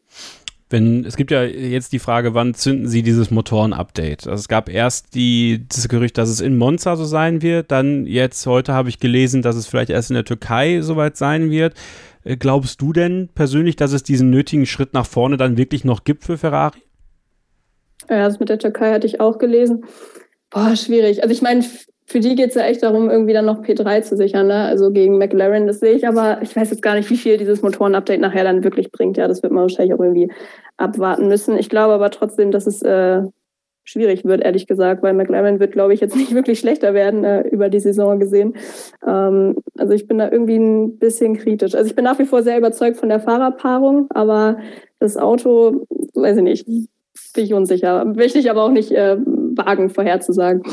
[0.70, 4.28] Wenn, es gibt ja jetzt die Frage, wann zünden Sie dieses Motoren-Update?
[4.28, 8.05] Also es gab erst die, das Gerücht, dass es in Monza so sein wird, dann
[8.05, 11.74] jetzt heute habe ich gelesen, dass es vielleicht erst in der Türkei soweit sein wird.
[12.24, 16.03] Äh, glaubst du denn persönlich, dass es diesen nötigen Schritt nach vorne dann wirklich noch
[16.03, 16.84] gibt für Ferrari?
[18.07, 19.86] Ja, das mit der Türkei hatte ich auch gelesen.
[20.51, 21.24] Boah, schwierig.
[21.24, 21.63] Also ich meine,
[22.10, 24.64] für die geht es ja echt darum, irgendwie dann noch P3 zu sichern, ne?
[24.64, 25.68] also gegen McLaren.
[25.68, 28.64] Das sehe ich, aber ich weiß jetzt gar nicht, wie viel dieses Motoren-Update nachher dann
[28.64, 29.18] wirklich bringt.
[29.18, 30.32] Ja, das wird man wahrscheinlich auch irgendwie
[30.76, 31.55] abwarten müssen.
[31.57, 33.22] Ich glaube aber trotzdem, dass es äh,
[33.84, 37.41] schwierig wird, ehrlich gesagt, weil McLaren wird, glaube ich, jetzt nicht wirklich schlechter werden äh,
[37.47, 38.55] über die Saison gesehen.
[39.07, 41.76] Ähm, also ich bin da irgendwie ein bisschen kritisch.
[41.76, 44.57] Also ich bin nach wie vor sehr überzeugt von der Fahrerpaarung, aber
[44.99, 45.86] das Auto,
[46.16, 48.03] weiß ich nicht, bin ich unsicher.
[48.05, 50.64] Möchte ich aber auch nicht äh, wagen, vorherzusagen.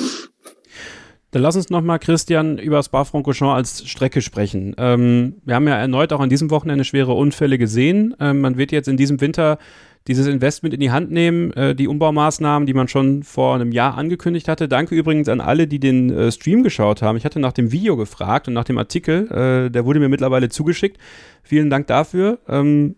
[1.36, 4.74] Dann lass uns nochmal, Christian, über Spa-Francorchamps als Strecke sprechen.
[4.78, 8.16] Ähm, wir haben ja erneut auch an diesem Wochenende schwere Unfälle gesehen.
[8.18, 9.58] Ähm, man wird jetzt in diesem Winter
[10.06, 13.98] dieses Investment in die Hand nehmen, äh, die Umbaumaßnahmen, die man schon vor einem Jahr
[13.98, 14.66] angekündigt hatte.
[14.66, 17.18] Danke übrigens an alle, die den äh, Stream geschaut haben.
[17.18, 19.30] Ich hatte nach dem Video gefragt und nach dem Artikel.
[19.30, 20.96] Äh, der wurde mir mittlerweile zugeschickt.
[21.42, 22.38] Vielen Dank dafür.
[22.48, 22.96] Ähm,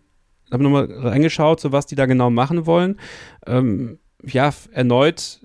[0.49, 3.01] habe nochmal reingeschaut, so was die da genau machen wollen.
[3.45, 5.41] Ähm, ja, erneut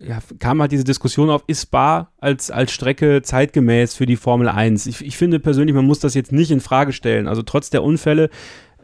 [0.00, 4.48] ja, kam halt diese Diskussion auf, ist Spa als, als Strecke zeitgemäß für die Formel
[4.48, 4.86] 1?
[4.86, 7.28] Ich, ich finde persönlich, man muss das jetzt nicht in Frage stellen.
[7.28, 8.30] Also trotz der Unfälle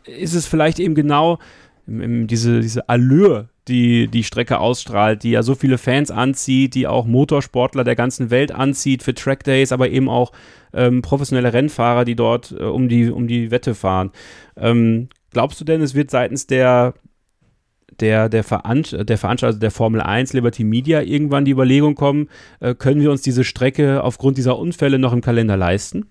[0.05, 1.39] ist es vielleicht eben genau
[1.87, 7.07] diese, diese Allure, die die Strecke ausstrahlt, die ja so viele Fans anzieht, die auch
[7.07, 10.33] Motorsportler der ganzen Welt anzieht für Trackdays, aber eben auch
[10.73, 14.11] ähm, professionelle Rennfahrer, die dort äh, um, die, um die Wette fahren.
[14.57, 16.95] Ähm, glaubst du denn, es wird seitens der
[18.01, 22.29] der, der, Veranst der Veranstalter also der Formel 1, Liberty Media, irgendwann die Überlegung kommen,
[22.61, 26.07] äh, können wir uns diese Strecke aufgrund dieser Unfälle noch im Kalender leisten?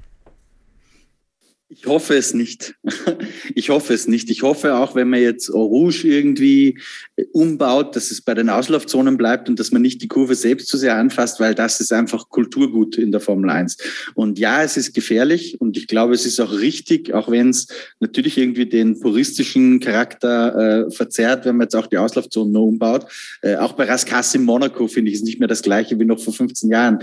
[1.67, 2.75] Ich hoffe es nicht.
[3.57, 4.29] Ich hoffe es nicht.
[4.29, 6.77] Ich hoffe auch, wenn man jetzt Rouge irgendwie
[7.15, 10.67] äh, umbaut, dass es bei den Auslaufzonen bleibt und dass man nicht die Kurve selbst
[10.67, 13.77] zu sehr anfasst, weil das ist einfach Kulturgut in der Formel 1.
[14.13, 17.67] Und ja, es ist gefährlich und ich glaube, es ist auch richtig, auch wenn es
[17.99, 23.05] natürlich irgendwie den puristischen Charakter äh, verzerrt, wenn man jetzt auch die Auslaufzonen nur umbaut.
[23.41, 26.19] Äh, auch bei Rascasse in Monaco finde ich es nicht mehr das gleiche wie noch
[26.19, 26.99] vor 15 Jahren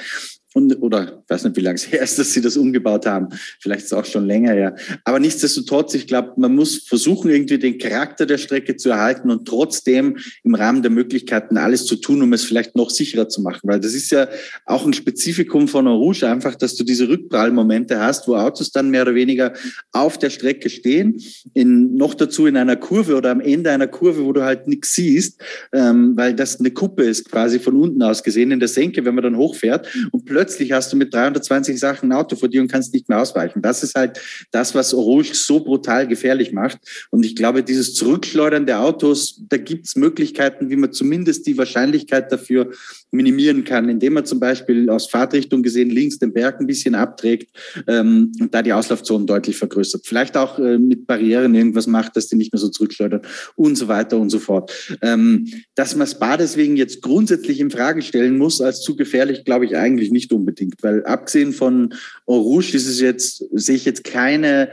[0.54, 3.28] und, oder weiß nicht, wie lange es her ist, dass sie das umgebaut haben.
[3.60, 4.76] Vielleicht ist es auch schon länger her.
[5.04, 9.46] Aber nichtsdestotrotz, ich glaube, man muss versuchen, irgendwie den Charakter der Strecke zu erhalten und
[9.46, 13.60] trotzdem im Rahmen der Möglichkeiten alles zu tun, um es vielleicht noch sicherer zu machen.
[13.64, 14.28] Weil das ist ja
[14.66, 19.02] auch ein Spezifikum von Rouge, einfach, dass du diese Rückprallmomente hast, wo Autos dann mehr
[19.02, 19.52] oder weniger
[19.92, 21.20] auf der Strecke stehen,
[21.54, 24.94] in, noch dazu in einer Kurve oder am Ende einer Kurve, wo du halt nichts
[24.94, 25.40] siehst,
[25.72, 29.14] ähm, weil das eine Kuppe ist, quasi von unten aus gesehen in der Senke, wenn
[29.14, 32.60] man dann hochfährt und plötzlich plötzlich hast du mit 320 Sachen ein Auto vor dir
[32.60, 33.62] und kannst nicht mehr ausweichen.
[33.62, 34.20] Das ist halt
[34.50, 36.78] das, was Rouge so brutal gefährlich macht.
[37.10, 41.56] Und ich glaube, dieses Zurückschleudern der Autos, da gibt es Möglichkeiten, wie man zumindest die
[41.56, 42.72] Wahrscheinlichkeit dafür
[43.12, 47.54] minimieren kann, indem man zum Beispiel aus Fahrtrichtung gesehen links den Berg ein bisschen abträgt
[47.86, 50.04] ähm, und da die Auslaufzonen deutlich vergrößert.
[50.04, 53.20] Vielleicht auch äh, mit Barrieren irgendwas macht, dass die nicht mehr so zurückschleudern
[53.54, 54.72] und so weiter und so fort.
[55.02, 59.66] Ähm, dass man Spa deswegen jetzt grundsätzlich in Frage stellen muss als zu gefährlich, glaube
[59.66, 61.94] ich eigentlich nicht unbedingt, weil abgesehen von
[62.26, 64.70] Eau Rouge ist es jetzt, sehe ich jetzt keine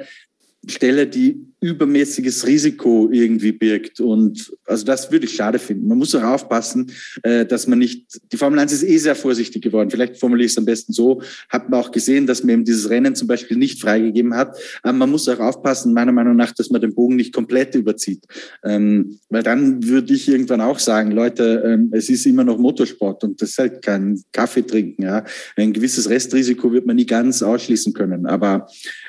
[0.68, 4.00] Stelle, die übermäßiges Risiko irgendwie birgt.
[4.00, 5.88] Und also das würde ich schade finden.
[5.88, 6.92] Man muss auch aufpassen,
[7.24, 9.90] äh, dass man nicht, die Formel 1 ist eh sehr vorsichtig geworden.
[9.90, 11.22] Vielleicht formuliere ich es am besten so.
[11.50, 14.58] Hat man auch gesehen, dass man eben dieses Rennen zum Beispiel nicht freigegeben hat.
[14.84, 18.24] Aber man muss auch aufpassen, meiner Meinung nach, dass man den Bogen nicht komplett überzieht.
[18.64, 23.24] Ähm, weil dann würde ich irgendwann auch sagen, Leute, ähm, es ist immer noch Motorsport
[23.26, 25.04] und das ist halt kein Kaffee trinken.
[25.04, 25.26] Ja.
[25.58, 28.26] Ein gewisses Restrisiko wird man nie ganz ausschließen können.
[28.26, 28.68] Aber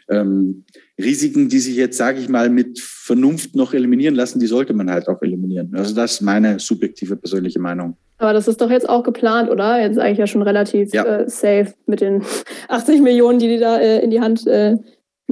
[0.08, 0.64] ähm,
[1.00, 4.90] Risiken, die sich jetzt, sage ich mal, mit Vernunft noch eliminieren lassen, die sollte man
[4.90, 5.74] halt auch eliminieren.
[5.74, 7.96] Also das ist meine subjektive persönliche Meinung.
[8.18, 9.80] Aber das ist doch jetzt auch geplant, oder?
[9.80, 11.04] Jetzt eigentlich ja schon relativ ja.
[11.04, 12.22] äh, safe mit den
[12.68, 14.76] 80 Millionen, die die da äh, in die Hand äh,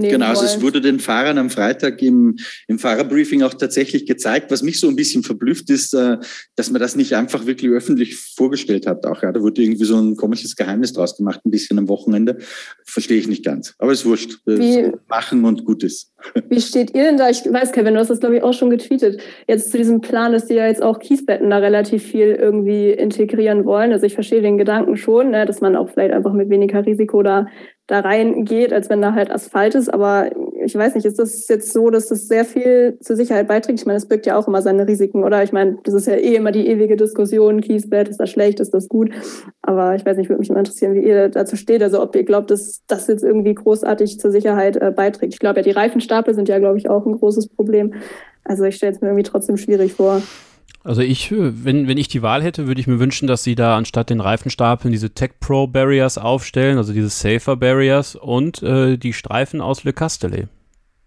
[0.00, 2.36] Genau, also es wurde den Fahrern am Freitag im,
[2.66, 4.50] im Fahrerbriefing auch tatsächlich gezeigt.
[4.50, 6.18] Was mich so ein bisschen verblüfft ist, äh,
[6.56, 9.06] dass man das nicht einfach wirklich öffentlich vorgestellt hat.
[9.06, 12.38] Auch ja, da wurde irgendwie so ein komisches Geheimnis draus gemacht, ein bisschen am Wochenende.
[12.84, 13.74] Verstehe ich nicht ganz.
[13.78, 14.38] Aber es ist wurscht.
[14.46, 16.12] Wie, machen und gut ist.
[16.48, 17.28] Wie steht ihr denn da?
[17.30, 19.20] Ich weiß, Kevin, du hast das, glaube ich, auch schon getweetet.
[19.46, 23.64] Jetzt zu diesem Plan, dass die ja jetzt auch Kiesbetten da relativ viel irgendwie integrieren
[23.64, 23.92] wollen.
[23.92, 27.22] Also ich verstehe den Gedanken schon, ne, dass man auch vielleicht einfach mit weniger Risiko
[27.22, 27.46] da
[27.88, 29.92] da reingeht, als wenn da halt Asphalt ist.
[29.92, 30.30] Aber
[30.62, 33.80] ich weiß nicht, ist das jetzt so, dass das sehr viel zur Sicherheit beiträgt?
[33.80, 35.42] Ich meine, es birgt ja auch immer seine Risiken, oder?
[35.42, 38.74] Ich meine, das ist ja eh immer die ewige Diskussion, Kiesbett, ist das schlecht, ist
[38.74, 39.10] das gut?
[39.62, 41.82] Aber ich weiß nicht, würde mich immer interessieren, wie ihr dazu steht.
[41.82, 45.32] Also ob ihr glaubt, dass das jetzt irgendwie großartig zur Sicherheit äh, beiträgt.
[45.32, 47.94] Ich glaube ja, die Reifenstapel sind ja, glaube ich, auch ein großes Problem.
[48.44, 50.20] Also ich stelle es mir irgendwie trotzdem schwierig vor.
[50.88, 53.76] Also ich, wenn, wenn ich die Wahl hätte, würde ich mir wünschen, dass sie da
[53.76, 59.12] anstatt den Reifenstapeln diese Tech Pro Barriers aufstellen, also diese Safer Barriers und äh, die
[59.12, 60.48] Streifen aus Le Castellet.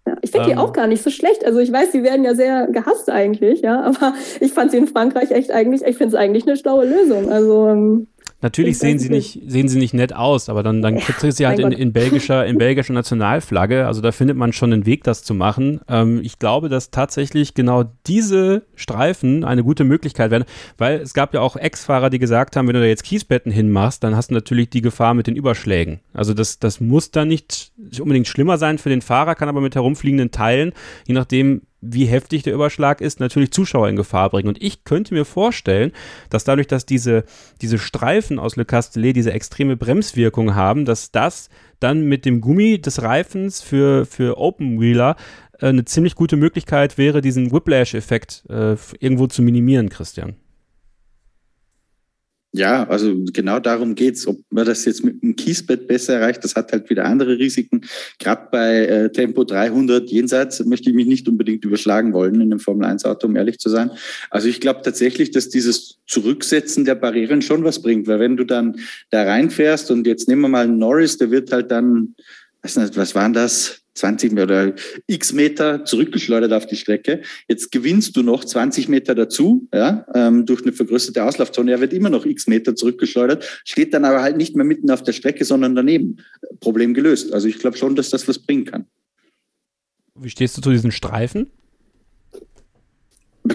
[0.06, 1.44] Ja, ich finde ähm, die auch gar nicht so schlecht.
[1.44, 4.86] Also ich weiß, die werden ja sehr gehasst eigentlich, ja, aber ich fand sie in
[4.86, 7.32] Frankreich echt eigentlich, ich finde es eigentlich eine schlaue Lösung.
[7.32, 8.08] Also ähm,
[8.42, 11.60] Natürlich sehen sie nicht, sehen sie nicht nett aus, aber dann, dann kriegt sie halt
[11.60, 13.86] in, in, belgischer, in belgischer Nationalflagge.
[13.86, 15.82] Also da findet man schon einen Weg, das zu machen.
[15.88, 20.46] Ähm, ich glaube, dass tatsächlich genau diese Streifen eine gute Möglichkeit werden,
[20.78, 24.04] weil es gab ja auch Ex-Fahrer, die gesagt haben, wenn du da jetzt Kiesbetten hinmachst,
[24.04, 26.00] dann hast du natürlich die Gefahr mit den Überschlägen.
[26.14, 29.76] Also das, das muss dann nicht unbedingt schlimmer sein für den Fahrer, kann aber mit
[29.76, 30.74] herumfliegenden Teilen,
[31.06, 34.48] je nachdem, wie heftig der Überschlag ist, natürlich Zuschauer in Gefahr bringen.
[34.48, 35.92] Und ich könnte mir vorstellen,
[36.30, 37.26] dass dadurch, dass diese,
[37.62, 42.80] diese Streifen aus Le Castellet diese extreme Bremswirkung haben, dass das dann mit dem Gummi
[42.80, 45.16] des Reifens für, für Open Wheeler
[45.60, 50.36] äh, eine ziemlich gute Möglichkeit wäre, diesen Whiplash-Effekt äh, irgendwo zu minimieren, Christian.
[52.54, 54.28] Ja, also genau darum geht's.
[54.28, 57.82] Ob man das jetzt mit einem Kiesbett besser erreicht, das hat halt wieder andere Risiken.
[58.20, 62.60] Gerade bei äh, Tempo 300 jenseits möchte ich mich nicht unbedingt überschlagen wollen in einem
[62.60, 63.92] Formel-1-Auto, um ehrlich zu sein.
[64.30, 68.44] Also ich glaube tatsächlich, dass dieses Zurücksetzen der Barrieren schon was bringt, weil wenn du
[68.44, 68.76] dann
[69.12, 72.16] da reinfährst und jetzt nehmen wir mal Norris, der wird halt dann,
[72.64, 73.81] weiß nicht, was waren das?
[74.02, 74.74] 20 oder
[75.08, 77.22] x Meter zurückgeschleudert auf die Strecke.
[77.48, 81.72] Jetzt gewinnst du noch 20 Meter dazu, ja, ähm, durch eine vergrößerte Auslaufzone.
[81.72, 85.04] Er wird immer noch x Meter zurückgeschleudert, steht dann aber halt nicht mehr mitten auf
[85.04, 86.18] der Strecke, sondern daneben.
[86.60, 87.34] Problem gelöst.
[87.34, 88.86] Also ich glaube schon, dass das was bringen kann.
[90.16, 91.52] Wie stehst du zu diesen Streifen?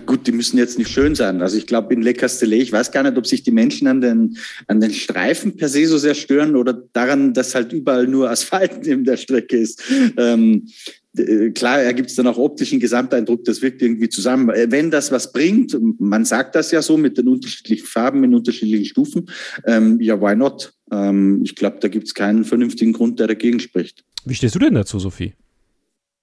[0.05, 1.41] Gut, die müssen jetzt nicht schön sein.
[1.43, 4.01] Also ich glaube in Le Castellet, ich weiß gar nicht, ob sich die Menschen an
[4.01, 4.37] den,
[4.67, 8.73] an den Streifen per se so sehr stören oder daran, dass halt überall nur Asphalt
[8.85, 9.83] neben der Strecke ist.
[10.17, 10.69] Ähm,
[11.17, 14.51] äh, klar ergibt es dann auch optischen Gesamteindruck, das wirkt irgendwie zusammen.
[14.51, 18.35] Äh, wenn das was bringt, man sagt das ja so mit den unterschiedlichen Farben in
[18.35, 19.31] unterschiedlichen Stufen,
[19.67, 20.73] ähm, ja, why not?
[20.93, 24.05] Ähm, ich glaube, da gibt es keinen vernünftigen Grund, der dagegen spricht.
[24.25, 25.35] Wie stehst du denn dazu, Sophie?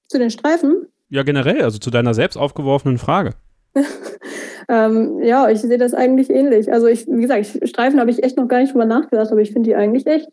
[0.09, 0.88] Zu den Streifen?
[1.09, 3.36] Ja, generell, also zu deiner selbst aufgeworfenen Frage.
[4.69, 6.71] ähm, ja, ich sehe das eigentlich ähnlich.
[6.71, 9.41] Also ich, wie gesagt, ich, Streifen habe ich echt noch gar nicht drüber nachgedacht, aber
[9.41, 10.30] ich finde die eigentlich echt,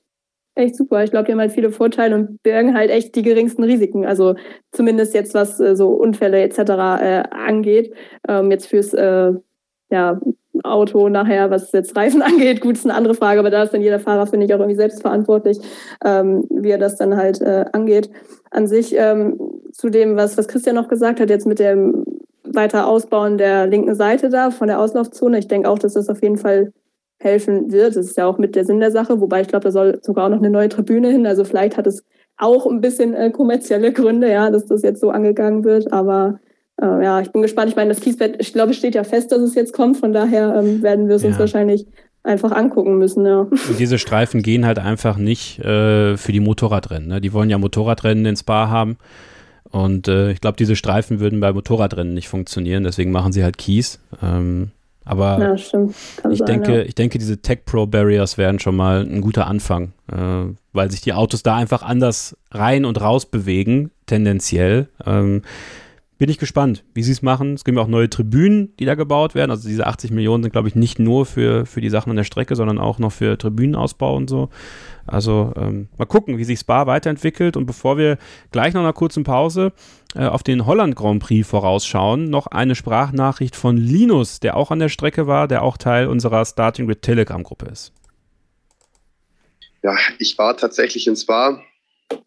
[0.55, 1.03] echt super.
[1.05, 4.05] Ich glaube, die haben halt viele Vorteile und bergen halt echt die geringsten Risiken.
[4.05, 4.35] Also
[4.73, 6.59] zumindest jetzt, was äh, so Unfälle etc.
[6.59, 7.95] Äh, angeht.
[8.29, 9.33] Ähm, jetzt fürs äh,
[9.91, 10.21] ja,
[10.63, 13.83] Auto nachher, was jetzt Reifen angeht, gut, ist eine andere Frage, aber da ist dann
[13.83, 15.59] jeder Fahrer, finde ich, auch irgendwie selbstverantwortlich,
[16.05, 18.11] ähm, wie er das dann halt äh, angeht.
[18.51, 19.39] An sich ähm,
[19.73, 22.05] zu dem, was, was Christian noch gesagt hat, jetzt mit dem
[22.45, 25.39] weiter Ausbauen der linken Seite da von der Auslaufzone.
[25.39, 26.73] Ich denke auch, dass das auf jeden Fall
[27.19, 27.97] helfen wird.
[27.97, 30.27] Das ist ja auch mit der Sinn der Sache, wobei ich glaube, da soll sogar
[30.27, 31.27] auch noch eine neue Tribüne hin.
[31.27, 32.05] Also vielleicht hat es
[32.39, 35.93] auch ein bisschen äh, kommerzielle Gründe, ja, dass das jetzt so angegangen wird.
[35.93, 36.41] Aber
[36.81, 37.71] äh, ja, ich bin gespannt.
[37.71, 39.99] Ich meine, das Kiesbett, ich glaube, steht ja fest, dass es jetzt kommt.
[39.99, 41.29] Von daher ähm, werden wir es ja.
[41.29, 41.87] uns wahrscheinlich
[42.23, 43.41] einfach angucken müssen, ja.
[43.41, 47.09] Und diese Streifen gehen halt einfach nicht äh, für die Motorradrennen.
[47.09, 47.21] Ne?
[47.21, 48.99] Die wollen ja Motorradrennen ins Spa haben.
[49.71, 53.59] Und äh, ich glaube, diese Streifen würden bei Motorradrennen nicht funktionieren, deswegen machen sie halt
[53.59, 54.01] Kies.
[54.23, 54.71] Ähm,
[55.05, 56.83] aber ja, ich, sein, denke, ja.
[56.83, 61.01] ich denke, diese Tech Pro Barriers wären schon mal ein guter Anfang, äh, weil sich
[61.01, 64.89] die Autos da einfach anders rein und raus bewegen, tendenziell.
[65.07, 65.43] Ähm,
[66.21, 67.55] bin ich gespannt, wie sie es machen.
[67.55, 69.51] Es gibt auch neue Tribünen, die da gebaut werden.
[69.51, 72.25] Also diese 80 Millionen sind, glaube ich, nicht nur für, für die Sachen an der
[72.25, 74.51] Strecke, sondern auch noch für Tribünenausbau und so.
[75.07, 77.57] Also ähm, mal gucken, wie sich Spa weiterentwickelt.
[77.57, 78.19] Und bevor wir
[78.53, 79.73] gleich nach einer kurzen Pause
[80.15, 84.79] äh, auf den Holland Grand Prix vorausschauen, noch eine Sprachnachricht von Linus, der auch an
[84.79, 87.95] der Strecke war, der auch Teil unserer Starting with Telegram Gruppe ist.
[89.83, 91.63] Ja, ich war tatsächlich in Spa.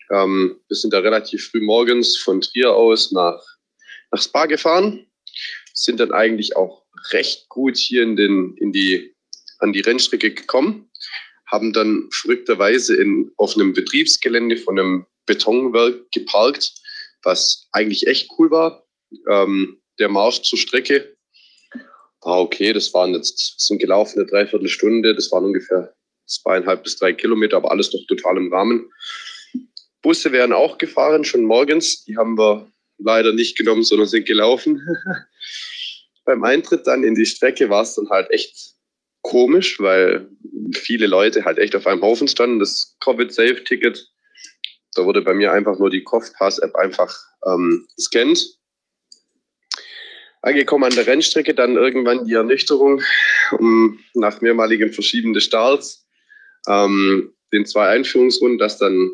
[0.10, 3.53] Ähm, wir sind da relativ früh morgens von Trier aus nach
[4.14, 5.06] nach Spa gefahren,
[5.74, 9.16] sind dann eigentlich auch recht gut hier in den, in die,
[9.60, 10.90] an die Rennstrecke gekommen,
[11.48, 16.74] haben dann verrückterweise in, auf einem Betriebsgelände von einem Betonwerk geparkt,
[17.24, 18.86] was eigentlich echt cool war.
[19.30, 21.16] Ähm, der Marsch zur Strecke
[22.22, 25.94] war okay, das waren jetzt, sind gelaufene Dreiviertelstunde, das waren ungefähr
[26.26, 28.90] zweieinhalb bis drei Kilometer, aber alles noch total im Rahmen.
[30.02, 32.04] Busse wären auch gefahren, schon morgens.
[32.06, 32.72] Die haben wir
[33.04, 34.82] leider nicht genommen, sondern sind gelaufen.
[36.26, 38.74] Beim Eintritt dann in die Strecke war es dann halt echt
[39.22, 40.30] komisch, weil
[40.74, 42.60] viele Leute halt echt auf einem Haufen standen.
[42.60, 44.08] Das Covid-Safe-Ticket,
[44.96, 47.16] da wurde bei mir einfach nur die CoffPass-App einfach
[47.46, 48.58] ähm, gescannt.
[50.42, 53.02] Angekommen an der Rennstrecke, dann irgendwann die Ernüchterung
[53.58, 56.06] um, nach mehrmaligem Verschieben des Starts,
[56.68, 59.10] ähm, den zwei Einführungsrunden, dass dann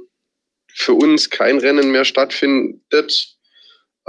[0.74, 3.38] für uns kein Rennen mehr stattfindet.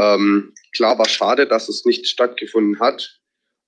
[0.01, 3.21] Ähm, klar war schade, dass es nicht stattgefunden hat.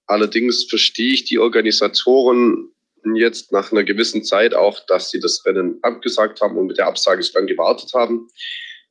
[0.06, 2.70] Allerdings verstehe ich die Organisatoren
[3.14, 6.86] jetzt nach einer gewissen Zeit auch, dass sie das Rennen abgesagt haben und mit der
[6.86, 8.28] Absage so lange gewartet haben.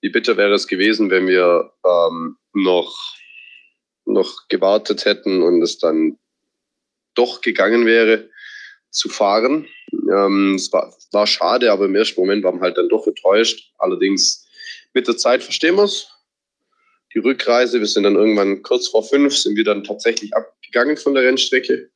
[0.01, 2.95] Wie bitter wäre es gewesen, wenn wir ähm, noch,
[4.05, 6.17] noch gewartet hätten und es dann
[7.15, 8.29] doch gegangen wäre,
[8.89, 9.67] zu fahren.
[9.93, 13.71] Ähm, es war, war schade, aber im ersten Moment waren wir halt dann doch enttäuscht.
[13.77, 14.47] Allerdings
[14.93, 16.07] mit der Zeit verstehen wir es
[17.13, 17.79] die Rückreise.
[17.79, 21.89] Wir sind dann irgendwann kurz vor fünf, sind wir dann tatsächlich abgegangen von der Rennstrecke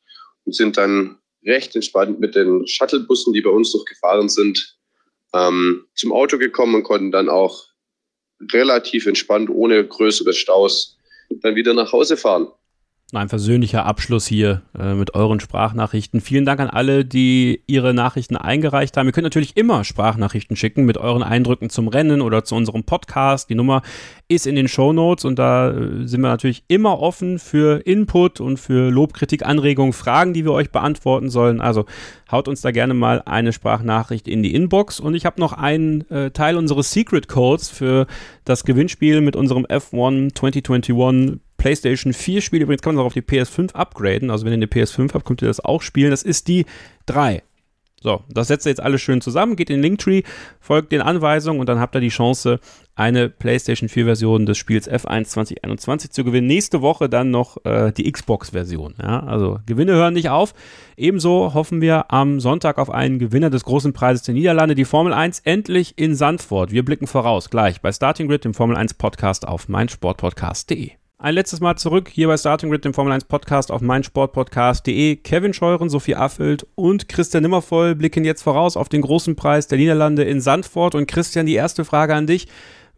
[0.45, 4.77] und sind dann recht entspannt mit den Shuttlebussen, die bei uns noch gefahren sind,
[5.33, 7.67] ähm, zum Auto gekommen und konnten dann auch
[8.51, 10.97] relativ entspannt, ohne größere Staus,
[11.41, 12.47] dann wieder nach Hause fahren
[13.13, 16.21] ein versöhnlicher Abschluss hier äh, mit euren Sprachnachrichten.
[16.21, 19.07] Vielen Dank an alle, die ihre Nachrichten eingereicht haben.
[19.07, 23.49] Ihr könnt natürlich immer Sprachnachrichten schicken mit euren Eindrücken zum Rennen oder zu unserem Podcast.
[23.51, 23.83] Die Nummer
[24.27, 28.41] ist in den Show Notes und da äh, sind wir natürlich immer offen für Input
[28.41, 31.61] und für Lob, Kritik, Anregungen, Fragen, die wir euch beantworten sollen.
[31.61, 31.85] Also
[32.31, 34.99] haut uns da gerne mal eine Sprachnachricht in die Inbox.
[34.99, 38.07] Und ich habe noch einen äh, Teil unseres Secret Codes für
[38.45, 42.61] das Gewinnspiel mit unserem F1 2021 PlayStation 4 Spiel.
[42.61, 44.29] Übrigens kann man auch auf die PS5 upgraden.
[44.29, 46.11] Also wenn ihr eine PS5 habt, könnt ihr das auch spielen.
[46.11, 46.65] Das ist die
[47.05, 47.41] 3.
[48.05, 50.21] So, das setzt ihr jetzt alles schön zusammen, geht in Linktree,
[50.59, 52.59] folgt den Anweisungen und dann habt ihr die Chance,
[52.93, 56.45] eine PlayStation 4 Version des Spiels F1 2021 zu gewinnen.
[56.45, 58.93] Nächste Woche dann noch äh, die Xbox-Version.
[59.01, 59.21] Ja?
[59.21, 60.53] Also Gewinne hören nicht auf.
[60.95, 65.11] Ebenso hoffen wir am Sonntag auf einen Gewinner des großen Preises der Niederlande, die Formel
[65.11, 66.71] 1 endlich in Sandford.
[66.71, 70.91] Wir blicken voraus gleich bei Starting Grid, dem Formel 1 Podcast auf meinsportpodcast.de.
[71.25, 75.15] Ein letztes Mal zurück hier bei Starting Grid, dem Formel 1 Podcast auf meinsportpodcast.de.
[75.15, 79.79] Kevin Scheuren, Sophie Affelt und Christian Nimmervoll blicken jetzt voraus auf den großen Preis der
[79.79, 80.93] Niederlande in Sandford.
[80.93, 82.47] Und Christian, die erste Frage an dich.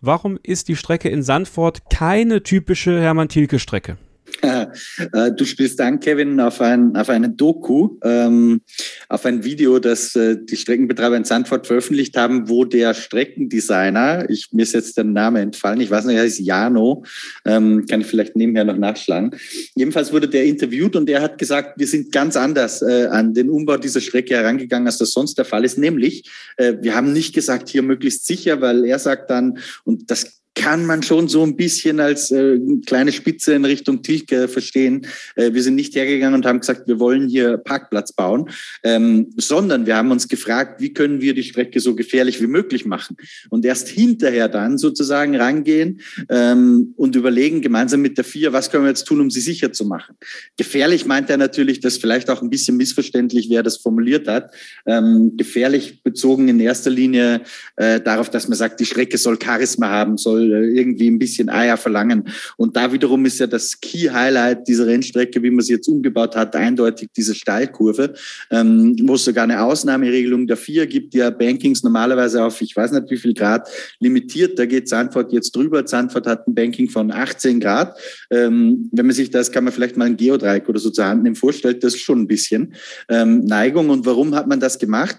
[0.02, 3.94] Warum ist die Strecke in Sandford keine typische Hermann Thielke Strecke?
[3.94, 4.07] Äh,
[4.42, 8.62] du spielst an, Kevin, auf ein, auf eine Doku, ähm,
[9.10, 14.50] auf ein Video, das äh, die Streckenbetreiber in Sandford veröffentlicht haben, wo der Streckendesigner, ich,
[14.52, 17.04] mir ist jetzt der Name entfallen, ich weiß nicht, er heißt Jano,
[17.46, 19.32] ähm, kann ich vielleicht nebenher noch nachschlagen.
[19.76, 23.50] Jedenfalls wurde der interviewt und er hat gesagt, wir sind ganz anders äh, an den
[23.50, 25.78] Umbau dieser Strecke herangegangen, als das sonst der Fall ist.
[25.78, 30.38] Nämlich, äh, wir haben nicht gesagt, hier möglichst sicher, weil er sagt dann, und das
[30.58, 35.06] kann man schon so ein bisschen als äh, kleine Spitze in Richtung Tilke verstehen.
[35.36, 38.50] Äh, wir sind nicht hergegangen und haben gesagt, wir wollen hier Parkplatz bauen,
[38.84, 42.86] ähm, sondern wir haben uns gefragt, wie können wir die Strecke so gefährlich wie möglich
[42.86, 43.18] machen
[43.52, 48.84] und erst hinterher dann sozusagen rangehen ähm, und überlegen gemeinsam mit der Vier, was können
[48.84, 50.16] wir jetzt tun, um sie sicher zu machen.
[50.58, 54.52] Gefährlich meint er natürlich, dass vielleicht auch ein bisschen missverständlich, wer das formuliert hat.
[54.88, 57.42] Ähm, gefährlich bezogen in erster Linie
[57.76, 61.78] äh, darauf, dass man sagt, die Strecke soll Charisma haben, soll irgendwie ein bisschen Eier
[61.78, 62.28] verlangen.
[62.58, 66.56] Und da wiederum ist ja das Key-Highlight dieser Rennstrecke, wie man sie jetzt umgebaut hat,
[66.56, 68.14] eindeutig diese Steilkurve,
[68.52, 72.76] ähm, wo es sogar eine Ausnahmeregelung der vier gibt, die ja Bankings normalerweise auf, ich
[72.76, 73.70] weiß nicht wie viel Grad,
[74.00, 74.58] limitiert.
[74.60, 75.86] Da geht Zandvoort jetzt drüber.
[75.86, 77.98] Zandvoort hat ein Banking von 18 Grad.
[78.32, 81.24] Ähm, wenn man sich das, kann man vielleicht mal ein Geodreieck oder so zur Hand
[81.24, 82.74] nehmen, vorstellt, das schon ein bisschen
[83.10, 83.90] ähm, Neigung.
[83.90, 85.18] Und warum hat man das gemacht?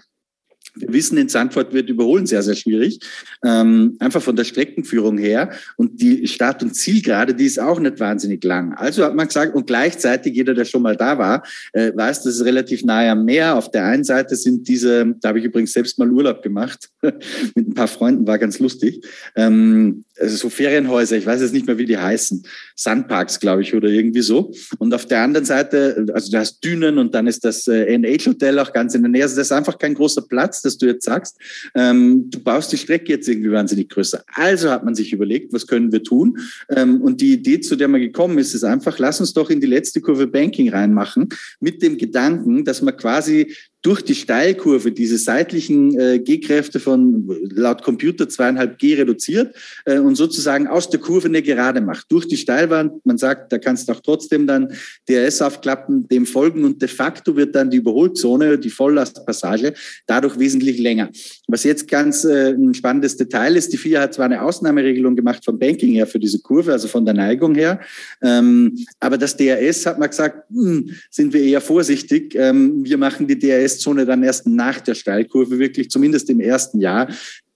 [0.79, 2.99] Wir wissen, in Sandford wird Überholen sehr, sehr schwierig.
[3.43, 5.51] Ähm, einfach von der Streckenführung her.
[5.77, 8.73] Und die Start- und Zielgerade, die ist auch nicht wahnsinnig lang.
[8.73, 11.43] Also hat man gesagt, und gleichzeitig, jeder, der schon mal da war,
[11.73, 13.55] äh, weiß, dass es relativ nahe am Meer.
[13.55, 17.67] Auf der einen Seite sind diese, da habe ich übrigens selbst mal Urlaub gemacht, mit
[17.67, 19.05] ein paar Freunden, war ganz lustig.
[19.35, 22.43] Ähm, also so Ferienhäuser, ich weiß jetzt nicht mehr, wie die heißen.
[22.75, 24.51] Sunparks, glaube ich, oder irgendwie so.
[24.77, 28.59] Und auf der anderen Seite, also du hast Dünen und dann ist das äh, NH-Hotel
[28.59, 29.23] auch ganz in der Nähe.
[29.23, 31.37] Also das ist einfach kein großer Platz, dass du jetzt sagst,
[31.75, 34.23] ähm, du baust die Strecke jetzt irgendwie wahnsinnig größer.
[34.33, 36.37] Also hat man sich überlegt, was können wir tun?
[36.69, 39.61] Ähm, und die Idee, zu der man gekommen ist, ist einfach, lass uns doch in
[39.61, 41.29] die letzte Kurve Banking reinmachen,
[41.59, 47.81] mit dem Gedanken, dass man quasi durch die Steilkurve diese seitlichen äh, G-Kräfte von laut
[47.81, 52.11] Computer zweieinhalb G reduziert äh, und sozusagen aus der Kurve eine Gerade macht.
[52.11, 54.73] Durch die Steilwand, man sagt, da kannst du auch trotzdem dann
[55.07, 59.73] DRS aufklappen, dem folgen und de facto wird dann die Überholzone, die Volllastpassage,
[60.07, 61.09] dadurch wesentlich länger.
[61.47, 65.45] Was jetzt ganz äh, ein spannendes Detail ist, die FIA hat zwar eine Ausnahmeregelung gemacht
[65.45, 67.79] vom Banking her für diese Kurve, also von der Neigung her,
[68.21, 72.97] ähm, aber das DRS hat man gesagt, mh, hm, sind wir eher vorsichtig, ähm, wir
[72.97, 77.07] machen die DRS Testzone dann erst nach der Steilkurve, wirklich zumindest im ersten Jahr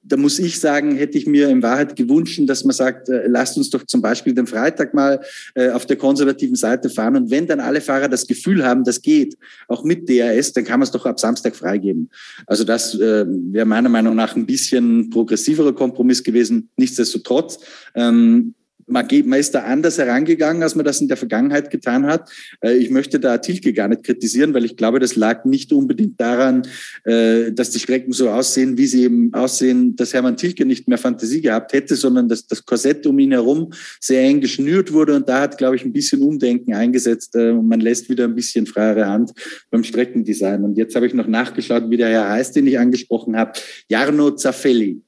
[0.06, 3.58] da muss ich sagen, hätte ich mir in Wahrheit gewünscht, dass man sagt, äh, lasst
[3.58, 5.22] uns doch zum Beispiel den Freitag mal
[5.56, 7.16] äh, auf der konservativen Seite fahren.
[7.16, 9.38] Und wenn dann alle Fahrer das Gefühl haben, das geht,
[9.68, 12.10] auch mit DRS, dann kann man es doch ab Samstag freigeben.
[12.46, 16.70] Also das äh, wäre meiner Meinung nach ein bisschen progressiverer Kompromiss gewesen.
[16.76, 17.60] Nichtsdestotrotz,
[17.96, 18.56] ähm,
[18.88, 19.08] man,
[19.40, 22.30] ist da anders herangegangen, als man das in der Vergangenheit getan hat.
[22.62, 26.20] Äh, ich möchte da Tilke gar nicht kritisieren, weil ich glaube, das lag nicht unbedingt
[26.20, 26.64] daran,
[27.04, 30.98] äh, dass die Strecken so aussehen, wie sie eben aussehen, dass Hermann Tilke nicht mehr
[30.98, 35.28] Fantasie gehabt hätte, sondern dass das Korsett um ihn herum sehr eng geschnürt wurde und
[35.28, 38.66] da hat, glaube ich, ein bisschen Umdenken eingesetzt äh, und man lässt wieder ein bisschen
[38.66, 39.32] freiere Hand
[39.70, 40.64] beim Streckendesign.
[40.64, 43.54] Und jetzt habe ich noch nachgeschaut, wie der Herr heißt, den ich angesprochen habe.
[43.90, 45.02] Jarno Zaffelli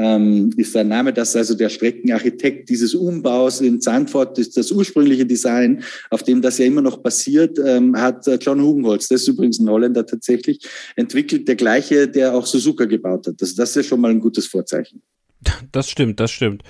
[0.00, 1.12] ähm, ist sein Name.
[1.12, 6.40] Das ist also der Streckenarchitekt dieses Umbaus in Zandvoort, das, das ursprüngliche Design, auf dem
[6.40, 10.06] das ja immer noch basiert, ähm, hat äh, John Hugenholz, das ist übrigens ein Holländer
[10.06, 10.66] tatsächlich,
[10.96, 13.34] entwickelt, der gleiche, der auch Suzuka gebaut hat.
[13.38, 15.02] Das, das ist ja schon mal ein gutes Vorzeichen.
[15.72, 16.62] Das stimmt, das stimmt.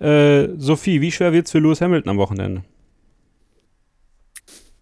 [0.00, 2.64] Äh, Sophie, wie schwer wird es für Lewis Hamilton am Wochenende?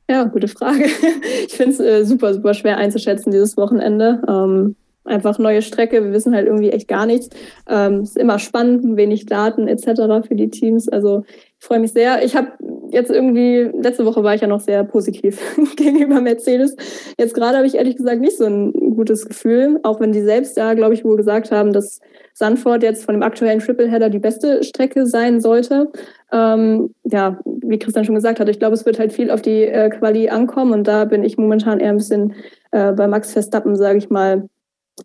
[0.09, 0.85] Ja, gute Frage.
[1.47, 4.23] Ich finde es äh, super, super schwer einzuschätzen dieses Wochenende.
[4.27, 6.03] Ähm, einfach neue Strecke.
[6.03, 7.29] Wir wissen halt irgendwie echt gar nichts.
[7.69, 10.27] Ähm, ist immer spannend, wenig Daten etc.
[10.27, 10.89] für die Teams.
[10.89, 11.25] Also
[11.61, 12.25] ich freue mich sehr.
[12.25, 12.53] Ich habe
[12.91, 15.41] jetzt irgendwie, letzte Woche war ich ja noch sehr positiv
[15.77, 16.77] gegenüber Mercedes.
[17.19, 20.57] Jetzt gerade habe ich ehrlich gesagt nicht so ein gutes Gefühl, auch wenn die selbst
[20.57, 22.01] da, glaube ich, wohl gesagt haben, dass
[22.33, 25.91] Sanford jetzt von dem aktuellen Tripleheader die beste Strecke sein sollte.
[26.33, 29.65] Ähm, ja, wie Christian schon gesagt hat, ich glaube, es wird halt viel auf die
[29.65, 32.35] äh, Quali ankommen und da bin ich momentan eher ein bisschen
[32.73, 34.49] äh, bei Max Verstappen, sage ich mal,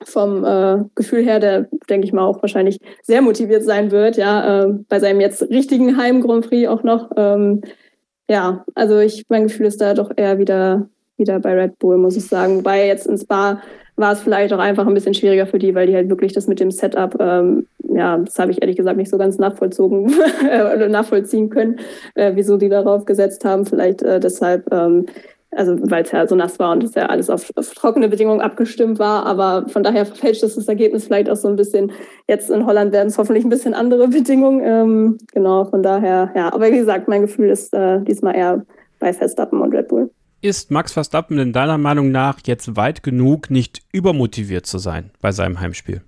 [0.03, 4.63] vom äh, Gefühl her, der, denke ich mal, auch wahrscheinlich sehr motiviert sein wird, ja,
[4.63, 7.11] äh, bei seinem jetzt richtigen Heim Grand Prix auch noch.
[7.17, 7.61] Ähm,
[8.29, 10.87] ja, also ich, mein Gefühl ist da doch eher wieder,
[11.17, 12.57] wieder bei Red Bull, muss ich sagen.
[12.57, 13.61] Wobei jetzt ins Spa
[13.95, 16.47] war es vielleicht auch einfach ein bisschen schwieriger für die, weil die halt wirklich das
[16.47, 20.87] mit dem Setup, ähm, ja, das habe ich ehrlich gesagt nicht so ganz nachvollzogen oder
[20.89, 21.79] nachvollziehen können,
[22.15, 23.65] äh, wieso die darauf gesetzt haben.
[23.65, 25.07] Vielleicht äh, deshalb ähm,
[25.51, 28.41] also weil es ja so nass war und es ja alles auf, auf, trockene Bedingungen
[28.41, 29.25] abgestimmt war.
[29.25, 31.91] Aber von daher verfälscht es das Ergebnis vielleicht auch so ein bisschen.
[32.27, 34.61] Jetzt in Holland werden es hoffentlich ein bisschen andere Bedingungen.
[34.63, 36.53] Ähm, genau, von daher, ja.
[36.53, 38.65] Aber wie gesagt, mein Gefühl ist äh, diesmal eher
[38.99, 40.11] bei Verstappen und Red Bull.
[40.41, 45.31] Ist Max Verstappen in deiner Meinung nach jetzt weit genug, nicht übermotiviert zu sein bei
[45.31, 46.01] seinem Heimspiel?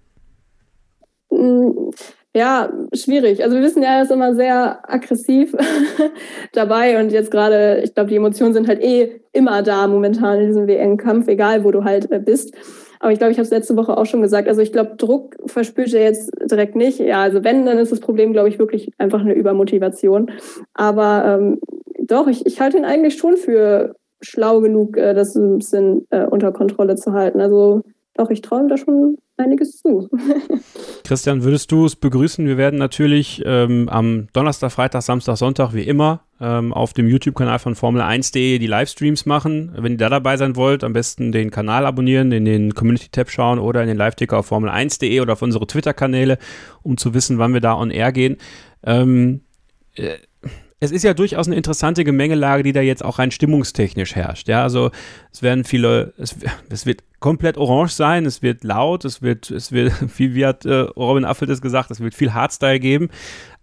[1.32, 1.92] Mm,
[2.34, 3.44] ja, schwierig.
[3.44, 5.56] Also wir wissen ja, er ist immer sehr aggressiv
[6.53, 10.48] dabei und jetzt gerade, ich glaube, die Emotionen sind halt eh immer da momentan in
[10.48, 12.53] diesem WM-Kampf, egal wo du halt äh, bist.
[13.02, 14.48] Aber ich glaube, ich habe es letzte Woche auch schon gesagt.
[14.48, 16.99] Also ich glaube, Druck verspürt er jetzt direkt nicht.
[16.99, 20.32] Ja, also wenn, dann ist das Problem, glaube ich, wirklich einfach eine Übermotivation.
[20.76, 21.60] Aber ähm,
[21.99, 26.26] doch, ich, ich halte ihn eigentlich schon für schlau genug, äh, das ein bisschen äh,
[26.26, 27.41] unter Kontrolle zu halten.
[27.41, 27.82] Also
[28.14, 30.10] doch, ich traue ihm da schon einiges zu.
[31.04, 32.46] Christian, würdest du es begrüßen?
[32.46, 37.60] Wir werden natürlich ähm, am Donnerstag, Freitag, Samstag, Sonntag wie immer ähm, auf dem YouTube-Kanal
[37.60, 39.74] von Formel1.de die Livestreams machen.
[39.78, 43.60] Wenn ihr da dabei sein wollt, am besten den Kanal abonnieren, in den Community-Tab schauen
[43.60, 46.38] oder in den Live-Ticker auf Formel1.de oder auf unsere Twitter-Kanäle,
[46.82, 48.38] um zu wissen, wann wir da on air gehen.
[48.84, 49.42] Ähm,
[49.96, 50.18] äh,
[50.84, 54.48] es ist ja durchaus eine interessante Gemengelage, die da jetzt auch rein stimmungstechnisch herrscht.
[54.48, 54.90] Ja, also
[55.32, 56.36] es werden viele, es,
[56.70, 60.66] es wird komplett orange sein, es wird laut, es wird, es wird, wie, wie hat
[60.66, 63.10] äh, Robin Affelt es gesagt, es wird viel Hardstyle geben,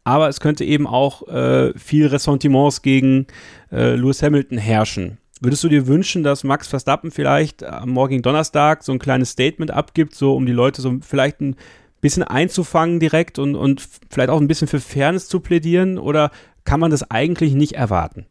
[0.05, 3.27] aber es könnte eben auch äh, viel Ressentiments gegen
[3.73, 5.19] äh, Lewis Hamilton herrschen.
[5.41, 9.73] Würdest du dir wünschen, dass Max Verstappen vielleicht am morgigen Donnerstag so ein kleines Statement
[9.73, 11.57] abgibt, so um die Leute so vielleicht ein
[12.01, 15.99] bisschen einzufangen direkt und, und vielleicht auch ein bisschen für Fairness zu plädieren?
[15.99, 16.31] Oder
[16.65, 18.27] kann man das eigentlich nicht erwarten?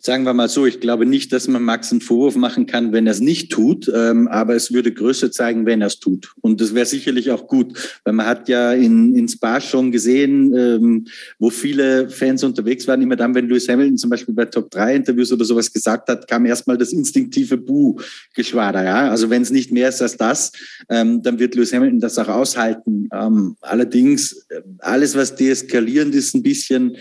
[0.00, 3.06] Sagen wir mal so, ich glaube nicht, dass man Max einen Vorwurf machen kann, wenn
[3.06, 6.32] er es nicht tut, ähm, aber es würde Größe zeigen, wenn er es tut.
[6.40, 10.54] Und das wäre sicherlich auch gut, weil man hat ja in, in Spa schon gesehen,
[10.54, 11.06] ähm,
[11.38, 14.96] wo viele Fans unterwegs waren, immer dann, wenn Lewis Hamilton zum Beispiel bei Top 3
[14.96, 18.82] Interviews oder sowas gesagt hat, kam erstmal das instinktive Buh-Geschwader.
[18.84, 19.10] Ja?
[19.10, 20.52] Also wenn es nicht mehr ist als das,
[20.88, 23.08] ähm, dann wird Lewis Hamilton das auch aushalten.
[23.12, 26.96] Ähm, allerdings, äh, alles, was deeskalierend ist, ein bisschen,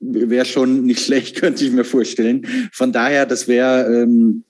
[0.00, 2.46] wäre schon nicht schlecht, könnte ich mir vorstellen.
[2.72, 4.44] Von daher, das wäre, ähm,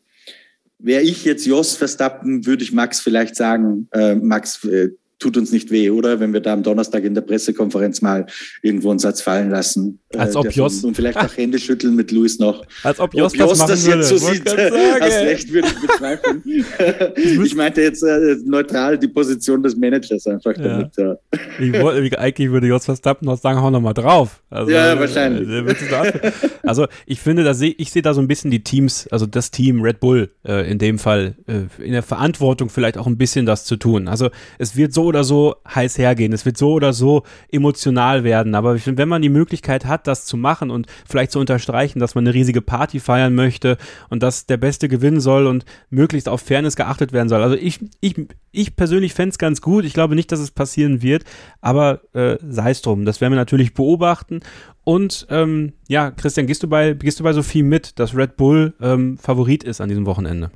[0.78, 5.52] wäre ich jetzt Jos Verstappen, würde ich Max vielleicht sagen, äh, Max, äh, tut uns
[5.52, 6.20] nicht weh, oder?
[6.20, 8.26] Wenn wir da am Donnerstag in der Pressekonferenz mal
[8.60, 10.00] irgendwo einen Satz fallen lassen.
[10.16, 10.84] Als äh, ob Jos.
[10.84, 12.64] Und vielleicht auch Hände schütteln mit Luis noch.
[12.82, 14.48] Als ob Jos, ob Jos das, das jetzt so sieht.
[14.48, 16.42] Hast recht, würde ich bezweifeln.
[17.44, 20.62] ich meinte jetzt äh, neutral die Position des Managers einfach ja.
[20.62, 20.96] damit.
[20.96, 21.16] Ja.
[21.60, 24.42] Ich wollte, eigentlich würde Jos Verstappen noch sagen, hau noch mal drauf.
[24.50, 25.48] Also, ja, wahrscheinlich.
[25.48, 26.32] Äh,
[26.62, 29.50] also ich finde, da sehe ich sehe da so ein bisschen die Teams, also das
[29.50, 33.46] Team Red Bull äh, in dem Fall äh, in der Verantwortung vielleicht auch ein bisschen
[33.46, 34.08] das zu tun.
[34.08, 38.54] Also es wird so oder so heiß hergehen, es wird so oder so emotional werden.
[38.54, 42.26] Aber wenn man die Möglichkeit hat, das zu machen und vielleicht zu unterstreichen, dass man
[42.26, 43.76] eine riesige Party feiern möchte
[44.10, 47.42] und dass der Beste gewinnen soll und möglichst auf Fairness geachtet werden soll.
[47.42, 48.14] Also ich, ich,
[48.50, 49.84] ich persönlich fände es ganz gut.
[49.84, 51.24] Ich glaube nicht, dass es passieren wird,
[51.60, 53.04] aber äh, sei es drum.
[53.04, 54.40] Das werden wir natürlich beobachten.
[54.84, 58.74] Und ähm, ja, Christian, gehst du bei, gehst du bei Sophie mit, dass Red Bull
[58.80, 60.50] ähm, Favorit ist an diesem Wochenende?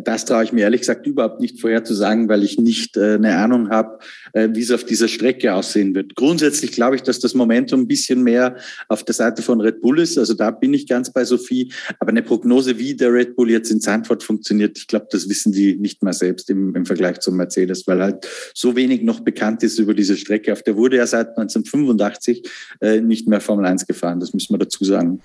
[0.00, 3.68] Das traue ich mir ehrlich gesagt überhaupt nicht vorherzusagen, weil ich nicht äh, eine Ahnung
[3.68, 3.98] habe,
[4.32, 6.14] äh, wie es auf dieser Strecke aussehen wird.
[6.14, 8.56] Grundsätzlich glaube ich, dass das Momentum ein bisschen mehr
[8.88, 10.16] auf der Seite von Red Bull ist.
[10.16, 11.70] Also da bin ich ganz bei Sophie.
[11.98, 15.52] Aber eine Prognose, wie der Red Bull jetzt in Zandvoort funktioniert, ich glaube, das wissen
[15.52, 19.62] die nicht mal selbst im, im Vergleich zum Mercedes, weil halt so wenig noch bekannt
[19.62, 20.52] ist über diese Strecke.
[20.52, 22.48] Auf der wurde ja seit 1985
[22.80, 24.20] äh, nicht mehr Formel 1 gefahren.
[24.20, 25.20] Das müssen wir dazu sagen.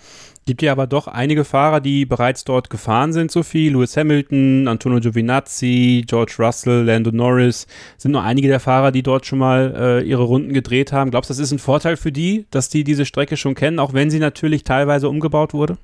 [0.47, 3.67] Gibt ja aber doch einige Fahrer, die bereits dort gefahren sind, Sophie.
[3.67, 7.67] Lewis Hamilton, Antonio Giovinazzi, George Russell, Lando Norris.
[7.97, 11.11] Sind nur einige der Fahrer, die dort schon mal äh, ihre Runden gedreht haben.
[11.11, 13.91] Glaubst du, das ist ein Vorteil für die, dass die diese Strecke schon kennen, auch
[13.91, 15.77] wenn sie natürlich teilweise umgebaut wurde?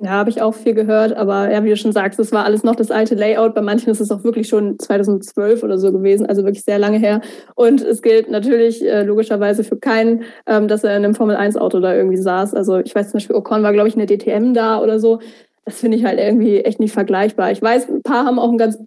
[0.00, 2.62] Ja, habe ich auch viel gehört, aber ja, wie du schon sagst, das war alles
[2.62, 3.52] noch das alte Layout.
[3.52, 6.98] Bei manchen ist es auch wirklich schon 2012 oder so gewesen, also wirklich sehr lange
[6.98, 7.20] her.
[7.56, 11.96] Und es gilt natürlich äh, logischerweise für keinen, ähm, dass er in einem Formel-1-Auto da
[11.96, 12.54] irgendwie saß.
[12.54, 15.18] Also ich weiß zum Beispiel, Ocon war, glaube ich, in der DTM da oder so.
[15.64, 17.50] Das finde ich halt irgendwie echt nicht vergleichbar.
[17.50, 18.78] Ich weiß, ein paar haben auch eine ganz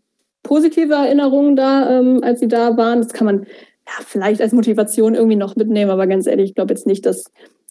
[0.43, 3.01] positive Erinnerungen da, ähm, als sie da waren.
[3.01, 3.41] Das kann man
[3.85, 7.25] ja vielleicht als Motivation irgendwie noch mitnehmen, aber ganz ehrlich, ich glaube jetzt nicht, dass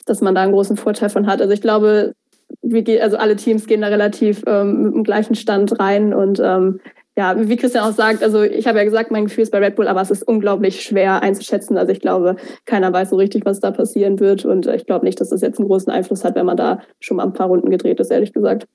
[0.07, 1.41] dass man da einen großen Vorteil von hat.
[1.41, 2.15] Also ich glaube,
[2.63, 6.81] wir, also alle Teams gehen da relativ ähm, mit dem gleichen Stand rein und ähm,
[7.17, 9.77] ja, wie Christian auch sagt, also ich habe ja gesagt, mein Gefühl ist bei Red
[9.77, 11.77] Bull, aber es ist unglaublich schwer einzuschätzen.
[11.77, 15.21] Also ich glaube, keiner weiß so richtig, was da passieren wird und ich glaube nicht,
[15.21, 17.69] dass das jetzt einen großen Einfluss hat, wenn man da schon mal ein paar Runden
[17.69, 18.67] gedreht ist, ehrlich gesagt.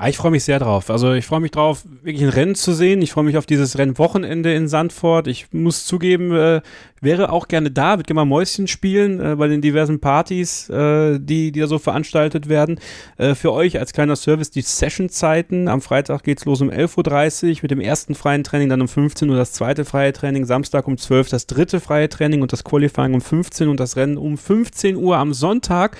[0.00, 0.90] Ah, ich freue mich sehr drauf.
[0.90, 3.02] Also ich freue mich drauf, wirklich ein Rennen zu sehen.
[3.02, 5.26] Ich freue mich auf dieses Rennwochenende in Sandford.
[5.26, 6.60] Ich muss zugeben, äh,
[7.00, 11.18] wäre auch gerne da, würde gerne mal Mäuschen spielen äh, bei den diversen Partys, äh,
[11.18, 12.78] die, die da so veranstaltet werden.
[13.16, 15.66] Äh, für euch als kleiner Service die Session-Zeiten.
[15.66, 18.86] Am Freitag geht es los um 11.30 Uhr mit dem ersten freien Training, dann um
[18.86, 22.52] 15 Uhr das zweite freie Training, Samstag um 12 Uhr das dritte freie Training und
[22.52, 25.96] das Qualifying um 15 Uhr und das Rennen um 15 Uhr am Sonntag.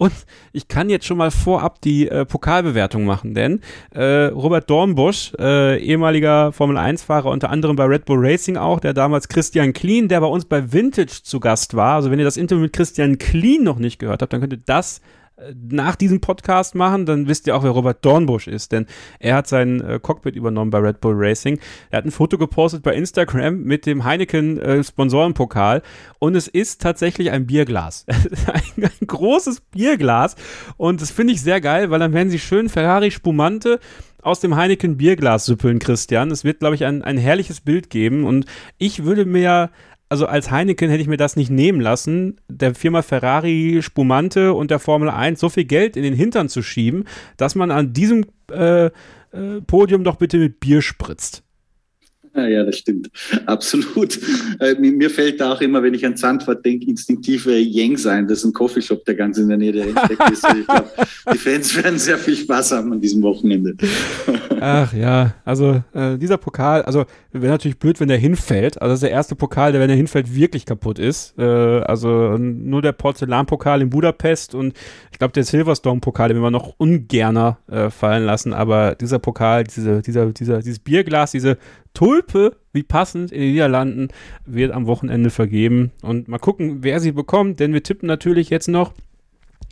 [0.00, 0.14] Und
[0.54, 3.60] ich kann jetzt schon mal vorab die äh, Pokalbewertung machen, denn
[3.90, 9.28] äh, Robert Dornbusch, äh, ehemaliger Formel-1-Fahrer, unter anderem bei Red Bull Racing auch, der damals
[9.28, 11.96] Christian Kleen, der bei uns bei Vintage zu Gast war.
[11.96, 14.62] Also wenn ihr das Interview mit Christian Kleen noch nicht gehört habt, dann könnt ihr
[14.64, 15.02] das
[15.70, 18.86] nach diesem Podcast machen, dann wisst ihr auch, wer Robert Dornbusch ist, denn
[19.18, 21.58] er hat sein äh, Cockpit übernommen bei Red Bull Racing.
[21.90, 25.82] Er hat ein Foto gepostet bei Instagram mit dem Heineken äh, Sponsorenpokal
[26.18, 28.06] und es ist tatsächlich ein Bierglas.
[28.46, 30.36] ein, ein großes Bierglas
[30.76, 33.80] und das finde ich sehr geil, weil dann werden sie schön Ferrari Spumante
[34.22, 36.30] aus dem Heineken Bierglas süppeln, Christian.
[36.30, 38.46] Es wird, glaube ich, ein, ein herrliches Bild geben und
[38.78, 39.70] ich würde mir
[40.10, 44.70] also als Heineken hätte ich mir das nicht nehmen lassen, der Firma Ferrari Spumante und
[44.70, 47.04] der Formel 1 so viel Geld in den Hintern zu schieben,
[47.36, 48.90] dass man an diesem äh, äh,
[49.66, 51.44] Podium doch bitte mit Bier spritzt.
[52.34, 53.10] Ja, das stimmt.
[53.46, 54.18] Absolut.
[54.60, 58.28] Äh, mir fällt da auch immer, wenn ich an Zandvoort denke, instinktiv Yang sein.
[58.28, 60.46] Das ist ein Coffeeshop, der ganz in der Nähe der Rennstrecke ist.
[60.58, 60.90] Ich glaube,
[61.32, 63.74] die Fans werden sehr viel Spaß haben an diesem Wochenende.
[64.60, 68.80] Ach ja, also äh, dieser Pokal, also wäre natürlich blöd, wenn der hinfällt.
[68.80, 71.36] Also das ist der erste Pokal, der, wenn er hinfällt, wirklich kaputt ist.
[71.38, 74.74] Äh, also nur der Porzellanpokal in Budapest und
[75.10, 78.52] ich glaube, der Silverstone-Pokal, den wir noch ungerner äh, fallen lassen.
[78.52, 81.58] Aber dieser Pokal, diese, dieser, dieser, dieses Bierglas, diese
[81.94, 84.08] Tulpe, wie passend in den Niederlanden,
[84.46, 85.90] wird am Wochenende vergeben.
[86.02, 88.92] Und mal gucken, wer sie bekommt, denn wir tippen natürlich jetzt noch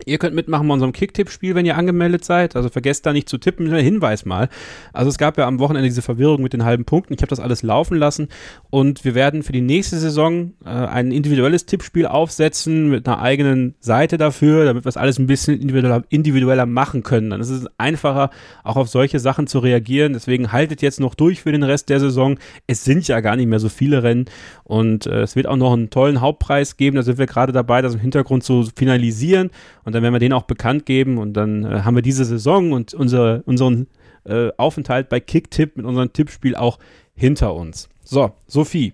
[0.07, 2.57] Ihr könnt mitmachen bei unserem Kicktipp-Spiel, wenn ihr angemeldet seid.
[2.57, 3.73] Also vergesst da nicht zu tippen.
[3.75, 4.49] Hinweis mal.
[4.93, 7.15] Also es gab ja am Wochenende diese Verwirrung mit den halben Punkten.
[7.15, 8.29] Ich habe das alles laufen lassen
[8.71, 13.75] und wir werden für die nächste Saison äh, ein individuelles Tippspiel aufsetzen mit einer eigenen
[13.81, 17.31] Seite dafür, damit wir es alles ein bisschen individueller, individueller machen können.
[17.31, 18.31] Dann ist es einfacher,
[18.65, 20.13] auch auf solche Sachen zu reagieren.
[20.13, 22.39] Deswegen haltet jetzt noch durch für den Rest der Saison.
[22.67, 24.27] Es sind ja gar nicht mehr so viele Rennen
[24.65, 26.97] und äh, es wird auch noch einen tollen Hauptpreis geben.
[26.97, 29.51] Da sind wir gerade dabei, das im Hintergrund zu finalisieren.
[29.89, 32.73] Und dann werden wir den auch bekannt geben und dann äh, haben wir diese Saison
[32.73, 33.87] und unsere, unseren
[34.25, 36.79] äh, Aufenthalt bei Kicktipp mit unserem Tippspiel auch
[37.15, 37.89] hinter uns.
[38.05, 38.93] So, Sophie,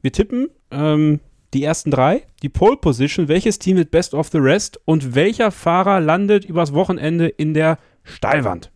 [0.00, 1.18] wir tippen ähm,
[1.54, 5.50] die ersten drei, die Pole Position, welches Team wird Best of the Rest und welcher
[5.50, 8.70] Fahrer landet übers Wochenende in der Steilwand?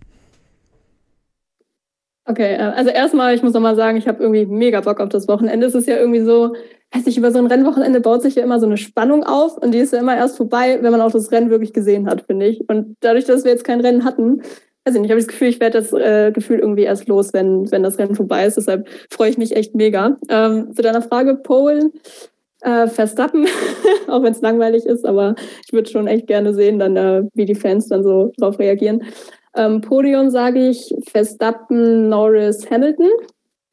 [2.25, 5.29] Okay, äh, also erstmal, ich muss nochmal sagen, ich habe irgendwie mega Bock auf das
[5.29, 5.67] Wochenende.
[5.67, 6.55] Es ist ja irgendwie so,
[6.93, 9.73] weiß nicht, über so ein Rennwochenende baut sich ja immer so eine Spannung auf und
[9.73, 12.47] die ist ja immer erst vorbei, wenn man auch das Rennen wirklich gesehen hat, finde
[12.47, 12.69] ich.
[12.69, 14.43] Und dadurch, dass wir jetzt kein Rennen hatten,
[14.85, 17.33] weiß ich nicht, habe ich das Gefühl, ich werde das äh, Gefühl irgendwie erst los,
[17.33, 18.57] wenn, wenn das Rennen vorbei ist.
[18.57, 20.17] Deshalb freue ich mich echt mega.
[20.29, 21.91] Ähm, zu deiner Frage, Pole,
[22.61, 23.47] äh, Verstappen,
[24.09, 25.35] auch wenn es langweilig ist, aber
[25.67, 29.03] ich würde schon echt gerne sehen, dann, äh, wie die Fans dann so drauf reagieren.
[29.55, 33.11] Ähm, Podium sage ich Verstappen, Norris, Hamilton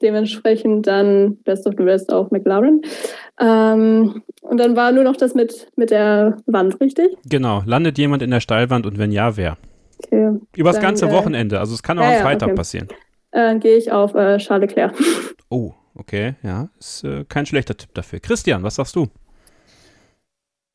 [0.01, 2.81] dementsprechend dann Best of the Rest auch McLaren.
[3.39, 7.17] Ähm, und dann war nur noch das mit, mit der Wand, richtig?
[7.25, 7.61] Genau.
[7.65, 9.57] Landet jemand in der Steilwand und wenn ja, wer?
[10.05, 10.39] Okay.
[10.55, 11.59] Übers dann, ganze äh, Wochenende.
[11.59, 12.55] Also es kann auch ja, am Freitag okay.
[12.55, 12.87] passieren.
[13.31, 14.93] Dann äh, gehe ich auf äh, Charles Leclerc.
[15.49, 16.35] Oh, okay.
[16.43, 18.19] Ja, ist äh, kein schlechter Tipp dafür.
[18.19, 19.07] Christian, was sagst du?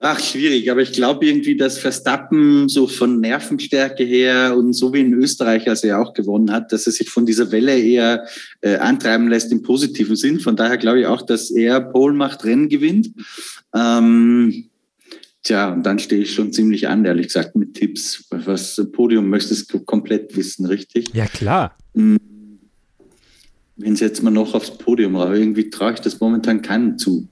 [0.07, 5.01] Ach, schwierig, aber ich glaube irgendwie, dass Verstappen so von Nervenstärke her und so wie
[5.01, 8.27] in Österreich, als er auch gewonnen hat, dass er sich von dieser Welle eher
[8.61, 10.41] äh, antreiben lässt im positiven Sinn.
[10.41, 13.13] Von daher glaube ich auch, dass er Pole macht, Rennen gewinnt.
[13.75, 14.67] Ähm,
[15.43, 18.27] tja, und dann stehe ich schon ziemlich an, ehrlich gesagt, mit Tipps.
[18.29, 21.15] Was Podium möchtest du komplett wissen, richtig?
[21.15, 21.79] Ja, klar.
[21.95, 22.19] Mhm.
[23.77, 27.27] Wenn sie jetzt mal noch aufs Podium, aber irgendwie traue ich das momentan keinen zu.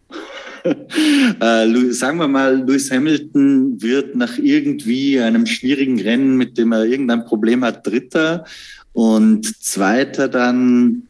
[1.41, 6.85] äh, sagen wir mal, Lewis Hamilton wird nach irgendwie einem schwierigen Rennen, mit dem er
[6.85, 8.45] irgendein Problem hat, Dritter
[8.93, 11.09] und Zweiter dann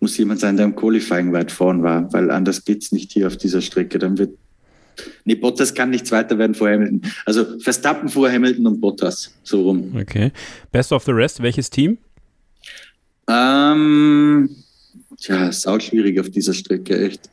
[0.00, 3.36] muss jemand sein, der im Qualifying weit vorn war, weil anders geht's nicht hier auf
[3.36, 3.98] dieser Strecke.
[3.98, 4.36] Dann wird
[5.24, 7.02] Nee, Bottas kann nicht Zweiter werden vor Hamilton.
[7.24, 9.34] Also Verstappen vor Hamilton und Bottas.
[9.42, 9.92] So rum.
[10.00, 10.30] Okay.
[10.70, 11.98] Best of the rest, welches Team?
[13.28, 14.50] Ähm,
[15.18, 17.28] tja, sau schwierig auf dieser Strecke, echt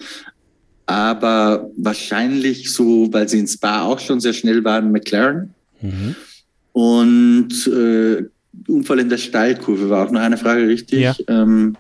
[0.92, 5.54] aber wahrscheinlich so, weil sie in Spa auch schon sehr schnell waren, McLaren.
[5.82, 6.16] Mhm.
[6.74, 8.24] Und äh,
[8.68, 11.00] Unfall in der Steilkurve war auch noch eine Frage, richtig?
[11.00, 11.16] Ja.
[11.28, 11.76] Ähm,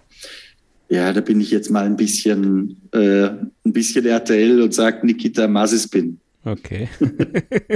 [0.89, 5.47] ja, da bin ich jetzt mal ein bisschen, äh, ein bisschen RTL und sage Nikita
[5.47, 6.19] Mazespin.
[6.43, 6.89] Okay.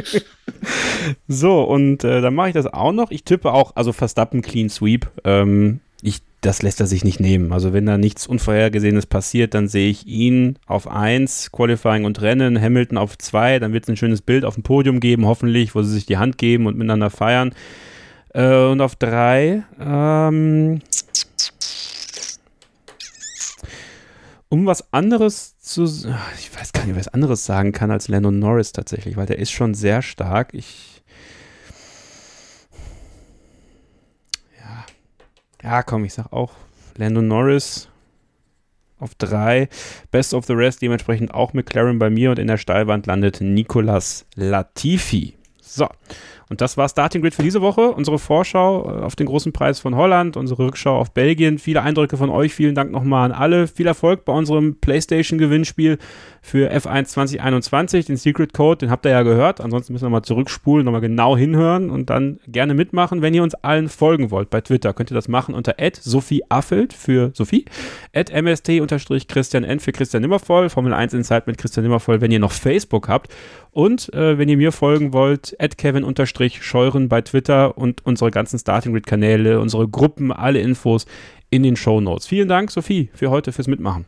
[1.27, 3.11] so, und äh, dann mache ich das auch noch.
[3.11, 5.07] Ich tippe auch, also Verstappen Clean Sweep.
[5.23, 5.79] Ähm,
[6.41, 7.51] das lässt er sich nicht nehmen.
[7.53, 12.61] Also wenn da nichts Unvorhergesehenes passiert, dann sehe ich ihn auf 1, Qualifying und Rennen,
[12.61, 15.81] Hamilton auf 2, dann wird es ein schönes Bild auf dem Podium geben, hoffentlich, wo
[15.81, 17.53] sie sich die Hand geben und miteinander feiern.
[18.33, 20.81] Äh, und auf 3, ähm,
[24.49, 28.71] um was anderes zu, ich weiß gar nicht, was anderes sagen kann als Lennon Norris
[28.71, 30.53] tatsächlich, weil der ist schon sehr stark.
[30.53, 30.94] Ich
[35.65, 36.51] Ja, komm, ich sag auch
[36.95, 37.89] Lando Norris
[38.99, 39.67] auf drei.
[40.11, 44.27] Best of the Rest dementsprechend auch McLaren bei mir und in der Steilwand landet Nicolas
[44.35, 45.33] Latifi.
[45.59, 45.87] So,
[46.49, 47.91] und das war Starting Grid für diese Woche.
[47.91, 51.57] Unsere Vorschau äh, auf den großen Preis von Holland, unsere Rückschau auf Belgien.
[51.57, 52.53] Viele Eindrücke von euch.
[52.53, 53.67] Vielen Dank nochmal an alle.
[53.67, 55.97] Viel Erfolg bei unserem PlayStation-Gewinnspiel
[56.41, 58.05] für F1 2021.
[58.05, 59.59] Den Secret Code, den habt ihr ja gehört.
[59.59, 63.23] Ansonsten müssen wir mal zurückspulen, nochmal genau hinhören und dann gerne mitmachen.
[63.23, 66.93] Wenn ihr uns allen folgen wollt bei Twitter, könnt ihr das machen unter Sophie Affelt
[66.93, 67.65] für Sophie,
[68.13, 73.07] mst-christian n für Christian Nimmervoll, Formel 1 Insight mit Christian Nimmervoll, wenn ihr noch Facebook
[73.07, 73.33] habt.
[73.71, 75.53] Und äh, wenn ihr mir folgen wollt,
[76.35, 81.05] kevin-scheuren bei Twitter und unsere ganzen Starting Grid Kanäle, unsere Gruppen, alle Infos
[81.49, 82.27] in den Show Notes.
[82.27, 84.05] Vielen Dank, Sophie, für heute, fürs Mitmachen.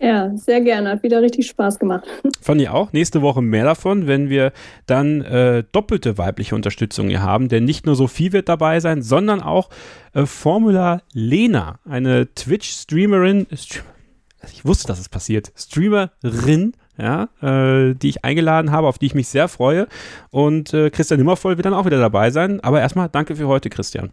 [0.00, 0.90] Ja, sehr gerne.
[0.90, 2.06] Hat wieder richtig Spaß gemacht.
[2.40, 2.92] Fand ich auch.
[2.92, 4.52] Nächste Woche mehr davon, wenn wir
[4.86, 7.48] dann äh, doppelte weibliche Unterstützung hier haben.
[7.48, 9.70] Denn nicht nur Sophie wird dabei sein, sondern auch
[10.14, 13.48] äh, Formula Lena, eine Twitch-Streamerin.
[13.50, 15.50] Ich wusste, dass es passiert.
[15.56, 19.86] Streamerin, ja, äh, die ich eingeladen habe, auf die ich mich sehr freue.
[20.30, 22.60] Und äh, Christian Nimmervoll wird dann auch wieder dabei sein.
[22.60, 24.10] Aber erstmal danke für heute, Christian.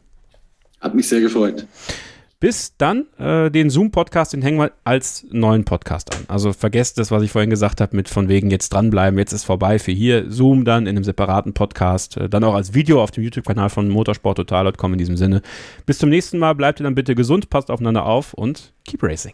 [0.80, 1.66] Hat mich sehr gefreut.
[2.40, 6.26] Bis dann, äh, den Zoom-Podcast, den hängen wir als neuen Podcast an.
[6.28, 9.46] Also vergesst das, was ich vorhin gesagt habe, mit von wegen jetzt dranbleiben, jetzt ist
[9.46, 10.30] vorbei für hier.
[10.30, 13.90] Zoom dann in einem separaten Podcast, äh, dann auch als Video auf dem YouTube-Kanal von
[13.90, 15.42] motorsporttotal.com in diesem Sinne.
[15.86, 19.34] Bis zum nächsten Mal, bleibt ihr dann bitte gesund, passt aufeinander auf und keep racing.